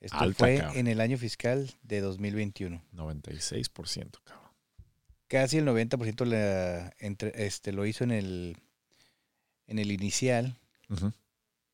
Esto 0.00 0.16
Alta, 0.18 0.38
fue 0.38 0.56
cabrón. 0.56 0.76
en 0.78 0.86
el 0.86 1.00
año 1.02 1.18
fiscal 1.18 1.70
de 1.82 2.00
2021. 2.00 2.82
96%, 2.94 4.18
cabrón. 4.24 4.50
Casi 5.28 5.58
el 5.58 5.66
90% 5.66 6.24
la, 6.24 6.94
entre, 6.98 7.44
este, 7.46 7.72
lo 7.72 7.84
hizo 7.84 8.02
en 8.04 8.12
el, 8.12 8.56
en 9.66 9.78
el 9.78 9.92
inicial 9.92 10.56
Ujú. 10.88 11.12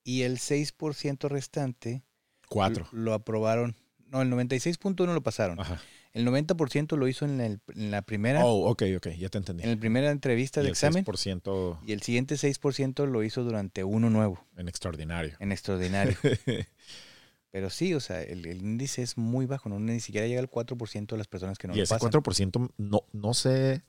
y 0.03 0.23
el 0.23 0.39
6% 0.39 1.29
restante 1.29 2.03
Cuatro. 2.49 2.89
lo, 2.91 2.99
lo 3.03 3.15
aprobaron. 3.15 3.77
No, 4.09 4.23
el 4.23 4.31
96.1 4.31 5.15
lo 5.15 5.23
pasaron. 5.23 5.61
Ajá. 5.61 5.81
El 6.15 6.25
90% 6.27 6.97
lo 6.97 7.07
hizo 7.07 7.25
en, 7.27 7.41
el- 7.41 7.61
en 7.75 7.91
la 7.91 8.03
primera 8.03 8.45
Oh, 8.45 8.71
ok, 8.71 8.83
ok, 8.97 9.09
ya 9.19 9.29
te 9.29 9.39
entendí. 9.39 9.63
en 9.65 9.71
la 9.71 9.77
primera 9.79 10.11
entrevista 10.11 10.63
de 10.63 10.71
examen 10.71 11.05
6% 11.05 11.79
y 11.87 11.93
el 11.93 12.03
siguiente 12.03 12.37
6% 12.37 13.07
lo 13.07 13.23
hizo 13.23 13.45
durante 13.45 13.85
uno 13.85 14.09
nuevo, 14.11 14.45
en 14.57 14.69
extraordinario. 14.69 15.37
en 15.39 15.53
extraordinario. 15.53 16.17
Pero 17.51 17.71
sí, 17.71 17.95
o 17.95 18.01
sea, 18.01 18.23
el, 18.23 18.45
el 18.47 18.59
índice 18.61 19.03
es 19.03 19.17
muy 19.17 19.47
bajo, 19.47 19.69
no 19.69 19.79
ni 19.79 20.01
siquiera 20.01 20.27
llega 20.27 20.41
al 20.41 20.51
4% 20.51 21.07
de 21.15 21.19
las 21.19 21.29
personas 21.29 21.57
que 21.59 21.67
no 21.69 21.75
y 21.75 21.79
lo 21.79 21.83
ese 21.83 21.95
pasan. 21.95 22.11
4% 22.11 22.73
no, 22.77 23.03
no 23.13 23.33
sé. 23.35 23.83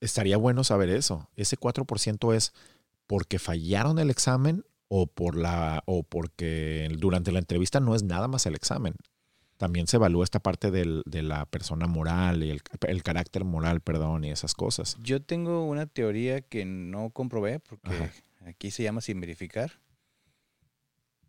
Estaría 0.00 0.36
bueno 0.38 0.64
saber 0.64 0.88
eso. 0.88 1.28
Ese 1.36 1.56
4% 1.58 2.34
es 2.34 2.52
porque 3.06 3.38
fallaron 3.38 3.98
el 3.98 4.08
examen 4.10 4.64
o 4.88 5.06
por 5.06 5.36
la 5.36 5.82
o 5.86 6.02
porque 6.02 6.88
durante 6.98 7.30
la 7.32 7.38
entrevista 7.40 7.80
no 7.80 7.94
es 7.94 8.02
nada 8.02 8.26
más 8.28 8.46
el 8.46 8.54
examen. 8.54 8.94
También 9.60 9.86
se 9.86 9.98
evalúa 9.98 10.24
esta 10.24 10.40
parte 10.40 10.70
del- 10.70 11.02
de 11.04 11.20
la 11.22 11.44
persona 11.44 11.86
moral 11.86 12.42
y 12.42 12.48
el, 12.48 12.62
el 12.88 13.02
carácter 13.02 13.44
moral, 13.44 13.82
perdón, 13.82 14.24
y 14.24 14.30
esas 14.30 14.54
cosas. 14.54 14.96
Yo 15.02 15.20
tengo 15.20 15.66
una 15.66 15.84
teoría 15.84 16.40
que 16.40 16.64
no 16.64 17.10
comprobé 17.10 17.60
porque 17.60 17.90
Ajá. 17.90 18.10
aquí 18.46 18.70
se 18.70 18.82
llama 18.82 19.02
sin 19.02 19.20
verificar, 19.20 19.72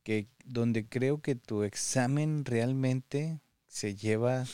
que 0.04 0.28
donde 0.46 0.88
creo 0.88 1.22
que 1.22 1.36
tu 1.36 1.64
examen 1.64 2.46
realmente 2.46 3.42
se 3.68 3.96
lleva 3.96 4.46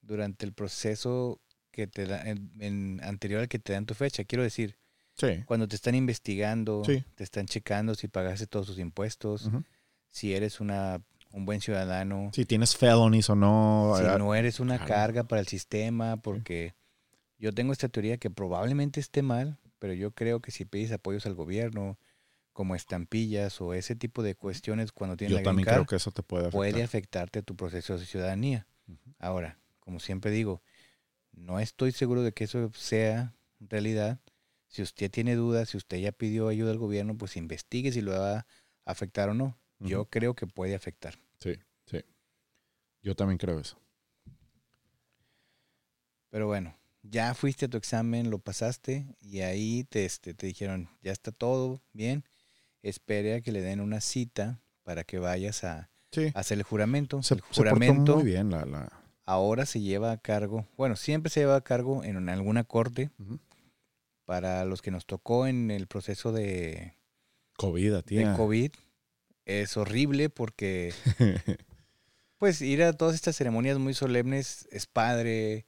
durante 0.00 0.46
el 0.46 0.54
proceso 0.54 1.38
que 1.70 1.86
te 1.86 2.06
da, 2.06 2.22
en, 2.22 2.50
en- 2.60 3.00
anterior 3.04 3.40
al 3.42 3.48
que 3.48 3.58
te 3.58 3.74
dan 3.74 3.84
tu 3.84 3.92
fecha. 3.92 4.24
Quiero 4.24 4.42
decir, 4.42 4.78
Sí. 5.18 5.42
cuando 5.44 5.68
te 5.68 5.76
están 5.76 5.94
investigando, 5.94 6.82
Sí. 6.86 7.04
te 7.14 7.24
están 7.24 7.44
checando 7.46 7.94
si 7.94 8.08
pagaste 8.08 8.46
todos 8.46 8.66
tus 8.68 8.78
impuestos, 8.78 9.46
Ujú. 9.46 9.64
si 10.10 10.34
eres 10.34 10.60
una, 10.60 11.02
un 11.32 11.44
buen 11.44 11.60
ciudadano, 11.60 12.30
Si 12.32 12.44
tienes 12.44 12.76
felonies 12.76 13.28
o 13.30 13.34
no. 13.34 13.94
si 13.98 14.04
no 14.04 14.34
eres 14.34 14.60
una 14.60 14.76
claro. 14.78 14.92
carga 14.94 15.24
para 15.24 15.40
el 15.40 15.46
sistema, 15.46 16.16
porque 16.16 16.74
yo 17.38 17.52
tengo 17.52 17.72
esta 17.72 17.88
teoría 17.88 18.16
que 18.16 18.30
probablemente 18.30 19.00
esté 19.00 19.22
mal, 19.22 19.58
pero 19.78 19.92
yo 19.92 20.12
creo 20.12 20.40
que 20.40 20.50
si 20.50 20.64
pides 20.64 20.92
apoyos 20.92 21.26
al 21.26 21.34
gobierno, 21.34 21.98
como 22.52 22.74
estampillas 22.74 23.60
o 23.60 23.74
ese 23.74 23.94
tipo 23.96 24.22
de 24.22 24.34
cuestiones 24.34 24.90
cuando 24.90 25.16
tienes 25.18 25.32
yo 25.32 25.38
la 25.40 25.44
también 25.44 25.66
creo 25.66 25.84
que 25.84 25.96
eso 25.96 26.10
te 26.10 26.22
puede 26.22 26.44
afectar. 26.44 26.58
puede 26.58 26.82
afectarte 26.82 27.38
a 27.40 27.42
tu 27.42 27.54
proceso 27.54 27.98
de 27.98 28.06
ciudadanía. 28.06 28.66
Ahora, 29.18 29.58
como 29.80 30.00
siempre 30.00 30.30
digo, 30.30 30.62
no 31.32 31.60
estoy 31.60 31.92
seguro 31.92 32.22
de 32.22 32.32
que 32.32 32.44
eso 32.44 32.70
sea 32.72 33.34
realidad. 33.60 34.20
Si 34.68 34.80
usted 34.80 35.10
tiene 35.10 35.34
dudas, 35.34 35.68
si 35.68 35.76
usted 35.76 35.98
ya 35.98 36.12
pidió 36.12 36.48
ayuda 36.48 36.70
al 36.70 36.78
gobierno, 36.78 37.16
pues 37.18 37.36
investigue 37.36 37.92
si 37.92 38.00
lo 38.00 38.12
va 38.12 38.38
a 38.38 38.46
afectar 38.86 39.28
o 39.28 39.34
no. 39.34 39.58
Yo 39.78 40.06
creo 40.06 40.34
que 40.34 40.46
puede 40.46 40.74
afectar. 40.74 41.18
Sí, 41.40 41.54
sí. 41.86 42.02
Yo 43.02 43.14
también 43.14 43.38
creo 43.38 43.60
eso. 43.60 43.78
Pero 46.30 46.46
bueno, 46.46 46.76
ya 47.02 47.34
fuiste 47.34 47.66
a 47.66 47.68
tu 47.68 47.76
examen, 47.76 48.30
lo 48.30 48.38
pasaste 48.38 49.06
y 49.20 49.40
ahí 49.40 49.84
te, 49.84 50.04
este, 50.04 50.34
te 50.34 50.46
dijeron, 50.46 50.88
ya 51.02 51.12
está 51.12 51.32
todo 51.32 51.80
bien, 51.92 52.24
espere 52.82 53.34
a 53.34 53.40
que 53.40 53.52
le 53.52 53.60
den 53.62 53.80
una 53.80 54.00
cita 54.00 54.60
para 54.82 55.04
que 55.04 55.18
vayas 55.18 55.64
a, 55.64 55.90
Sí. 56.12 56.32
a 56.34 56.40
hacer 56.40 56.58
el 56.58 56.64
juramento. 56.64 57.22
Se, 57.22 57.34
el 57.34 57.40
se 57.50 57.60
juramento 57.60 58.16
muy 58.16 58.24
bien 58.24 58.50
la, 58.50 58.64
la- 58.64 58.92
ahora 59.24 59.66
se 59.66 59.80
lleva 59.80 60.12
a 60.12 60.18
cargo, 60.18 60.66
bueno, 60.76 60.96
siempre 60.96 61.30
se 61.30 61.40
lleva 61.40 61.56
a 61.56 61.60
cargo 61.64 62.02
en 62.04 62.16
una- 62.16 62.32
alguna 62.32 62.64
corte 62.64 63.10
para 64.24 64.64
los 64.64 64.82
que 64.82 64.90
nos 64.90 65.06
tocó 65.06 65.46
en 65.46 65.70
el 65.70 65.86
proceso 65.86 66.32
de, 66.32 66.94
COVID 67.56 67.94
a 67.94 68.02
ti. 68.02 68.16
de. 68.16 68.34
COVID. 68.36 68.72
Es 69.46 69.76
horrible 69.76 70.28
porque 70.28 70.92
pues 72.38 72.60
ir 72.60 72.82
a 72.82 72.92
todas 72.92 73.14
estas 73.14 73.36
ceremonias 73.36 73.78
muy 73.78 73.94
solemnes 73.94 74.68
es 74.72 74.86
padre 74.86 75.66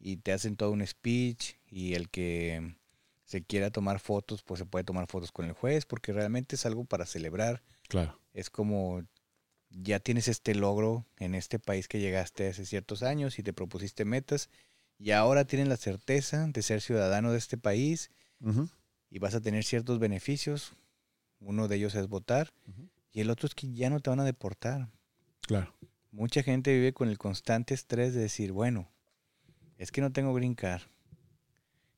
y 0.00 0.16
te 0.16 0.32
hacen 0.32 0.56
todo 0.56 0.70
un 0.72 0.84
speech 0.84 1.56
y 1.66 1.94
el 1.94 2.08
que 2.08 2.74
se 3.24 3.42
quiera 3.42 3.70
tomar 3.70 4.00
fotos 4.00 4.42
pues 4.42 4.58
se 4.58 4.64
puede 4.64 4.84
tomar 4.84 5.06
fotos 5.08 5.30
con 5.30 5.44
el 5.44 5.52
juez 5.52 5.84
porque 5.84 6.14
realmente 6.14 6.56
es 6.56 6.64
algo 6.64 6.84
para 6.86 7.04
celebrar. 7.04 7.62
claro. 7.86 8.18
Es 8.32 8.48
como 8.48 9.02
ya 9.68 10.00
tienes 10.00 10.26
este 10.28 10.54
logro 10.54 11.04
en 11.18 11.34
este 11.34 11.58
país 11.58 11.86
que 11.86 12.00
llegaste 12.00 12.48
hace 12.48 12.64
ciertos 12.64 13.02
años 13.02 13.38
y 13.38 13.42
te 13.42 13.52
propusiste 13.52 14.06
metas 14.06 14.48
y 14.98 15.10
ahora 15.10 15.44
tienes 15.44 15.68
la 15.68 15.76
certeza 15.76 16.46
de 16.46 16.62
ser 16.62 16.80
ciudadano 16.80 17.30
de 17.30 17.38
este 17.38 17.58
país 17.58 18.10
y 19.10 19.18
vas 19.18 19.34
a 19.34 19.40
tener 19.42 19.64
ciertos 19.64 19.98
beneficios. 19.98 20.72
Uno 21.40 21.68
de 21.68 21.76
ellos 21.76 21.94
es 21.94 22.08
votar 22.08 22.50
Ujú. 22.66 22.88
Y 23.12 23.20
el 23.20 23.30
otro 23.30 23.46
es 23.46 23.54
que 23.54 23.72
ya 23.72 23.90
no 23.90 24.00
te 24.00 24.10
van 24.10 24.20
a 24.20 24.24
deportar. 24.24 24.88
Claro. 25.42 25.74
Mucha 26.10 26.42
gente 26.42 26.72
vive 26.72 26.92
con 26.92 27.08
el 27.08 27.18
constante 27.18 27.74
estrés 27.74 28.14
de 28.14 28.20
decir, 28.20 28.52
bueno, 28.52 28.90
es 29.76 29.92
que 29.92 30.00
no 30.00 30.12
tengo 30.12 30.34
green 30.34 30.54
card. 30.54 30.82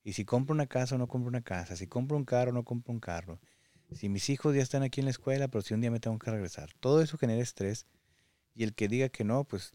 Y 0.03 0.15
si 0.15 0.25
compro 0.25 0.55
una 0.55 0.67
casa 0.67 0.95
o 0.95 0.99
no 0.99 1.09
compro 1.09 1.29
una 1.29 1.43
casa, 1.43 1.77
si 1.77 1.87
compro 1.87 2.17
un 2.17 2.25
carro 2.25 2.51
o 2.51 2.55
no 2.55 2.65
compro 2.65 2.93
un 2.93 3.01
carro, 3.01 3.39
si 3.93 4.09
mis 4.09 4.31
hijos 4.31 4.55
ya 4.55 4.63
están 4.63 4.83
aquí 4.83 5.01
en 5.01 5.07
la 5.07 5.11
escuela, 5.11 5.49
pero 5.49 5.63
si 5.63 5.75
un 5.75 5.81
día 5.81 5.91
me 5.91 6.01
tengo 6.01 6.19
que 6.19 6.31
regresar. 6.31 6.73
Todo 6.81 7.03
eso 7.03 7.19
genera 7.19 7.43
estrés. 7.43 7.87
Y 8.55 8.65
el 8.65 8.75
que 8.75 8.89
diga 8.89 9.09
que 9.09 9.25
no, 9.25 9.45
pues, 9.45 9.73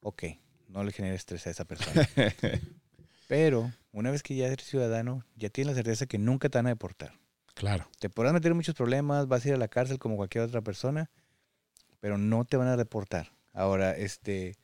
ok, 0.00 0.24
no 0.68 0.84
le 0.84 0.92
genera 0.92 1.14
estrés 1.14 1.46
a 1.46 1.50
esa 1.50 1.64
persona. 1.64 2.08
Pero 3.28 3.72
una 3.92 4.10
vez 4.10 4.22
que 4.22 4.34
ya 4.34 4.48
eres 4.48 4.66
ciudadano, 4.66 5.24
ya 5.36 5.48
tienes 5.48 5.72
la 5.72 5.76
certeza 5.76 6.06
que 6.06 6.18
nunca 6.18 6.48
te 6.48 6.58
van 6.58 6.66
a 6.66 6.70
deportar. 6.70 7.18
Claro. 7.54 7.88
Te 7.98 8.10
podrás 8.10 8.32
meter 8.34 8.50
en 8.52 8.56
muchos 8.56 8.74
problemas, 8.74 9.26
vas 9.28 9.44
a 9.44 9.48
ir 9.48 9.54
a 9.54 9.58
la 9.58 9.68
cárcel 9.68 9.98
como 9.98 10.16
cualquier 10.16 10.44
otra 10.44 10.60
persona, 10.62 11.10
pero 12.00 12.18
no 12.18 12.44
te 12.44 12.56
van 12.56 12.68
a 12.68 12.76
deportar. 12.76 13.32
Ahora, 13.52 13.96
este, 13.96 14.56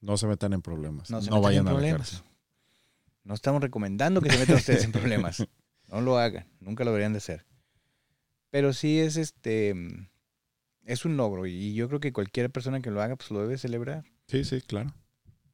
No 0.00 0.16
se 0.16 0.26
metan 0.26 0.52
en 0.52 0.62
problemas. 0.62 1.10
no 1.10 1.16
No, 1.18 1.22
se 1.22 1.30
metan 1.30 1.42
vayan 1.42 1.60
en 1.62 1.68
a 1.68 1.70
la 1.72 1.76
problemas. 1.78 2.10
cárcel. 2.10 2.26
No 3.24 3.34
estamos 3.34 3.62
recomendando 3.62 4.20
que 4.20 4.30
se 4.30 4.38
metan 4.38 4.56
ustedes 4.56 4.84
en 4.84 4.92
problemas. 4.92 5.46
No 5.88 6.00
lo 6.00 6.16
hagan, 6.16 6.46
nunca 6.58 6.84
lo 6.84 6.90
deberían 6.90 7.12
de 7.12 7.18
hacer. 7.18 7.44
Pero 8.48 8.72
sí 8.72 8.98
es 8.98 9.16
este 9.18 9.74
es 10.86 11.04
un 11.04 11.18
logro 11.18 11.44
y 11.46 11.74
yo 11.74 11.86
creo 11.88 12.00
que 12.00 12.14
cualquier 12.14 12.50
persona 12.50 12.80
que 12.80 12.90
lo 12.90 13.02
haga 13.02 13.14
pues 13.16 13.30
lo 13.30 13.40
debe 13.42 13.58
celebrar 13.58 14.04
Sí, 14.26 14.42
sí, 14.44 14.62
claro. 14.62 14.94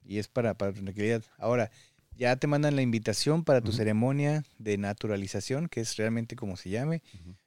y 0.05 0.19
es 0.19 0.29
para 0.29 0.55
para 0.55 0.73
tranquilidad. 0.73 1.25
Ahora, 1.39 1.73
ya 2.19 2.37
te 2.37 2.47
mandan 2.47 2.77
la 2.77 2.83
invitación 2.83 3.45
para 3.45 3.61
tu 3.63 3.71
ceremonia 3.73 4.45
de 4.59 4.77
naturalización, 4.77 5.69
que 5.69 5.81
es 5.81 5.97
realmente 5.97 6.37
como 6.37 6.57
se 6.57 6.69
llame. 6.71 7.01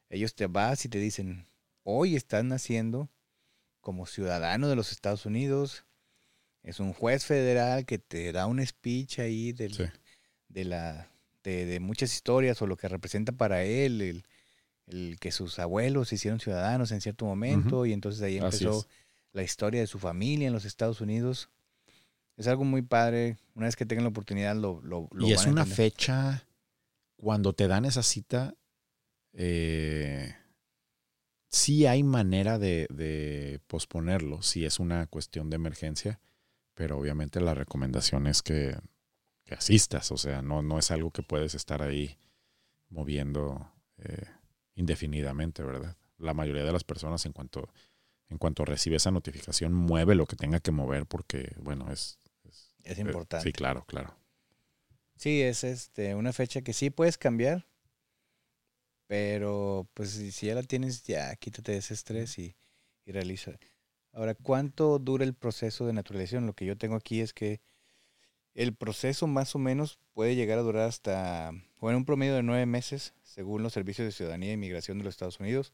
Ellos 0.10 0.34
te 0.34 0.48
vas 0.48 0.84
y 0.86 0.90
te 0.90 0.98
dicen, 0.98 1.46
hoy 1.84 2.16
estás 2.16 2.44
naciendo 2.44 3.10
como 3.82 4.06
ciudadano 4.06 4.68
de 4.70 4.76
los 4.76 4.92
Estados 4.92 5.26
Unidos. 5.26 5.86
Es 6.64 6.80
un 6.80 6.94
juez 6.94 7.26
federal 7.26 7.86
que 7.86 8.00
te 8.00 8.32
da 8.32 8.46
un 8.46 8.66
speech 8.66 9.20
ahí 9.20 9.52
del- 9.52 9.74
Sí. 9.74 9.84
de, 10.48 10.66
la, 10.66 11.10
de, 11.44 11.66
de 11.66 11.80
muchas 11.80 12.14
historias 12.14 12.62
o 12.62 12.68
lo 12.68 12.78
que 12.78 12.88
representa 12.88 13.32
para 13.32 13.64
él, 13.64 14.02
el, 14.02 14.24
el 14.88 15.18
que 15.20 15.32
sus 15.32 15.60
abuelos 15.60 16.10
se 16.10 16.16
hicieron 16.16 16.40
ciudadanos 16.40 16.92
en 16.92 17.02
cierto 17.02 17.26
momento 17.26 17.86
y 17.86 17.94
entonces 17.94 18.22
ahí 18.22 18.38
empezó 18.38 18.88
la 19.34 19.44
historia 19.44 19.80
de 19.82 19.88
su 19.88 19.98
familia 20.00 20.48
en 20.48 20.54
los 20.54 20.66
Estados 20.66 21.02
Unidos. 21.02 21.50
Es 22.42 22.48
algo 22.48 22.64
muy 22.64 22.82
padre. 22.82 23.38
Una 23.54 23.68
vez 23.68 23.76
que 23.76 23.86
tengan 23.86 24.04
la 24.04 24.10
oportunidad 24.10 24.56
lo, 24.56 24.82
lo, 24.82 25.08
lo 25.12 25.28
y 25.28 25.34
van 25.34 25.40
es 25.40 25.46
a 25.46 25.52
una 25.52 25.66
fecha, 25.66 26.48
cuando 27.16 27.54
te 27.54 27.68
dan 27.68 27.86
esa 27.86 28.02
cita, 28.02 28.56
eh, 29.34 30.34
sí 31.50 31.86
hay 31.86 32.02
manera 32.02 32.58
de, 32.58 32.88
de 32.90 33.60
posponerlo, 33.68 34.42
si 34.42 34.66
es 34.66 34.80
una 34.80 35.06
cuestión 35.06 35.52
de 35.52 35.58
emergencia, 35.58 36.20
pero 36.74 36.98
obviamente 36.98 37.42
la 37.42 37.54
recomendación 37.54 38.26
es 38.26 38.42
que, 38.42 38.76
que 39.46 39.54
asistas, 39.54 40.12
o 40.12 40.18
sea, 40.18 40.42
no, 40.42 40.64
no 40.64 40.80
es 40.80 40.90
algo 40.90 41.12
que 41.12 41.22
puedes 41.22 41.54
estar 41.54 41.84
ahí 41.84 42.18
moviendo 42.90 43.72
eh, 44.00 44.26
indefinidamente, 44.74 45.62
¿verdad? 45.62 45.96
La 46.18 46.34
mayoría 46.34 46.64
de 46.64 46.74
las 46.74 46.84
personas 46.84 47.24
en 47.28 47.34
cuanto, 47.34 47.70
en 48.30 48.40
cuanto 48.40 48.66
recibe 48.66 48.96
esa 48.96 49.12
notificación 49.12 49.74
mueve 49.76 50.16
lo 50.16 50.26
que 50.26 50.36
tenga 50.36 50.60
que 50.60 50.72
mover 50.72 51.06
porque, 51.06 51.56
bueno, 51.62 51.92
es... 51.92 52.18
es- 52.84 52.98
eh, 52.98 53.02
importante. 53.02 53.44
sí, 53.50 53.54
claro, 53.54 53.86
claro. 53.86 54.16
Sí, 55.16 55.42
es 55.42 55.64
este, 55.64 56.16
una 56.16 56.34
fecha 56.34 56.62
que 56.62 56.74
sí 56.74 56.90
puedes 56.90 57.18
cambiar, 57.18 57.68
pero 59.08 59.88
pues 59.94 60.12
si, 60.12 60.48
ya 60.48 60.56
la 60.56 60.64
tienes, 60.64 61.04
ya 61.04 61.36
quítate 61.36 61.76
ese 61.78 61.94
estrés 61.94 62.40
y, 62.40 62.56
y 63.06 63.12
realiza. 63.12 63.52
Ahora, 64.14 64.36
¿cuánto 64.36 65.00
dura 65.00 65.24
el 65.24 65.34
proceso 65.34 65.86
de 65.86 65.94
naturalización? 65.94 66.46
Lo 66.46 66.54
que 66.54 66.66
yo 66.66 66.78
tengo 66.78 66.96
aquí 66.96 67.22
es 67.22 67.34
que 67.34 67.62
el 68.54 68.76
proceso 68.76 69.28
más 69.28 69.56
o 69.56 69.60
menos 69.60 70.00
puede 70.14 70.36
llegar 70.36 70.60
a 70.60 70.64
durar 70.64 70.88
hasta, 70.88 71.52
bueno, 71.80 71.98
un 71.98 72.06
promedio 72.06 72.36
de 72.36 72.44
nueve 72.44 72.66
meses, 72.66 73.14
según 73.24 73.64
los 73.64 73.74
servicios 73.74 74.06
de 74.06 74.12
ciudadanía 74.12 74.50
e 74.50 74.54
inmigración 74.54 74.98
de 74.98 75.04
los 75.06 75.14
Estados 75.14 75.40
Unidos, 75.40 75.72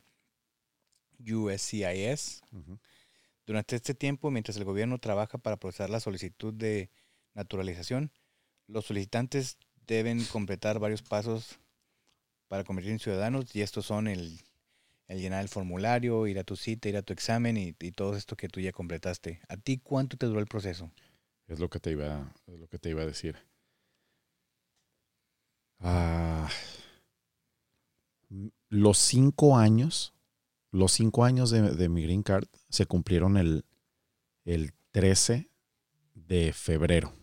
USCIS. 1.19 2.41
Ujú. 2.51 2.79
Durante 3.47 3.77
este 3.77 3.95
tiempo, 3.95 4.29
mientras 4.29 4.57
el 4.57 4.65
gobierno 4.65 4.99
trabaja 4.99 5.37
para 5.37 5.55
procesar 5.55 5.89
la 5.89 6.01
solicitud 6.01 6.53
de 6.53 6.91
naturalización, 7.33 8.11
los 8.67 8.85
solicitantes 8.85 9.57
deben 9.87 10.23
completar 10.25 10.79
varios 10.79 11.01
pasos 11.01 11.57
para 12.49 12.65
convertir 12.65 12.91
en 12.91 12.99
ciudadanos 12.99 13.55
y 13.55 13.61
estos 13.61 13.85
son 13.85 14.09
el, 14.09 14.41
el 15.07 15.21
llenar 15.21 15.41
el 15.41 15.47
formulario, 15.47 16.27
ir 16.27 16.39
a 16.39 16.43
tu 16.43 16.57
cita, 16.57 16.89
ir 16.89 16.97
a 16.97 17.03
tu 17.03 17.13
examen 17.13 17.55
y, 17.55 17.73
y, 17.79 17.91
todo 17.93 18.17
esto 18.17 18.35
que 18.35 18.49
tú 18.49 18.59
ya 18.59 18.73
completaste. 18.73 19.39
¿A 19.47 19.55
ti 19.55 19.77
cuánto 19.77 20.17
te 20.17 20.25
duró 20.25 20.41
el 20.41 20.47
proceso? 20.47 20.91
Es 21.47 21.59
lo 21.59 21.69
que 21.69 21.79
te 21.79 21.91
iba, 21.91 22.33
es 22.47 22.59
lo 22.59 22.67
que 22.67 22.79
te 22.79 22.89
iba 22.89 23.03
a 23.03 23.05
decir. 23.05 23.37
Ah, 25.79 26.49
los 28.67 28.97
cinco 28.97 29.57
años, 29.57 30.13
los 30.77 30.93
cinco 30.93 31.25
años 31.25 31.49
de, 31.49 31.89
mi 31.89 32.03
green 32.03 32.23
card 32.23 32.47
se 32.69 32.85
cumplieron 32.85 33.37
el, 33.37 33.65
el 34.45 34.73
13 34.91 35.49
de 36.13 36.53
febrero 36.53 37.13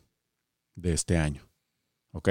de 0.74 0.92
este 0.92 1.16
año. 1.16 1.48
¿Ok? 2.12 2.30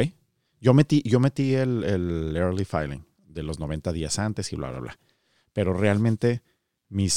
Yo 0.60 0.74
metí, 0.74 1.02
yo 1.04 1.20
metí 1.20 1.56
el, 1.56 1.84
el, 1.84 2.36
early 2.36 2.66
filing 2.66 3.06
de 3.18 3.44
los 3.44 3.60
90 3.60 3.92
días 3.92 4.20
antes 4.20 4.54
y 4.54 4.56
bla, 4.56 4.70
bla, 4.72 4.80
bla. 4.80 5.00
Pero 5.52 5.74
realmente 5.74 6.42
mi, 6.90 7.08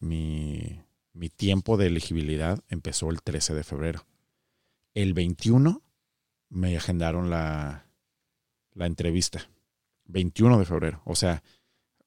mi 0.00 1.28
tiempo 1.28 1.76
de 1.76 1.86
elegibilidad 1.86 2.62
empezó 2.68 3.10
el 3.10 3.22
13 3.22 3.54
de 3.54 3.64
febrero. 3.64 4.06
El 4.94 5.14
21 5.14 5.82
me 6.48 6.76
agendaron 6.76 7.30
la, 7.30 7.86
la 8.74 8.86
entrevista. 8.86 9.50
21 10.06 10.58
de 10.58 10.64
febrero. 10.64 11.02
O 11.04 11.14
sea, 11.14 11.42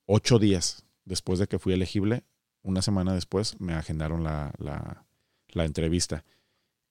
ocho 0.06 0.40
días 0.40 0.86
después 1.06 1.40
de 1.40 1.48
que 1.48 1.60
fui 1.60 1.74
elegible, 1.74 2.24
una 2.62 2.82
semana 2.82 3.14
después 3.14 3.60
me 3.60 3.74
agendaron 3.74 4.24
la, 4.24 4.54
la, 4.58 5.06
la 5.50 5.66
entrevista. 5.66 6.24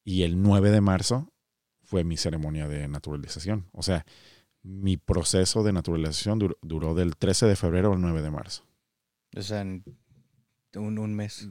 Y 0.05 0.23
el 0.23 0.43
9 0.43 0.71
de 0.71 0.81
marzo 0.81 1.33
fue 1.83 2.05
mi 2.05 2.17
ceremonia 2.17 2.69
de 2.69 2.89
naturalización. 2.89 3.69
O 3.73 3.83
sea, 3.83 4.05
mi 4.63 4.97
proceso 4.97 5.63
de 5.63 5.73
naturalización 5.73 6.39
duró, 6.39 6.57
duró 6.63 6.95
del 6.95 7.17
13 7.17 7.47
de 7.47 7.57
febrero 7.57 7.93
al 7.93 8.01
9 8.01 8.23
de 8.23 8.31
marzo. 8.31 8.65
O 9.37 9.43
sea, 9.43 9.63
en 9.63 9.85
un, 10.75 10.99
un 10.99 11.15
mes. 11.15 11.49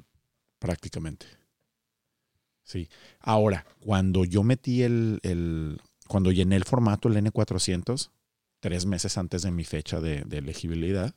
Prácticamente. 0.60 1.26
Sí. 2.64 2.90
Ahora, 3.20 3.66
cuando 3.80 4.24
yo 4.24 4.44
metí 4.44 4.84
el, 4.84 5.20
el, 5.24 5.82
cuando 6.08 6.32
llené 6.32 6.56
el 6.56 6.64
formato, 6.64 7.10
el 7.10 7.16
N400, 7.16 8.12
tres 8.60 8.86
meses 8.86 9.18
antes 9.18 9.42
de 9.42 9.52
mi 9.52 9.64
fecha 9.64 10.00
de, 10.00 10.22
de 10.22 10.38
elegibilidad, 10.38 11.16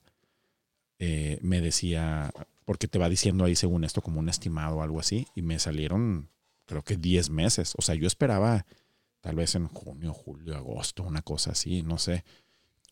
eh, 0.99 1.38
me 1.42 1.61
decía, 1.61 2.32
porque 2.64 2.88
te 2.88 2.99
va 2.99 3.09
diciendo 3.09 3.45
ahí 3.45 3.57
según 3.57 3.84
esto 3.84 4.03
como 4.03 4.20
un 4.20 4.28
estimado 4.28 4.76
o 4.76 4.82
algo 4.82 5.01
así, 5.01 5.26
y 5.34 5.42
me 5.42 5.59
salieron 5.59 6.30
creo 6.66 6.82
que 6.82 6.97
10 6.97 7.30
meses. 7.30 7.74
O 7.76 7.82
sea, 7.82 7.95
yo 7.95 8.07
esperaba 8.07 8.66
tal 9.20 9.36
vez 9.36 9.55
en 9.55 9.68
junio, 9.68 10.12
julio, 10.12 10.57
agosto, 10.57 11.03
una 11.03 11.22
cosa 11.22 11.53
así, 11.53 11.82
no 11.82 11.99
sé. 11.99 12.24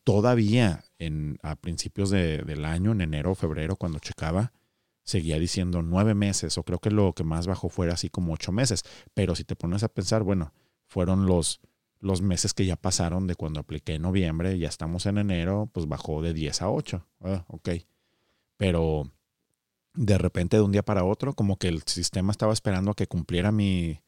Todavía 0.03 0.83
en, 0.99 1.37
a 1.43 1.55
principios 1.55 2.09
de, 2.09 2.39
del 2.39 2.65
año, 2.65 2.91
en 2.91 3.01
enero, 3.01 3.35
febrero, 3.35 3.75
cuando 3.75 3.99
checaba, 3.99 4.51
seguía 5.03 5.39
diciendo 5.39 5.81
nueve 5.81 6.13
meses, 6.13 6.57
o 6.57 6.63
creo 6.63 6.79
que 6.79 6.91
lo 6.91 7.13
que 7.13 7.23
más 7.23 7.47
bajó 7.47 7.69
fuera 7.69 7.93
así 7.93 8.09
como 8.09 8.33
ocho 8.33 8.51
meses. 8.51 8.83
Pero 9.13 9.35
si 9.35 9.43
te 9.43 9.55
pones 9.55 9.83
a 9.83 9.89
pensar, 9.89 10.23
bueno, 10.23 10.53
fueron 10.87 11.25
los, 11.25 11.61
los 11.99 12.21
meses 12.21 12.53
que 12.53 12.65
ya 12.65 12.75
pasaron 12.75 13.27
de 13.27 13.35
cuando 13.35 13.59
apliqué 13.59 13.95
en 13.95 14.01
noviembre, 14.01 14.57
ya 14.57 14.67
estamos 14.67 15.05
en 15.05 15.19
enero, 15.19 15.69
pues 15.71 15.87
bajó 15.87 16.21
de 16.21 16.33
10 16.33 16.61
a 16.61 16.69
8. 16.69 17.07
Ah, 17.21 17.45
ok. 17.47 17.69
Pero 18.57 19.11
de 19.93 20.17
repente, 20.17 20.57
de 20.57 20.63
un 20.63 20.71
día 20.71 20.83
para 20.83 21.03
otro, 21.03 21.33
como 21.33 21.57
que 21.57 21.67
el 21.67 21.83
sistema 21.83 22.31
estaba 22.31 22.53
esperando 22.53 22.91
a 22.91 22.95
que 22.95 23.07
cumpliera 23.07 23.51
mi, 23.51 23.99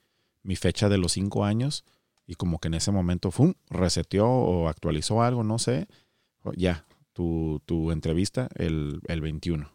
mi 0.44 0.56
fecha 0.56 0.90
de 0.90 0.98
los 0.98 1.14
cinco 1.14 1.46
años 1.46 1.84
y 2.28 2.36
como 2.36 2.60
que 2.60 2.68
en 2.68 2.76
ese 2.76 2.92
momento 2.92 3.32
¡fum! 3.32 3.54
reseteó 3.70 4.28
o 4.28 4.68
actualizó 4.68 5.22
algo, 5.22 5.44
no 5.44 5.60
sé. 5.60 5.88
Ya, 6.56 6.86
tu, 7.14 7.62
tu 7.66 7.92
entrevista 7.92 8.50
el, 8.56 9.02
el, 9.08 9.22
21. 9.22 9.72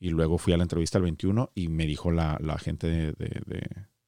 Y 0.00 0.10
luego 0.10 0.38
fui 0.38 0.52
a 0.52 0.56
la 0.56 0.62
entrevista 0.62 0.98
el 0.98 1.04
21 1.04 1.50
y 1.54 1.68
me 1.68 1.86
dijo 1.86 2.10
la, 2.10 2.38
la 2.40 2.58
gente 2.58 2.86
de, 2.86 3.12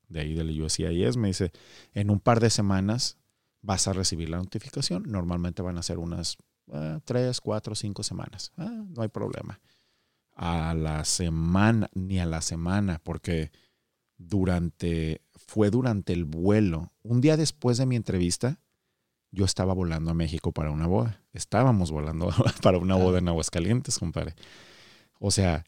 de, 0.09 0.21
ahí 0.21 0.35
del 0.35 0.61
USCIS, 0.61 1.17
me 1.17 1.29
dice, 1.29 1.53
en 1.95 2.11
un 2.11 2.21
par 2.21 2.41
de 2.41 2.51
semanas 2.51 3.19
vas 3.63 3.89
a 3.89 3.93
recibir 3.93 4.31
la 4.31 4.39
notificación. 4.39 5.05
Normalmente 5.07 5.63
van 5.63 5.79
a 5.79 5.83
ser 5.83 5.99
unas 5.99 6.39
uh, 6.67 7.01
tres, 7.05 7.41
cuatro, 7.41 7.75
cinco 7.75 8.03
semanas. 8.03 8.53
Ah, 8.57 8.85
no 8.89 9.03
hay 9.03 9.09
problema. 9.09 9.61
A 10.43 10.73
la 10.73 11.05
semana, 11.05 11.91
ni 11.93 12.19
a 12.19 12.25
la 12.25 12.41
semana, 12.41 12.99
porque 13.05 13.53
durante 14.17 15.21
fue 15.35 15.71
durante 15.71 16.13
el 16.13 16.25
vuelo, 16.25 16.93
un 17.03 17.21
día 17.21 17.37
después 17.37 17.77
de 17.77 17.85
mi 17.85 17.97
entrevista, 17.97 18.59
yo 19.33 19.45
estaba 19.45 19.75
volando 19.75 20.11
a 20.11 20.15
México 20.15 20.53
para 20.53 20.71
una 20.71 20.87
boda. 20.87 21.23
Estábamos 21.33 21.91
volando 21.91 22.31
para 22.63 22.79
una 22.79 22.97
boda 22.97 23.19
en 23.19 23.29
Aguascalientes, 23.29 23.99
compadre. 23.99 24.35
O 25.19 25.31
sea, 25.31 25.65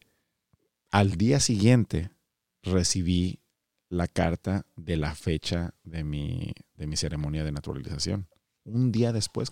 al 0.91 1.11
día 1.17 1.39
siguiente 1.39 2.11
recibí 2.63 3.39
la 3.89 4.07
carta 4.07 4.65
de 4.75 4.97
la 4.97 5.15
fecha 5.15 5.75
de 5.83 6.03
mi, 6.03 6.53
de 6.75 6.87
mi 6.87 6.97
ceremonia 6.97 7.43
de 7.43 7.51
naturalización. 7.51 8.27
Un 8.63 8.91
día 8.91 9.11
después, 9.11 9.51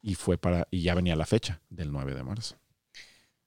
y 0.00 0.14
fue 0.14 0.38
para, 0.38 0.66
y 0.70 0.82
ya 0.82 0.94
venía 0.94 1.16
la 1.16 1.26
fecha 1.26 1.60
del 1.68 1.92
9 1.92 2.14
de 2.14 2.24
marzo. 2.24 2.56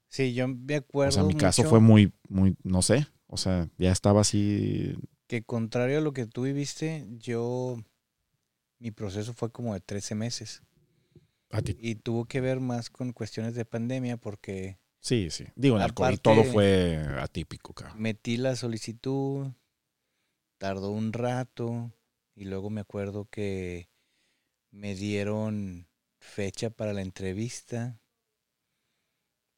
Sí, 0.08 0.34
yo 0.34 0.48
me 0.48 0.76
acuerdo. 0.76 1.10
O 1.10 1.12
sea, 1.12 1.22
mi 1.22 1.34
mucho... 1.34 1.44
caso 1.46 1.64
fue 1.64 1.80
muy, 1.80 2.12
muy, 2.28 2.56
no 2.62 2.82
sé, 2.82 3.06
o 3.26 3.36
sea, 3.36 3.68
ya 3.78 3.92
estaba 3.92 4.20
así 4.20 4.96
que 5.26 5.42
contrario 5.42 5.98
a 5.98 6.00
lo 6.00 6.12
que 6.12 6.26
tú 6.26 6.42
viviste, 6.42 7.06
yo, 7.18 7.76
mi 8.78 8.90
proceso 8.90 9.34
fue 9.34 9.50
como 9.50 9.74
de 9.74 9.80
13 9.80 10.14
meses. 10.14 10.62
A 11.50 11.62
ti. 11.62 11.76
Y 11.80 11.96
tuvo 11.96 12.26
que 12.26 12.40
ver 12.40 12.60
más 12.60 12.90
con 12.90 13.12
cuestiones 13.12 13.54
de 13.54 13.64
pandemia 13.64 14.16
porque... 14.16 14.78
Sí, 15.00 15.30
sí. 15.30 15.44
Digo, 15.54 15.76
en 15.76 15.82
el 15.82 15.94
COVID 15.94 16.18
todo 16.18 16.42
fue 16.44 16.98
atípico, 17.20 17.72
cabrón. 17.72 18.00
Metí 18.00 18.36
la 18.36 18.56
solicitud, 18.56 19.52
tardó 20.58 20.90
un 20.90 21.12
rato 21.12 21.92
y 22.34 22.44
luego 22.44 22.70
me 22.70 22.80
acuerdo 22.80 23.28
que 23.30 23.88
me 24.70 24.94
dieron 24.94 25.86
fecha 26.18 26.70
para 26.70 26.92
la 26.92 27.02
entrevista 27.02 28.00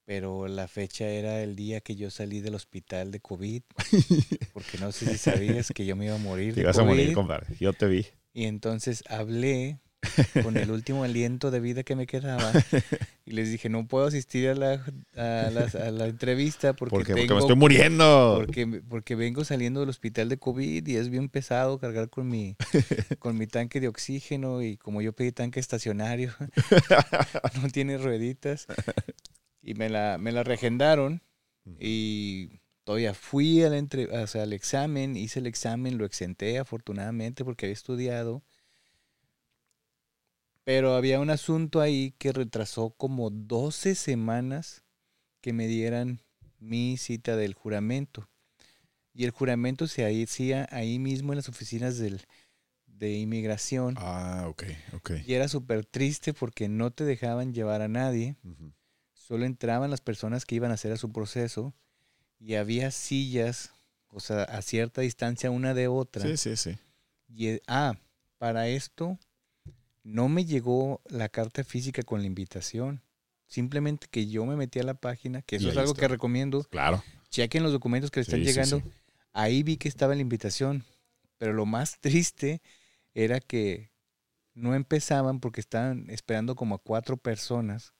pero 0.09 0.49
la 0.49 0.69
fecha 0.69 1.07
era 1.07 1.43
el 1.43 1.55
día 1.55 1.83
que 1.83 1.95
yo 1.95 2.11
salí 2.11 2.41
del 2.41 2.55
hospital 2.55 3.11
de 3.11 3.21
COVID, 3.21 3.61
porque 4.55 4.79
no 4.79 4.91
sé 4.91 5.05
si 5.05 5.19
sabías 5.19 5.71
que 5.75 5.85
yo 5.85 5.97
me 5.97 6.07
iba 6.07 6.15
a 6.15 6.19
morir. 6.19 6.55
Te 6.55 6.63
ibas 6.63 6.79
COVID. 6.79 6.89
a 6.89 6.91
morir, 6.91 7.13
compadre. 7.13 7.47
Yo 7.61 7.75
te 7.75 7.89
vi. 7.89 8.07
Y 8.33 8.47
entonces 8.47 9.05
hablé 9.11 9.81
con 10.43 10.57
el 10.57 10.71
último 10.71 11.05
aliento 11.05 11.51
de 11.51 11.61
vida 11.61 11.83
que 11.83 11.95
me 11.95 12.07
quedaba 12.07 12.53
y 13.27 13.33
les 13.33 13.51
dije, 13.51 13.69
no 13.69 13.87
puedo 13.87 14.07
asistir 14.07 14.49
a 14.49 14.55
la, 14.55 14.73
a 15.15 15.51
la, 15.51 15.69
a 15.87 15.91
la 15.91 16.07
entrevista 16.07 16.73
porque, 16.73 16.91
¿Por 16.91 17.05
tengo, 17.05 17.19
porque 17.19 17.35
me 17.35 17.41
estoy 17.41 17.57
muriendo. 17.57 18.43
Porque, 18.47 18.83
porque 18.89 19.15
vengo 19.15 19.45
saliendo 19.45 19.81
del 19.81 19.91
hospital 19.91 20.31
de 20.31 20.39
COVID 20.39 20.87
y 20.87 20.97
es 20.97 21.11
bien 21.11 21.29
pesado 21.29 21.79
cargar 21.79 22.09
con 22.09 22.29
mi, 22.29 22.57
con 23.19 23.37
mi 23.37 23.47
tanque 23.47 23.79
de 23.79 23.89
oxígeno 23.89 24.63
y 24.63 24.79
como 24.79 25.03
yo 25.03 25.13
pedí 25.13 25.33
tanque 25.33 25.61
estacionario, 25.61 26.33
no 27.61 27.69
tiene 27.69 27.99
rueditas. 27.99 28.67
Y 29.69 29.75
me 29.75 29.91
la, 29.91 30.17
me 30.17 30.33
la 30.33 30.45
regendaron 30.45 31.21
y 31.79 32.63
todavía 32.85 33.13
fui 33.13 33.63
al, 33.63 33.75
entre, 33.75 34.07
o 34.07 34.27
sea, 34.27 34.45
al 34.45 34.55
examen, 34.55 35.15
hice 35.15 35.41
el 35.41 35.47
examen, 35.47 35.99
lo 35.99 36.07
exenté 36.07 36.59
afortunadamente 36.59 37.45
porque 37.45 37.67
había 37.67 37.75
estudiado. 37.75 38.43
Pero 40.65 40.95
había 40.95 41.21
un 41.21 41.29
asunto 41.29 41.83
ahí 41.83 42.15
que 42.17 42.33
retrasó 42.33 42.95
como 42.97 43.29
12 43.29 43.95
semanas 43.95 44.85
que 45.43 45.53
me 45.53 45.67
dieran 45.67 46.23
mi 46.59 46.97
cita 46.97 47.37
del 47.37 47.53
juramento. 47.53 48.27
Y 49.13 49.25
el 49.25 49.33
juramento 49.33 49.87
se 49.87 50.07
hacía 50.07 50.67
ahí 50.71 50.99
mismo 50.99 51.35
en 51.35 51.37
las 51.37 51.51
oficinas 51.51 51.99
del, 51.99 52.23
de 52.87 53.19
inmigración. 53.19 53.97
Ah, 53.99 54.47
ok, 54.49 54.63
ok. 54.95 55.11
Y 55.27 55.35
era 55.35 55.47
súper 55.47 55.85
triste 55.85 56.33
porque 56.33 56.71
no 56.71 56.91
te 56.91 57.05
dejaban 57.05 57.53
llevar 57.53 57.83
a 57.83 57.89
nadie. 57.89 58.37
Uh 58.43 58.49
-huh 58.49 58.78
solo 59.29 59.45
entraban 59.45 59.91
las 59.91 60.01
personas 60.01 60.47
que 60.47 60.55
iban 60.55 60.71
a 60.71 60.75
hacer 60.75 60.91
a 60.91 60.97
su 60.97 61.13
proceso 61.13 61.75
y 62.39 62.55
había 62.55 62.91
sillas, 62.91 63.75
o 64.09 64.21
sea, 64.21 64.45
a 64.45 64.63
cierta 64.63 65.03
distancia 65.03 65.51
una 65.51 65.75
de 65.75 65.87
otra. 65.87 66.23
Sí, 66.23 66.39
sí, 66.39 66.57
sí. 66.57 66.79
Y, 67.29 67.61
ah, 67.67 67.99
para 68.39 68.69
esto 68.69 69.19
no 70.03 70.31
me 70.31 70.47
llegó 70.47 71.03
la 71.11 71.29
carta 71.29 71.63
física 71.63 72.03
con 72.05 72.23
la 72.23 72.27
invitación. 72.27 73.03
Simplemente 73.47 74.07
que 74.11 74.29
yo 74.29 74.47
me 74.47 74.57
metí 74.57 74.79
a 74.79 74.83
la 74.83 74.95
página, 74.95 75.43
que 75.43 75.57
eso 75.57 75.69
es 75.69 75.77
algo 75.77 75.93
está. 75.93 76.01
que 76.01 76.09
recomiendo. 76.09 76.65
Claro. 76.65 77.05
Chequen 77.29 77.63
los 77.63 77.73
documentos 77.73 78.11
que 78.11 78.21
le 78.21 78.23
están 78.23 78.41
sí, 78.41 78.47
llegando. 78.47 78.79
Sí, 78.79 78.83
sí. 78.83 78.93
Ahí 79.35 79.63
vi 79.63 79.77
que 79.77 79.89
estaba 79.89 80.15
la 80.15 80.23
invitación. 80.23 80.85
Pero 81.37 81.53
lo 81.53 81.67
más 81.67 81.99
triste 82.01 82.63
era 83.13 83.41
que 83.41 83.91
no 84.55 84.75
empezaban 84.75 85.39
porque 85.39 85.61
estaban 85.61 86.09
esperando 86.09 86.57
como 86.57 86.77
a 86.77 86.79
cuatro 86.79 87.19
personas 87.19 87.93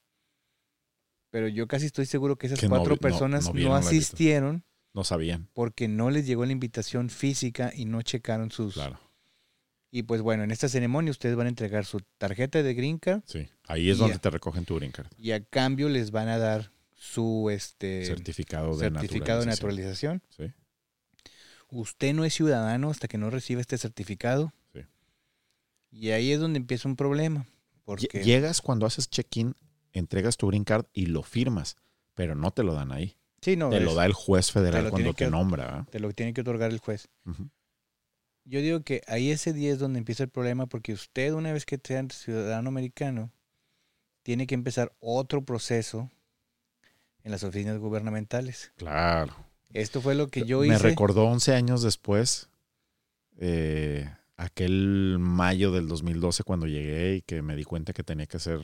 pero 1.31 1.49
yo 1.49 1.67
casi 1.69 1.87
estoy 1.87 2.07
seguro 2.07 2.37
que 2.37 2.47
esas 2.47 2.61
que 2.61 2.69
cuatro 2.69 2.95
no, 2.95 3.01
personas 3.01 3.47
no, 3.47 3.55
no, 3.55 3.69
no 3.69 3.75
asistieron. 3.77 4.65
No 4.95 5.05
sabían. 5.05 5.49
Porque 5.53 5.87
no 5.89 6.11
les 6.11 6.27
llegó 6.27 6.45
la 6.47 6.53
invitación 6.53 7.11
física 7.11 7.73
y 7.75 7.85
no 7.85 8.03
checaron 8.03 8.51
sus, 8.51 8.75
claro. 8.75 8.99
Y 9.91 10.03
pues 10.03 10.21
bueno, 10.21 10.43
en 10.45 10.51
esta 10.51 10.69
ceremonia 10.69 11.11
ustedes 11.11 11.35
van 11.37 11.47
a 11.47 11.51
entregar 11.51 11.85
su 11.87 12.01
tarjeta 12.19 12.63
de 12.63 12.75
green 12.75 12.99
card 12.99 13.23
Sí. 13.25 13.49
Ahí 13.67 13.89
es 13.91 13.99
donde 13.99 14.19
te 14.19 14.29
recogen 14.31 14.65
tu 14.65 14.77
green 14.77 14.93
card. 14.93 15.07
y 15.17 15.31
a 15.33 15.43
cambio 15.45 15.89
les 15.89 16.11
van 16.11 16.29
a 16.29 16.37
dar 16.39 16.73
su 16.95 17.49
este 17.51 18.05
Certificado 18.05 18.77
de 18.77 18.91
certificado 18.91 19.41
de 19.41 19.47
naturalización. 19.47 20.21
naturalización. 20.21 20.23
Sí. 20.37 20.53
Usted 21.71 22.15
no 22.15 22.25
es 22.25 22.35
ciudadano 22.35 22.91
hasta 22.91 23.09
que 23.09 23.19
no 23.19 23.31
reciba 23.31 23.61
este 23.61 23.79
certificado. 23.79 24.53
Sí. 24.73 24.81
Y 25.91 26.11
ahí 26.11 26.33
es 26.33 26.41
donde 26.41 26.59
empieza 26.59 26.89
un 26.89 26.97
problema. 26.97 27.47
Porque 27.85 28.23
Llegas 28.23 28.61
cuando 28.61 28.85
haces 28.85 29.09
check-in, 29.09 29.55
entregas 29.99 30.37
tu 30.37 30.47
green 30.49 30.65
card 30.65 30.87
y 30.93 31.07
lo 31.07 31.23
firmas, 31.23 31.77
pero 32.15 32.35
no 32.35 32.51
te 32.53 32.63
lo 32.63 32.75
dan 32.75 32.93
ahí. 32.93 33.17
sí, 33.41 33.57
no, 33.57 33.71
te 33.71 33.81
lo 33.81 33.95
da 33.95 34.05
el 34.07 34.13
juez 34.13 34.51
federal 34.51 34.91
cuando 34.91 35.15
que- 35.15 35.25
te 35.25 35.31
nombra. 35.31 35.87
te 35.91 36.01
lo 36.01 36.13
tiene 36.13 36.33
que 36.35 36.41
otorgar 36.41 36.71
el 36.71 36.79
juez. 36.79 37.09
Yo 38.45 38.61
digo 38.63 38.81
que 38.83 39.03
ahí 39.07 39.31
ese 39.31 39.53
día 39.53 39.71
es 39.73 39.79
donde 39.79 39.99
empieza 39.99 40.23
el 40.25 40.31
problema 40.31 40.67
porque 40.67 40.93
usted 40.93 41.33
una 41.35 41.53
vez 41.53 41.67
que 41.67 41.79
sea 41.83 42.03
ciudadano 42.11 42.69
americano 42.69 43.31
tiene 44.23 44.47
que 44.47 44.55
empezar 44.55 44.93
otro 45.01 45.45
proceso 45.45 46.11
en 47.25 47.31
las 47.31 47.45
oficinas 47.45 47.79
gubernamentales. 47.79 48.73
Claro. 48.77 49.35
Esto 49.75 50.01
fue 50.01 50.15
lo 50.15 50.29
que 50.29 50.45
yo 50.47 50.61
Me 50.61 50.69
hice. 50.69 50.79
recordó 50.79 51.25
11 51.27 51.55
años 51.55 51.83
después, 51.83 52.49
eh, 53.39 54.11
aquel 54.37 55.19
mayo 55.21 55.71
del 55.71 55.87
2012 55.89 56.43
cuando 56.43 56.67
llegué 56.67 57.17
y 57.17 57.23
que 57.23 57.43
me 57.43 57.55
di 57.55 57.65
cuenta 57.65 57.93
que 57.93 58.03
tenía 58.03 58.27
que 58.27 58.39
hacer 58.39 58.61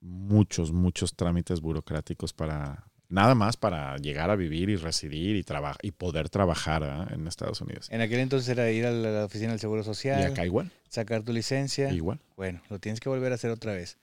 muchos, 0.00 0.72
muchos 0.72 1.14
trámites 1.14 1.60
burocráticos 1.60 2.32
para, 2.32 2.86
nada 3.08 3.34
más 3.34 3.56
para 3.56 3.96
llegar 3.96 4.30
a 4.30 4.36
vivir 4.36 4.70
y 4.70 4.76
residir 4.76 5.36
y, 5.36 5.42
traba- 5.42 5.76
y 5.82 5.90
poder 5.92 6.28
trabajar 6.28 7.08
en 7.12 7.26
Estados 7.26 7.60
Unidos. 7.60 7.88
En 7.90 8.00
aquel 8.00 8.20
entonces 8.20 8.48
era 8.48 8.70
ir 8.70 8.86
a 8.86 8.90
la 8.92 9.24
oficina 9.24 9.50
del 9.50 9.60
Seguro 9.60 9.80
Y 9.82 9.84
Social, 9.84 10.22
acá 10.24 10.44
igual, 10.44 10.70
sacar 10.88 11.22
tu 11.22 11.32
licencia. 11.32 11.90
igual. 11.92 12.20
Bueno, 12.36 12.60
lo 12.70 12.78
tienes 12.78 13.00
que 13.00 13.08
volver 13.08 13.32
a 13.32 13.34
hacer 13.36 13.50
otra 13.50 13.72
vez. 13.72 13.98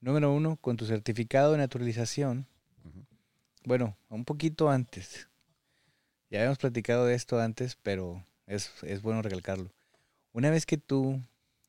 Número 0.00 0.32
uno, 0.32 0.56
con 0.56 0.76
tu 0.76 0.86
certificado 0.86 1.52
de 1.52 1.58
naturalización. 1.58 2.46
Bueno, 3.64 3.96
un 4.08 4.24
poquito 4.24 4.70
antes. 4.70 5.28
Ya 6.30 6.38
habíamos 6.40 6.58
platicado 6.58 7.06
de 7.06 7.14
esto 7.14 7.40
antes, 7.40 7.76
pero 7.82 8.24
es, 8.46 8.70
es 8.82 9.02
bueno 9.02 9.22
recalcarlo. 9.22 9.70
Una 10.32 10.50
vez 10.50 10.66
que 10.66 10.78
tú 10.78 11.20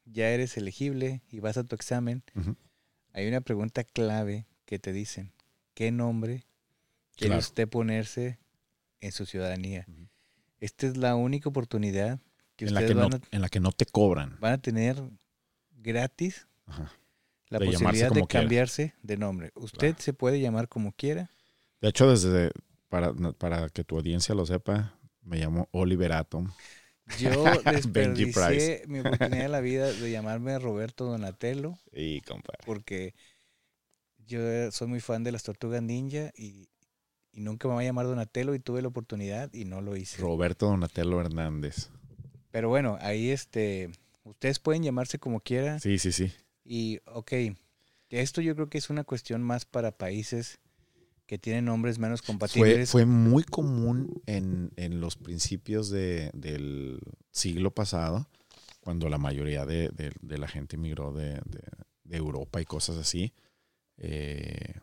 ya 0.05 0.29
eres 0.29 0.57
elegible 0.57 1.21
y 1.31 1.39
vas 1.39 1.57
a 1.57 1.63
tu 1.63 1.75
examen. 1.75 2.23
Hay 3.13 3.27
una 3.27 3.41
pregunta 3.41 3.83
clave 3.83 4.45
que 4.65 4.79
te 4.79 4.93
dicen. 4.93 5.31
¿Qué 5.73 5.91
nombre 5.91 6.45
quiere 7.15 7.29
Claro. 7.31 7.39
usted 7.39 7.67
ponerse 7.67 8.39
en 9.01 9.11
su 9.11 9.25
ciudadanía? 9.25 9.85
Esta 10.59 10.87
es 10.87 10.97
la 10.97 11.15
única 11.15 11.49
oportunidad 11.49 12.19
que 12.55 12.65
En 12.65 12.73
la 12.73 12.85
que, 12.85 12.93
no, 12.93 13.01
van, 13.09 13.13
a, 13.15 13.21
en 13.31 13.41
la 13.41 13.49
que 13.49 13.59
no 13.61 13.71
te 13.71 13.85
cobran. 13.85 14.37
van 14.41 14.53
a 14.53 14.57
tener 14.61 15.01
gratis 15.71 16.47
Ajá. 16.65 16.91
la 17.49 17.59
De 17.59 17.65
posibilidad 17.65 18.09
de 18.09 18.13
quiera. 18.25 18.27
cambiarse 18.27 18.93
de 19.01 19.17
nombre. 19.17 19.51
Usted 19.55 19.89
Claro. 19.91 20.01
se 20.03 20.13
puede 20.13 20.39
llamar 20.41 20.67
como 20.67 20.91
quiera. 20.91 21.31
De 21.81 21.89
hecho, 21.89 22.09
desde 22.09 22.51
para, 22.89 23.13
para 23.37 23.69
que 23.69 23.83
tu 23.85 23.95
audiencia 23.97 24.35
lo 24.35 24.45
sepa, 24.45 24.93
me 25.21 25.37
llamo 25.37 25.69
Oliver 25.71 26.11
Atom. 26.11 26.51
Yo 27.17 27.43
desperdicié 27.65 28.83
mi 28.87 28.99
oportunidad 28.99 29.43
de 29.43 29.49
la 29.49 29.61
vida 29.61 29.91
de 29.91 30.11
llamarme 30.11 30.59
Roberto 30.59 31.05
Donatello 31.05 31.77
Y 31.91 32.21
compadre. 32.21 32.59
porque 32.65 33.13
yo 34.27 34.71
soy 34.71 34.87
muy 34.87 34.99
fan 34.99 35.23
de 35.23 35.31
las 35.31 35.43
tortugas 35.43 35.81
ninja 35.81 36.31
y, 36.35 36.69
y 37.31 37.41
nunca 37.41 37.67
me 37.67 37.73
voy 37.75 37.85
a 37.85 37.87
llamar 37.87 38.05
Donatello 38.05 38.53
y 38.53 38.59
tuve 38.59 38.81
la 38.81 38.89
oportunidad 38.89 39.51
y 39.53 39.65
no 39.65 39.81
lo 39.81 39.95
hice. 39.95 40.21
Roberto 40.21 40.67
Donatello 40.67 41.19
Hernández. 41.21 41.89
Pero 42.51 42.69
bueno, 42.69 42.97
ahí 43.01 43.29
este, 43.31 43.89
ustedes 44.23 44.59
pueden 44.59 44.83
llamarse 44.83 45.19
como 45.19 45.39
quiera 45.39 45.79
Sí, 45.79 45.97
sí, 45.99 46.11
sí. 46.11 46.31
y 46.63 46.99
ok, 47.05 47.31
esto 48.09 48.41
yo 48.41 48.55
creo 48.55 48.69
que 48.69 48.77
es 48.79 48.89
una 48.89 49.03
cuestión 49.03 49.41
más 49.43 49.65
para 49.65 49.91
países 49.91 50.59
que 51.29 51.37
tienen 51.37 51.65
nombres 51.65 51.99
menos 51.99 52.21
Fue, 52.21 52.25
compatibles. 52.33 52.89
fue 52.89 53.05
muy 53.05 53.43
común 53.43 54.19
en, 54.25 54.71
en 54.77 54.99
los 54.99 55.15
principios 55.15 55.91
de- 55.91 56.31
del 56.33 56.99
siglo 57.31 57.69
pasado, 57.69 58.27
cuando 58.79 59.09
la 59.09 59.19
mayoría 59.19 59.63
de, 59.67 59.89
de- 59.89 60.11
de 60.21 60.37
la 60.39 60.47
gente 60.47 60.75
emigró 60.75 61.13
de, 61.13 61.39
Europa 62.09 62.59
y 62.59 62.65
cosas 62.65 62.97
así, 62.97 63.31
eh, 63.97 64.79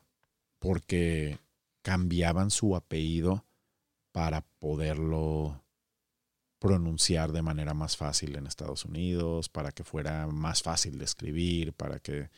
porque 0.60 1.40
cambiaban 1.82 2.52
su 2.52 2.76
apellido 2.76 3.44
para 4.12 4.42
poderlo 4.60 5.64
pronunciar 6.60 7.32
de 7.32 7.42
manera 7.42 7.74
más 7.74 7.96
fácil 7.96 8.36
en 8.36 8.46
Estados 8.46 8.84
Unidos, 8.84 9.48
para 9.48 9.72
que 9.72 9.82
fuera 9.82 10.28
más 10.28 10.62
fácil 10.62 10.96
de 10.98 11.04
escribir, 11.06 11.72
para 11.72 11.98
que, 11.98 12.30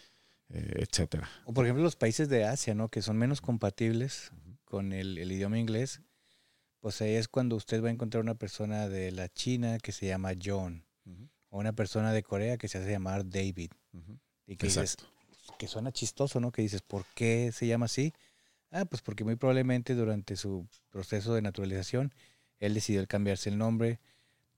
etcétera. 0.50 1.28
O 1.44 1.52
por 1.52 1.64
ejemplo 1.64 1.82
los 1.82 1.96
países 1.96 2.28
de 2.28 2.44
Asia, 2.44 2.74
¿no? 2.74 2.88
Que 2.88 3.02
son 3.02 3.18
menos 3.18 3.40
compatibles 3.40 4.32
con 4.64 4.92
el, 4.92 5.18
el 5.18 5.32
idioma 5.32 5.58
inglés. 5.58 6.00
Pues 6.80 7.00
ahí 7.02 7.14
es 7.14 7.28
cuando 7.28 7.56
usted 7.56 7.82
va 7.82 7.88
a 7.88 7.90
encontrar 7.90 8.22
una 8.22 8.34
persona 8.36 8.88
de 8.88 9.10
la 9.10 9.28
China 9.28 9.78
que 9.78 9.92
se 9.92 10.06
llama 10.06 10.32
John. 10.42 10.84
O 11.50 11.58
una 11.58 11.72
persona 11.72 12.12
de 12.12 12.22
Corea 12.22 12.58
que 12.58 12.68
se 12.68 12.76
hace 12.76 12.90
llamar 12.90 13.28
David. 13.28 13.72
Ujú. 13.94 14.18
Y 14.46 14.56
que 14.56 14.66
dices, 14.66 14.94
Exacto. 14.94 15.56
que 15.58 15.66
suena 15.66 15.92
chistoso, 15.92 16.40
¿no? 16.40 16.52
Que 16.52 16.60
dices, 16.60 16.82
¿por 16.82 17.06
qué 17.14 17.50
se 17.52 17.66
llama 17.66 17.86
así? 17.86 18.12
Ah, 18.70 18.84
pues 18.84 19.00
porque 19.00 19.24
muy 19.24 19.36
probablemente 19.36 19.94
durante 19.94 20.36
su 20.36 20.68
proceso 20.90 21.34
de 21.34 21.40
naturalización, 21.40 22.12
él 22.58 22.74
decidió 22.74 23.06
cambiarse 23.06 23.48
el 23.48 23.56
nombre. 23.56 23.98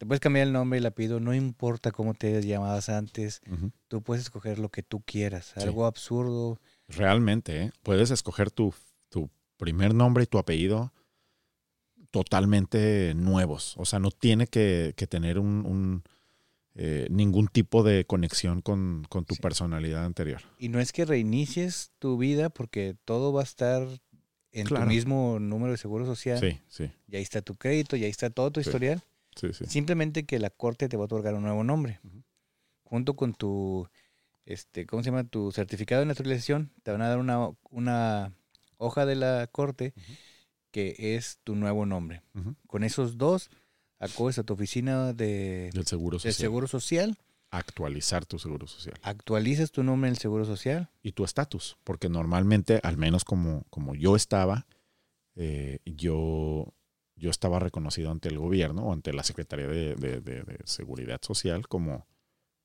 Te 0.01 0.07
puedes 0.07 0.21
cambiar 0.21 0.47
el 0.47 0.55
nombre 0.55 0.79
y 0.79 0.81
el 0.81 0.87
apellido, 0.87 1.21
no 1.21 1.35
importa 1.35 1.93
cómo 1.93 2.15
te 2.15 2.41
llamabas 2.43 2.89
antes, 2.89 3.43
tú 3.87 4.01
puedes 4.03 4.23
escoger 4.23 4.59
lo 4.59 4.71
que 4.71 4.83
tú 4.83 5.03
quieras. 5.03 5.53
Sí. 5.55 5.63
Algo 5.63 5.85
absurdo, 5.85 6.59
Realmente, 6.89 7.65
¿eh? 7.65 7.73
puedes 7.83 8.11
escoger 8.11 8.51
tu, 8.51 8.73
tu 9.11 9.29
primer 9.59 9.95
nombre 9.95 10.25
y 10.25 10.27
tu 10.27 10.39
apellido 10.39 10.95
totalmente 12.11 13.13
nuevos. 13.15 13.75
O 13.77 13.85
sea, 13.85 13.99
no 13.99 14.11
tiene 14.11 14.47
que, 14.47 14.95
que 14.97 15.07
tener 15.07 15.39
un, 15.39 15.67
un, 15.67 16.03
eh, 16.75 17.07
ningún 17.11 17.49
tipo 17.49 17.83
de 17.83 18.07
conexión 18.07 18.63
con, 18.63 19.05
con 19.11 19.27
tu 19.27 19.35
Sí. 19.35 19.43
personalidad 19.43 20.07
anterior. 20.07 20.41
Y 20.59 20.71
no 20.71 20.81
es 20.81 20.93
que 20.93 21.05
reinicies 21.05 21.93
tu 21.99 22.17
vida 22.17 22.49
porque 22.49 22.97
todo 23.05 23.35
va 23.35 23.43
a 23.43 23.45
estar 23.45 23.87
en 24.53 24.67
Claro. 24.67 24.87
tu 24.87 24.89
mismo 24.89 25.39
número 25.39 25.73
de 25.73 25.77
seguro 25.79 26.07
social. 26.07 26.41
Sí, 26.41 26.59
sí, 26.69 26.91
Y 27.07 27.17
ahí 27.17 27.23
está 27.23 27.43
tu 27.43 27.55
crédito, 27.55 27.97
y 27.97 28.05
ahí 28.05 28.11
está 28.11 28.31
todo 28.31 28.51
tu 28.51 28.63
Sí. 28.63 28.69
historial. 28.71 29.03
Sí, 29.37 29.53
sí. 29.53 29.65
Simplemente 29.67 30.25
que 30.25 30.39
la 30.39 30.51
corte 30.51 30.89
te 30.89 30.97
va 30.97 31.05
a 31.05 31.07
otorgar 31.07 31.35
un 31.35 31.43
nuevo 31.43 31.65
nombre. 31.65 32.01
Junto 32.85 33.15
con 33.15 33.35
tu, 33.35 33.89
este, 34.45 34.87
¿cómo 34.87 35.03
se 35.03 35.11
llama? 35.11 35.25
Tu 35.25 35.53
certificado 35.53 36.01
de 36.01 36.07
naturalización, 36.07 36.73
te 36.83 36.91
van 36.91 37.03
a 37.03 37.09
dar 37.09 37.19
una, 37.19 37.51
una 37.71 38.33
hoja 38.79 39.07
de 39.07 39.15
la 39.17 39.47
corte 39.47 39.95
que 40.73 41.17
es 41.17 41.39
tu 41.45 41.55
nuevo 41.55 41.87
nombre. 41.87 42.23
Con 42.67 42.85
esos 42.85 43.17
dos, 43.19 43.51
acudes 43.99 44.39
a 44.39 44.43
tu 44.45 44.55
oficina 44.55 45.13
de, 45.13 45.71
Del 45.73 45.87
seguro 45.87 46.17
de 46.17 46.21
social. 46.21 46.35
seguro 46.35 46.67
social, 46.67 47.19
Actualizar 47.53 48.27
tu 48.27 48.39
seguro 48.39 48.69
social. 48.69 48.95
actualizas 49.03 49.73
tu 49.73 49.83
nombre 49.83 50.07
en 50.09 50.15
el 50.15 50.19
seguro 50.21 50.45
social. 50.45 50.89
Y 51.03 51.13
tu 51.13 51.25
estatus. 51.25 51.79
Porque 51.83 52.09
normalmente, 52.09 52.79
al 52.85 52.97
menos 52.97 53.25
como, 53.25 53.65
como 53.71 53.97
yo 53.97 54.15
estaba, 54.15 54.69
eh, 55.35 55.81
yo, 55.85 56.73
yo 57.21 57.31
estaba 57.31 57.59
reconocido 57.59 58.11
ante 58.11 58.29
el 58.29 58.39
gobierno 58.39 58.87
o 58.87 58.93
ante 58.93 59.13
la 59.13 59.23
Secretaría 59.23 59.67
de, 59.69 59.95
de- 59.95 60.21
de- 60.21 60.43
de 60.43 60.59
Seguridad 60.65 61.21
Social 61.23 61.69
como, 61.69 62.07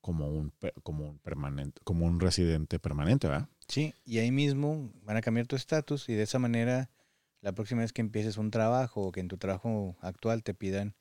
como, 0.02 0.30
un, 0.30 0.54
como 0.84 1.06
un 1.08 1.20
permanente, 1.20 1.82
como 1.84 2.06
un 2.06 2.20
residente 2.20 2.80
permanente, 2.80 3.28
¿verdad? 3.28 3.50
Sí, 3.68 3.94
y 4.06 4.20
ahí 4.20 4.32
mismo 4.32 4.92
van 5.04 5.18
a 5.18 5.22
cambiar 5.22 5.46
tu 5.48 5.56
estatus 5.56 6.10
y 6.10 6.14
de 6.14 6.24
esa 6.24 6.40
manera 6.40 6.90
la 7.42 7.52
próxima 7.52 7.82
vez 7.82 7.94
que 7.94 8.02
empieces 8.02 8.38
un 8.38 8.50
trabajo 8.50 9.02
o 9.08 9.12
que 9.12 9.20
en 9.20 9.28
tu 9.28 9.38
trabajo 9.38 9.96
actual 10.02 10.42
te 10.44 10.54
pidan 10.54 10.96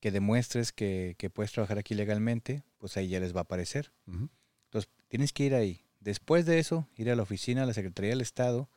que 0.00 0.10
demuestres 0.10 0.72
que, 0.72 1.14
que 1.18 1.28
puedes 1.30 1.52
trabajar 1.52 1.78
aquí 1.78 1.94
legalmente, 1.94 2.64
pues 2.78 2.96
ahí 2.96 3.08
ya 3.08 3.20
les 3.20 3.34
va 3.34 3.40
a 3.40 3.42
aparecer. 3.42 3.92
Entonces 4.06 4.90
tienes 5.08 5.32
que 5.34 5.44
ir 5.44 5.54
ahí. 5.54 5.84
Después 6.00 6.46
de 6.46 6.58
eso, 6.58 6.88
ir 6.96 7.10
a 7.10 7.16
la 7.16 7.22
oficina, 7.22 7.64
a 7.64 7.66
la 7.66 7.74
Secretaría 7.74 8.10
del 8.10 8.22
Estado, 8.22 8.70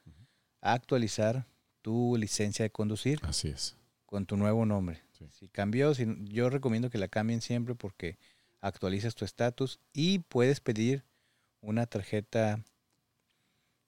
a 0.61 0.73
actualizar 0.73 1.47
tu 1.81 2.17
licencia 2.17 2.63
de 2.63 2.71
conducir 2.71 3.19
Así 3.23 3.47
es. 3.49 3.77
Con 4.13 4.27
tu 4.27 4.37
nuevo 4.37 4.63
nombre. 4.63 5.01
Sí. 5.17 5.25
Si 5.31 5.47
cambió, 5.49 5.95
si, 5.95 6.05
yo 6.25 6.51
recomiendo 6.51 6.91
que 6.91 6.99
la 6.99 7.07
cambien 7.07 7.41
siempre 7.41 7.73
porque 7.73 8.19
actualizas 8.61 9.15
tu 9.15 9.25
estatus 9.25 9.79
y 9.91 10.19
puedes 10.19 10.59
pedir 10.59 11.03
una 11.61 11.87
tarjeta 11.87 12.63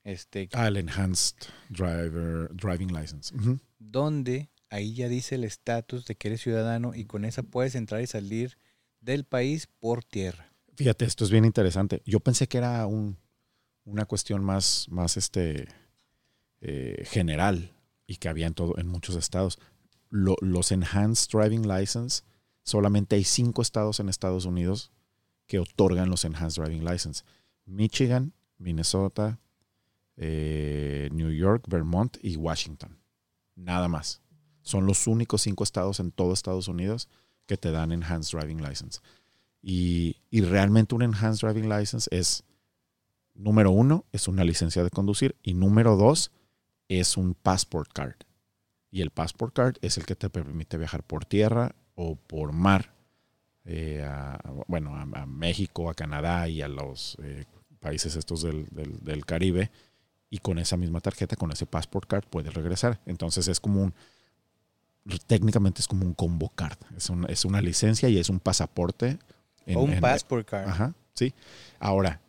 este, 0.03 0.49
Ah, 0.53 0.67
el 0.67 0.77
Enhanced 0.77 1.35
Driver 1.69 2.49
Driving 2.55 2.91
License. 2.91 3.35
Donde 3.77 4.49
ahí 4.71 4.95
ya 4.95 5.09
dice 5.09 5.35
el 5.35 5.43
estatus 5.43 6.07
de 6.07 6.15
que 6.15 6.29
eres 6.29 6.41
ciudadano 6.41 6.95
y 6.95 7.05
con 7.05 7.23
esa 7.23 7.43
puedes 7.43 7.75
entrar 7.75 8.01
y 8.01 8.07
salir 8.07 8.57
del 9.01 9.25
país 9.25 9.67
por 9.67 10.03
tierra. 10.03 10.51
Fíjate, 10.75 11.05
esto 11.05 11.23
es 11.23 11.29
bien 11.29 11.45
interesante. 11.45 12.01
Yo 12.03 12.19
pensé 12.19 12.47
que 12.47 12.57
era 12.57 12.87
un, 12.87 13.19
una 13.83 14.05
cuestión 14.05 14.43
más, 14.43 14.87
más 14.89 15.17
este, 15.17 15.67
eh, 16.61 17.03
general 17.05 17.75
y 18.07 18.15
que 18.15 18.27
había 18.27 18.47
en, 18.47 18.55
todo, 18.55 18.75
en 18.79 18.87
muchos 18.87 19.15
estados. 19.17 19.59
Lo- 20.09 20.37
los 20.41 20.71
Enhanced 20.71 21.29
Driving 21.31 21.67
License, 21.67 22.23
solamente 22.63 23.15
hay 23.15 23.23
cinco 23.23 23.61
estados 23.61 23.99
en 23.99 24.09
Estados 24.09 24.45
Unidos 24.45 24.91
que 25.47 25.59
otorgan 25.59 26.09
los 26.09 26.25
Enhanced 26.25 26.61
Driving 26.61 26.83
License. 26.85 27.23
Michigan, 27.65 28.33
Minnesota, 28.57 29.39
eh, 30.17 31.09
New 31.11 31.31
York, 31.31 31.65
Vermont 31.67 32.17
y 32.21 32.35
Washington. 32.37 32.97
Nada 33.55 33.87
más. 33.87 34.21
Son 34.61 34.85
los 34.85 35.05
únicos 35.07 35.41
cinco 35.43 35.63
estados 35.63 35.99
en 35.99 36.11
todo 36.11 36.33
Estados 36.33 36.67
Unidos 36.67 37.07
que 37.45 37.57
te 37.57 37.71
dan 37.71 37.91
Enhanced 37.91 38.37
Driving 38.37 38.63
License. 38.63 38.99
Y 39.61 40.15
realmente 40.31 40.95
un 40.95 41.01
Enhanced 41.01 41.47
Driving 41.47 41.69
License 41.69 42.07
es, 42.11 42.43
número 43.33 43.71
uno, 43.71 44.05
es 44.11 44.27
una 44.27 44.43
licencia 44.43 44.83
de 44.83 44.89
conducir 44.89 45.35
y 45.43 45.53
número 45.53 45.95
dos, 45.95 46.31
es 46.87 47.17
un 47.17 47.33
passport 47.33 47.91
card. 47.91 48.15
Y 48.95 49.01
el 49.01 49.09
passport 49.09 49.53
card 49.53 49.75
es 49.81 49.97
el 49.97 50.05
que 50.05 50.15
te 50.15 50.29
permite 50.29 50.77
viajar 50.77 51.03
por 51.03 51.25
tierra 51.25 51.75
o 51.95 52.15
por 52.15 52.53
mar, 52.53 52.93
eh, 53.65 54.01
a, 54.09 54.39
bueno, 54.69 54.95
a, 54.95 55.25
México, 55.25 55.89
a 55.89 55.93
Canadá 55.93 56.47
y 56.47 56.61
a 56.61 56.69
los 56.69 57.17
eh, 57.21 57.43
países 57.81 58.15
estos 58.15 58.41
del, 58.41 58.67
del, 58.71 59.03
del, 59.03 59.25
Caribe. 59.25 59.69
Y 60.29 60.37
con 60.37 60.59
esa 60.59 60.77
misma 60.77 61.01
tarjeta, 61.01 61.35
con 61.35 61.51
ese 61.51 61.65
passport 61.65 62.07
card, 62.07 62.23
puedes 62.29 62.53
regresar. 62.53 63.01
Entonces 63.05 63.49
es 63.49 63.59
como 63.59 63.83
un, 63.83 63.93
técnicamente 65.27 65.81
es 65.81 65.89
como 65.89 66.05
un 66.05 66.13
combo 66.13 66.47
card. 66.55 66.77
Es, 66.95 67.09
un, 67.09 67.29
es 67.29 67.43
una 67.43 67.59
licencia 67.59 68.07
y 68.07 68.17
es 68.17 68.29
un 68.29 68.39
pasaporte. 68.39 69.19
En, 69.65 69.75
o 69.75 69.81
un 69.81 69.91
en, 69.91 69.99
passport 69.99 70.47
card. 70.47 70.69
Ajá, 70.69 70.93
sí. 71.15 71.33
Ahora, 71.79 72.21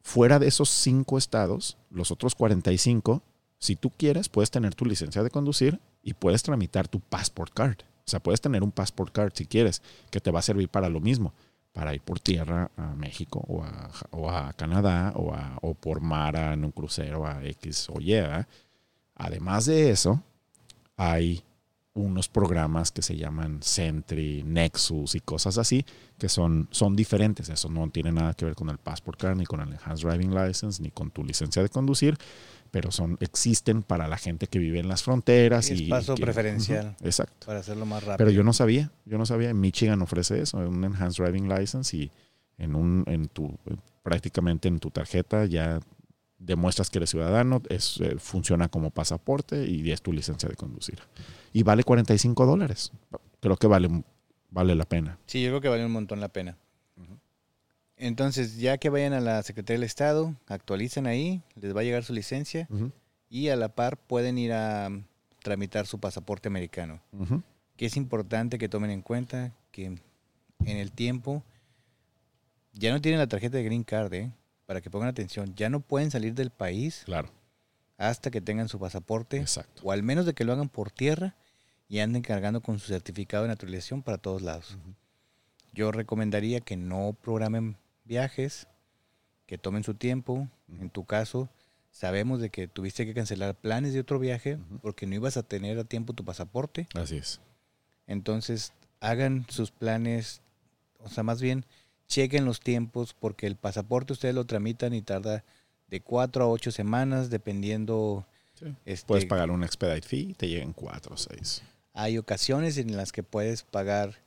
fuera 0.00 0.38
de 0.38 0.46
esos 0.46 0.70
cinco 0.70 1.18
estados, 1.18 1.76
los 1.90 2.12
otros 2.12 2.36
45, 2.36 3.20
si 3.58 3.74
tú 3.74 3.90
quieres, 3.90 4.28
puedes 4.28 4.52
tener 4.52 4.76
tu 4.76 4.86
licencia 4.86 5.24
de 5.24 5.30
conducir 5.30 5.80
y 6.04 6.14
puedes 6.14 6.42
tramitar 6.42 6.86
tu 6.86 7.00
passport 7.00 7.52
card. 7.52 7.78
O 7.80 8.10
sea, 8.10 8.20
puedes 8.20 8.40
tener 8.40 8.62
un 8.62 8.70
passport 8.70 9.12
card 9.12 9.32
si 9.34 9.46
quieres, 9.46 9.82
que 10.10 10.20
te 10.20 10.30
va 10.30 10.40
a 10.40 10.42
servir 10.42 10.68
para 10.68 10.90
lo 10.90 11.00
mismo, 11.00 11.32
para 11.72 11.94
ir 11.94 12.02
por 12.02 12.20
tierra 12.20 12.70
a 12.76 12.94
México 12.94 13.42
o 13.48 13.64
a, 13.64 13.90
o 14.10 14.30
a 14.30 14.52
Canadá 14.52 15.12
o, 15.16 15.34
a, 15.34 15.58
o, 15.62 15.74
por 15.74 16.00
mar 16.00 16.36
en 16.36 16.64
un 16.64 16.70
crucero 16.70 17.26
a 17.26 17.42
X 17.44 17.88
o 17.88 18.00
Y. 18.00 18.14
Además 19.16 19.64
de 19.64 19.90
eso, 19.90 20.22
hay 20.96 21.42
unos 21.94 22.28
programas 22.28 22.90
que 22.90 23.02
se 23.02 23.16
llaman 23.16 23.62
Sentry, 23.62 24.42
Nexus 24.44 25.14
y 25.14 25.20
cosas 25.20 25.58
así, 25.58 25.84
que 26.18 26.28
son, 26.28 26.68
son 26.72 26.96
diferentes. 26.96 27.48
Eso 27.48 27.68
no 27.68 27.88
tiene 27.90 28.10
nada 28.10 28.34
que 28.34 28.44
ver 28.44 28.56
con 28.56 28.68
el 28.68 28.78
Passport 28.78 29.20
Card, 29.20 29.36
ni 29.36 29.46
con 29.46 29.60
el 29.60 29.68
Enhanced 29.68 30.08
Driving 30.08 30.34
License, 30.34 30.82
ni 30.82 30.90
con 30.90 31.10
tu 31.12 31.22
licencia 31.22 31.62
de 31.62 31.68
conducir, 31.68 32.18
pero 32.72 32.90
son, 32.90 33.16
existen 33.20 33.84
para 33.84 34.08
la 34.08 34.18
gente 34.18 34.48
que 34.48 34.58
vive 34.58 34.80
en 34.80 34.88
las 34.88 35.04
fronteras. 35.04 35.70
Y, 35.70 35.84
y 35.84 35.88
paso 35.88 36.16
que, 36.16 36.22
preferencial. 36.22 36.86
Uh 36.86 37.02
-huh, 37.02 37.06
exacto. 37.06 37.46
Para 37.46 37.60
hacerlo 37.60 37.86
más 37.86 38.02
rápido. 38.02 38.18
Pero 38.18 38.30
yo 38.30 38.42
no 38.42 38.52
sabía, 38.52 38.90
yo 39.04 39.16
no 39.16 39.24
sabía. 39.26 39.54
Michigan 39.54 40.02
ofrece 40.02 40.42
eso, 40.42 40.58
un 40.58 40.82
Enhanced 40.82 41.22
Driving 41.22 41.48
License 41.48 41.96
y 41.96 42.10
en, 42.58 42.74
un, 42.74 43.04
en 43.06 43.28
tu, 43.28 43.56
prácticamente 44.02 44.66
en 44.66 44.80
tu 44.80 44.90
tarjeta 44.90 45.44
ya 45.46 45.78
demuestras 46.38 46.90
que 46.90 46.98
eres 46.98 47.10
ciudadano, 47.10 47.62
es, 47.68 48.00
eh, 48.00 48.16
funciona 48.18 48.68
como 48.68 48.90
pasaporte 48.90 49.66
y 49.66 49.90
es 49.90 50.02
tu 50.02 50.12
licencia 50.12 50.48
de 50.48 50.56
conducir. 50.56 50.98
Y 51.52 51.62
vale 51.62 51.84
45 51.84 52.46
dólares. 52.46 52.92
Creo 53.40 53.56
que 53.56 53.66
vale, 53.66 53.88
vale 54.50 54.74
la 54.74 54.84
pena. 54.84 55.18
Sí, 55.26 55.42
yo 55.42 55.50
creo 55.50 55.60
que 55.60 55.68
vale 55.68 55.84
un 55.86 55.92
montón 55.92 56.20
la 56.20 56.28
pena. 56.28 56.56
Uh 56.96 57.02
-huh. 57.02 57.18
Entonces, 57.96 58.58
ya 58.58 58.78
que 58.78 58.90
vayan 58.90 59.12
a 59.12 59.20
la 59.20 59.42
Secretaría 59.42 59.78
del 59.78 59.84
Estado, 59.86 60.34
actualicen 60.46 61.06
ahí, 61.06 61.42
les 61.54 61.74
va 61.74 61.80
a 61.80 61.84
llegar 61.84 62.04
su 62.04 62.12
licencia 62.12 62.66
uh 62.70 62.76
-huh. 62.76 62.92
y 63.30 63.48
a 63.48 63.56
la 63.56 63.68
par 63.68 63.96
pueden 63.96 64.38
ir 64.38 64.52
a 64.52 64.90
tramitar 65.42 65.86
su 65.86 65.98
pasaporte 66.00 66.48
americano. 66.48 67.00
Uh 67.12 67.24
-huh. 67.26 67.42
Que 67.76 67.86
es 67.86 67.96
importante 67.96 68.58
que 68.58 68.68
tomen 68.68 68.90
en 68.90 69.02
cuenta 69.02 69.52
que 69.70 69.86
en 69.86 70.00
el 70.76 70.92
tiempo 70.92 71.42
ya 72.72 72.92
no 72.92 73.00
tienen 73.00 73.18
la 73.20 73.26
tarjeta 73.28 73.56
de 73.58 73.64
Green 73.64 73.84
Card, 73.84 74.12
¿eh? 74.14 74.30
Para 74.66 74.80
que 74.80 74.90
pongan 74.90 75.08
atención, 75.08 75.54
ya 75.54 75.68
no 75.68 75.80
pueden 75.80 76.10
salir 76.10 76.34
del 76.34 76.50
país 76.50 77.02
claro. 77.04 77.30
hasta 77.96 78.30
que 78.30 78.40
tengan 78.40 78.68
su 78.68 78.78
pasaporte, 78.78 79.38
Exacto. 79.38 79.82
o 79.84 79.92
al 79.92 80.02
menos 80.02 80.26
de 80.26 80.34
que 80.34 80.44
lo 80.44 80.52
hagan 80.52 80.68
por 80.68 80.90
tierra 80.90 81.34
y 81.88 81.98
anden 82.00 82.22
cargando 82.22 82.60
con 82.60 82.78
su 82.78 82.88
certificado 82.88 83.44
de 83.44 83.48
naturalización 83.50 84.02
para 84.02 84.18
todos 84.18 84.42
lados. 84.42 84.72
Uh 84.72 84.78
-huh. 84.78 84.94
Yo 85.72 85.92
recomendaría 85.92 86.60
que 86.60 86.76
no 86.76 87.16
programen 87.20 87.76
viajes, 88.04 88.68
que 89.46 89.58
tomen 89.58 89.84
su 89.84 89.94
tiempo. 89.94 90.32
Uh 90.32 90.48
-huh. 90.68 90.82
En 90.82 90.90
tu 90.90 91.04
caso, 91.04 91.48
sabemos 91.90 92.40
de 92.40 92.50
que 92.50 92.68
tuviste 92.68 93.04
que 93.04 93.14
cancelar 93.14 93.54
planes 93.54 93.92
de 93.92 94.00
otro 94.00 94.18
viaje 94.18 94.54
uh 94.54 94.58
-huh. 94.58 94.80
porque 94.80 95.06
no 95.06 95.14
ibas 95.14 95.36
a 95.36 95.42
tener 95.42 95.78
a 95.78 95.84
tiempo 95.84 96.12
tu 96.14 96.24
pasaporte. 96.24 96.88
Así 96.94 97.16
es. 97.16 97.40
Entonces, 98.06 98.72
hagan 99.00 99.46
sus 99.48 99.70
planes, 99.70 100.40
o 101.00 101.08
sea, 101.08 101.22
más 101.22 101.40
bien, 101.40 101.64
chequen 102.08 102.44
los 102.44 102.60
tiempos 102.60 103.14
porque 103.14 103.46
el 103.46 103.56
pasaporte 103.56 104.12
ustedes 104.12 104.34
lo 104.34 104.44
tramitan 104.44 104.94
y 104.94 105.02
tarda 105.02 105.44
de 105.88 106.00
cuatro 106.00 106.44
a 106.44 106.48
ocho 106.48 106.70
semanas 106.70 107.30
dependiendo. 107.30 108.26
Sí. 108.54 108.66
Este, 108.84 109.06
puedes 109.06 109.26
pagar 109.26 109.50
un 109.50 109.64
expedite 109.64 110.06
fee 110.06 110.30
y 110.30 110.34
te 110.34 110.48
llegan 110.48 110.72
cuatro 110.72 111.14
o 111.14 111.18
seis. 111.18 111.62
Hay 111.92 112.18
ocasiones 112.18 112.78
en 112.78 112.96
las 112.96 113.12
que 113.12 113.22
puedes 113.22 113.62
pagar 113.62 114.20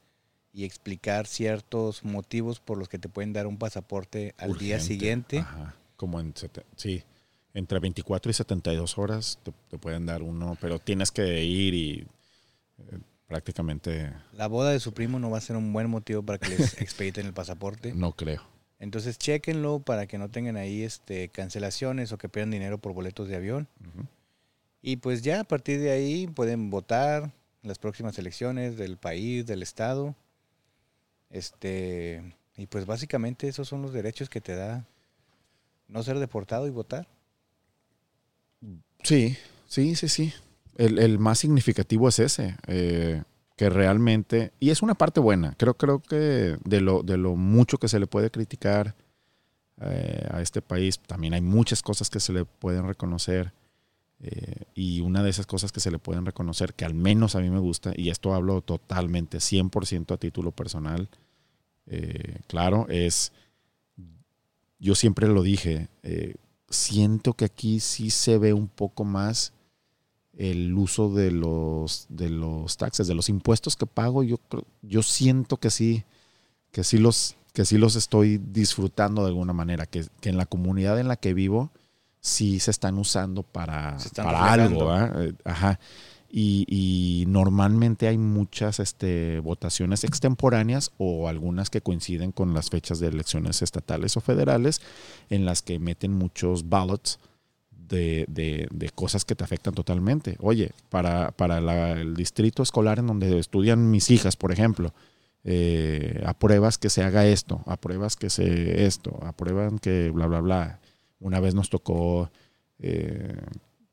y 0.53 0.63
explicar 0.63 1.27
ciertos 1.27 2.03
motivos 2.03 2.59
por 2.59 2.77
los 2.77 2.89
que 2.89 2.97
te 2.97 3.09
pueden 3.09 3.33
dar 3.33 3.45
un 3.47 3.57
pasaporte 3.57 4.33
al 4.37 4.51
Urgente. 4.51 4.65
día 4.65 4.79
siguiente. 4.79 5.37
Ajá. 5.39 5.75
Como 5.95 6.19
en 6.19 6.33
sí, 6.75 7.03
entre 7.53 7.79
24 7.79 8.29
y 8.29 8.33
72 8.33 8.97
horas 8.97 9.39
te, 9.43 9.51
te, 9.69 9.77
pueden 9.77 10.05
dar 10.05 10.21
uno, 10.21 10.57
pero 10.61 10.79
tienes 10.79 11.11
que 11.11 11.43
ir 11.43 11.73
y 11.73 12.07
eh, 12.79 12.99
prácticamente... 13.27 14.13
La 14.33 14.47
boda 14.47 14.71
de 14.71 14.79
su 14.79 14.93
primo 14.93 15.19
no 15.19 15.29
va 15.29 15.37
a 15.37 15.41
ser 15.41 15.55
un 15.55 15.71
buen 15.73 15.89
motivo 15.89 16.23
para 16.23 16.39
que 16.39 16.49
les 16.49 16.73
expediten 16.81 17.25
el 17.25 17.33
pasaporte. 17.33 17.93
No 17.93 18.13
creo. 18.13 18.41
Entonces 18.79 19.17
chequenlo 19.17 19.79
para 19.79 20.07
que 20.07 20.17
no 20.17 20.29
tengan 20.29 20.55
ahí 20.55 20.83
este, 20.83 21.29
cancelaciones 21.29 22.11
o 22.11 22.17
que 22.17 22.29
pierdan 22.29 22.51
dinero 22.51 22.77
por 22.77 22.93
boletos 22.93 23.27
de 23.27 23.35
avión. 23.35 23.67
Uh 23.81 23.99
-huh. 23.99 24.07
Y 24.81 24.97
pues 24.97 25.21
ya 25.21 25.41
a 25.41 25.43
partir 25.43 25.79
de 25.79 25.91
ahí 25.91 26.27
pueden 26.27 26.69
votar 26.69 27.31
las 27.63 27.79
próximas 27.79 28.17
elecciones 28.17 28.77
del 28.77 28.97
país, 28.97 29.45
del 29.45 29.63
estado. 29.63 30.15
Este, 31.29 32.35
y 32.55 32.67
pues 32.67 32.85
básicamente 32.85 33.47
esos 33.47 33.67
son 33.67 33.81
los 33.81 33.93
derechos 33.93 34.29
que 34.29 34.41
te 34.41 34.55
da 34.55 34.85
no 35.87 36.03
ser 36.03 36.19
deportado 36.19 36.67
y 36.67 36.69
votar. 36.69 37.07
Sí, 39.03 39.37
sí, 39.67 39.95
sí, 39.95 40.09
sí. 40.09 40.33
El, 40.77 40.99
el 40.99 41.19
más 41.19 41.39
significativo 41.39 42.07
es 42.07 42.19
ese, 42.19 42.55
eh, 42.67 43.23
que 43.57 43.69
realmente, 43.69 44.53
y 44.59 44.69
es 44.69 44.81
una 44.81 44.95
parte 44.95 45.19
buena, 45.19 45.55
creo, 45.57 45.73
creo 45.73 45.99
que 46.01 46.57
de 46.63 46.81
lo, 46.81 47.03
de 47.03 47.17
lo 47.17 47.35
mucho 47.35 47.79
que 47.79 47.87
se 47.89 47.99
le 47.99 48.07
puede 48.07 48.31
criticar 48.31 48.95
eh, 49.81 50.27
a 50.31 50.41
este 50.41 50.61
país, 50.61 50.99
también 50.99 51.33
hay 51.33 51.41
muchas 51.41 51.81
cosas 51.81 52.09
que 52.09 52.19
se 52.19 52.33
le 52.33 52.45
pueden 52.45 52.87
reconocer. 52.87 53.51
Eh, 54.19 54.63
y 54.73 55.01
una 55.01 55.21
de 55.21 55.29
esas 55.29 55.45
cosas 55.45 55.71
que 55.71 55.79
se 55.79 55.91
le 55.91 55.99
pueden 55.99 56.25
reconocer, 56.25 56.73
que 56.73 56.85
al 56.85 56.95
menos 56.95 57.35
a 57.35 57.39
mí 57.39 57.51
me 57.51 57.59
gusta, 57.59 57.93
y 57.95 58.09
esto 58.09 58.33
hablo 58.33 58.61
totalmente, 58.61 59.37
100% 59.37 60.11
a 60.13 60.17
título 60.17 60.51
personal, 60.51 61.07
eh, 61.85 62.39
claro, 62.47 62.87
es, 62.89 63.31
yo 64.79 64.95
siempre 64.95 65.27
lo 65.27 65.43
dije, 65.43 65.87
eh, 66.03 66.35
siento 66.69 67.33
que 67.33 67.45
aquí 67.45 67.79
sí 67.79 68.09
se 68.09 68.37
ve 68.37 68.53
un 68.53 68.67
poco 68.67 69.03
más 69.05 69.53
el 70.37 70.73
uso 70.75 71.09
de 71.09 71.31
los, 71.31 72.05
de 72.09 72.29
los 72.29 72.77
taxes, 72.77 73.07
de 73.07 73.15
los 73.15 73.27
impuestos 73.27 73.75
que 73.75 73.87
pago, 73.87 74.23
yo, 74.23 74.39
yo 74.83 75.01
siento 75.01 75.57
que 75.57 75.71
sí, 75.71 76.03
que 76.71 76.83
sí 76.83 76.99
los, 76.99 77.35
que 77.53 77.65
sí 77.65 77.77
los 77.77 77.95
estoy 77.95 78.37
disfrutando 78.37 79.23
de 79.23 79.29
alguna 79.29 79.53
manera, 79.53 79.87
que, 79.87 80.05
que 80.21 80.29
en 80.29 80.37
la 80.37 80.45
comunidad 80.45 80.99
en 80.99 81.07
la 81.07 81.15
que 81.15 81.33
vivo, 81.33 81.71
sí 82.21 82.59
se 82.59 82.71
están 82.71 82.99
usando 82.99 83.41
para, 83.41 83.97
están 83.97 84.25
para 84.25 84.53
algo. 84.53 84.91
reflejando. 84.91 85.23
¿eh? 85.23 85.33
Ajá. 85.43 85.79
Y, 86.29 86.65
y 86.67 87.25
normalmente 87.27 88.07
hay 88.07 88.17
muchas 88.17 88.79
este, 88.79 89.39
votaciones 89.39 90.03
extemporáneas 90.03 90.91
o 90.97 91.29
algunas 91.29 91.69
que 91.69 91.81
coinciden 91.81 92.31
con 92.31 92.53
las 92.53 92.69
fechas 92.69 92.99
de 92.99 93.07
elecciones 93.07 93.61
estatales 93.61 94.17
o 94.17 94.21
federales 94.21 94.81
en 95.29 95.45
las 95.45 95.61
que 95.61 95.79
meten 95.79 96.11
muchos 96.11 96.67
ballots 96.67 97.17
de, 97.87 98.25
de, 98.27 98.67
de 98.71 98.89
cosas 98.89 99.25
que 99.25 99.35
te 99.35 99.43
afectan 99.43 99.73
totalmente. 99.73 100.35
Oye, 100.39 100.71
para, 100.89 101.31
para 101.31 101.57
el 101.93 102.15
distrito 102.15 102.63
escolar 102.63 102.99
en 102.99 103.07
donde 103.07 103.39
estudian 103.39 103.89
mis 103.89 104.09
hijas, 104.11 104.35
por 104.35 104.51
ejemplo, 104.51 104.93
eh, 105.43 106.21
apruebas 106.25 106.77
que 106.77 106.89
se 106.89 107.03
haga 107.03 107.25
esto, 107.25 107.61
apruebas 107.65 108.15
que 108.15 108.29
se 108.29 108.85
esto, 108.85 109.19
aprueban 109.23 109.79
que 109.79 110.09
bla, 110.11 110.27
bla, 110.27 110.41
bla. 110.41 110.79
Una 111.19 111.39
vez 111.39 111.55
nos 111.55 111.69
tocó 111.69 112.29
eh, 112.79 113.37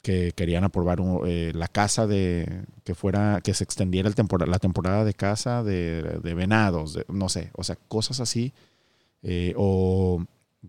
que 0.02 0.32
querían 0.32 0.64
aprobar 0.64 0.98
eh, 1.26 1.52
la 1.54 1.68
casa 1.68 2.06
de 2.06 2.64
que 2.82 2.94
fuera 2.94 3.40
que 3.42 3.54
se 3.54 3.64
extendiera 3.64 4.08
el 4.08 4.14
la 4.46 4.58
temporada 4.58 5.04
de 5.04 5.14
caza 5.14 5.62
de, 5.62 6.18
de 6.22 6.34
venados, 6.34 6.98
no 7.08 7.28
sé, 7.28 7.50
o 7.54 7.64
sea, 7.64 7.76
cosas 7.88 8.20
así. 8.20 8.52
o 9.56 10.24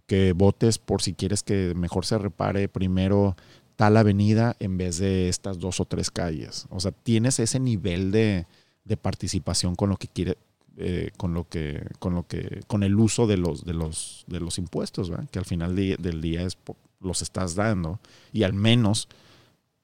que 0.07 0.33
votes 0.33 0.77
por 0.77 1.01
si 1.01 1.13
quieres 1.13 1.43
que 1.43 1.73
mejor 1.75 2.05
se 2.05 2.17
repare 2.17 2.67
primero 2.67 3.35
tal 3.75 3.97
avenida 3.97 4.55
en 4.59 4.77
vez 4.77 4.97
de 4.97 5.29
estas 5.29 5.59
dos 5.59 5.79
o 5.79 5.85
tres 5.85 6.11
calles. 6.11 6.67
O 6.69 6.79
sea, 6.79 6.91
tienes 6.91 7.39
ese 7.39 7.59
nivel 7.59 8.11
de, 8.11 8.47
de 8.83 8.97
participación 8.97 9.75
con 9.75 9.89
lo 9.89 9.97
que 9.97 10.07
quiere, 10.07 10.37
eh, 10.77 11.11
con 11.17 11.33
lo 11.33 11.47
que, 11.47 11.85
con 11.99 12.15
lo 12.15 12.27
que, 12.27 12.61
con 12.67 12.83
el 12.83 12.97
uso 12.97 13.27
de 13.27 13.37
los, 13.37 13.65
de 13.65 13.73
los, 13.73 14.23
de 14.27 14.39
los 14.39 14.57
impuestos, 14.57 15.09
¿verdad? 15.09 15.27
que 15.29 15.39
al 15.39 15.45
final 15.45 15.75
del 15.75 16.21
día 16.21 16.43
es, 16.43 16.57
los 16.99 17.21
estás 17.21 17.55
dando 17.55 17.99
y 18.31 18.43
al 18.43 18.53
menos 18.53 19.09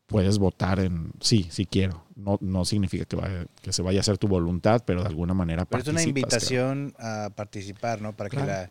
puedes 0.07 0.37
votar 0.37 0.79
en 0.79 1.11
sí, 1.21 1.47
sí 1.49 1.65
quiero. 1.65 2.03
No, 2.15 2.37
no 2.41 2.65
significa 2.65 3.05
que, 3.05 3.15
vaya, 3.15 3.45
que 3.61 3.73
se 3.73 3.81
vaya 3.81 3.99
a 3.99 4.01
hacer 4.01 4.17
tu 4.17 4.27
voluntad, 4.27 4.83
pero 4.85 5.01
de 5.01 5.07
alguna 5.07 5.33
manera 5.33 5.65
pero 5.65 5.81
es 5.81 5.89
una 5.89 6.03
invitación 6.03 6.93
a 6.99 7.29
participar, 7.35 8.01
¿no? 8.01 8.13
Para 8.13 8.29
que 8.29 8.37
la, 8.37 8.69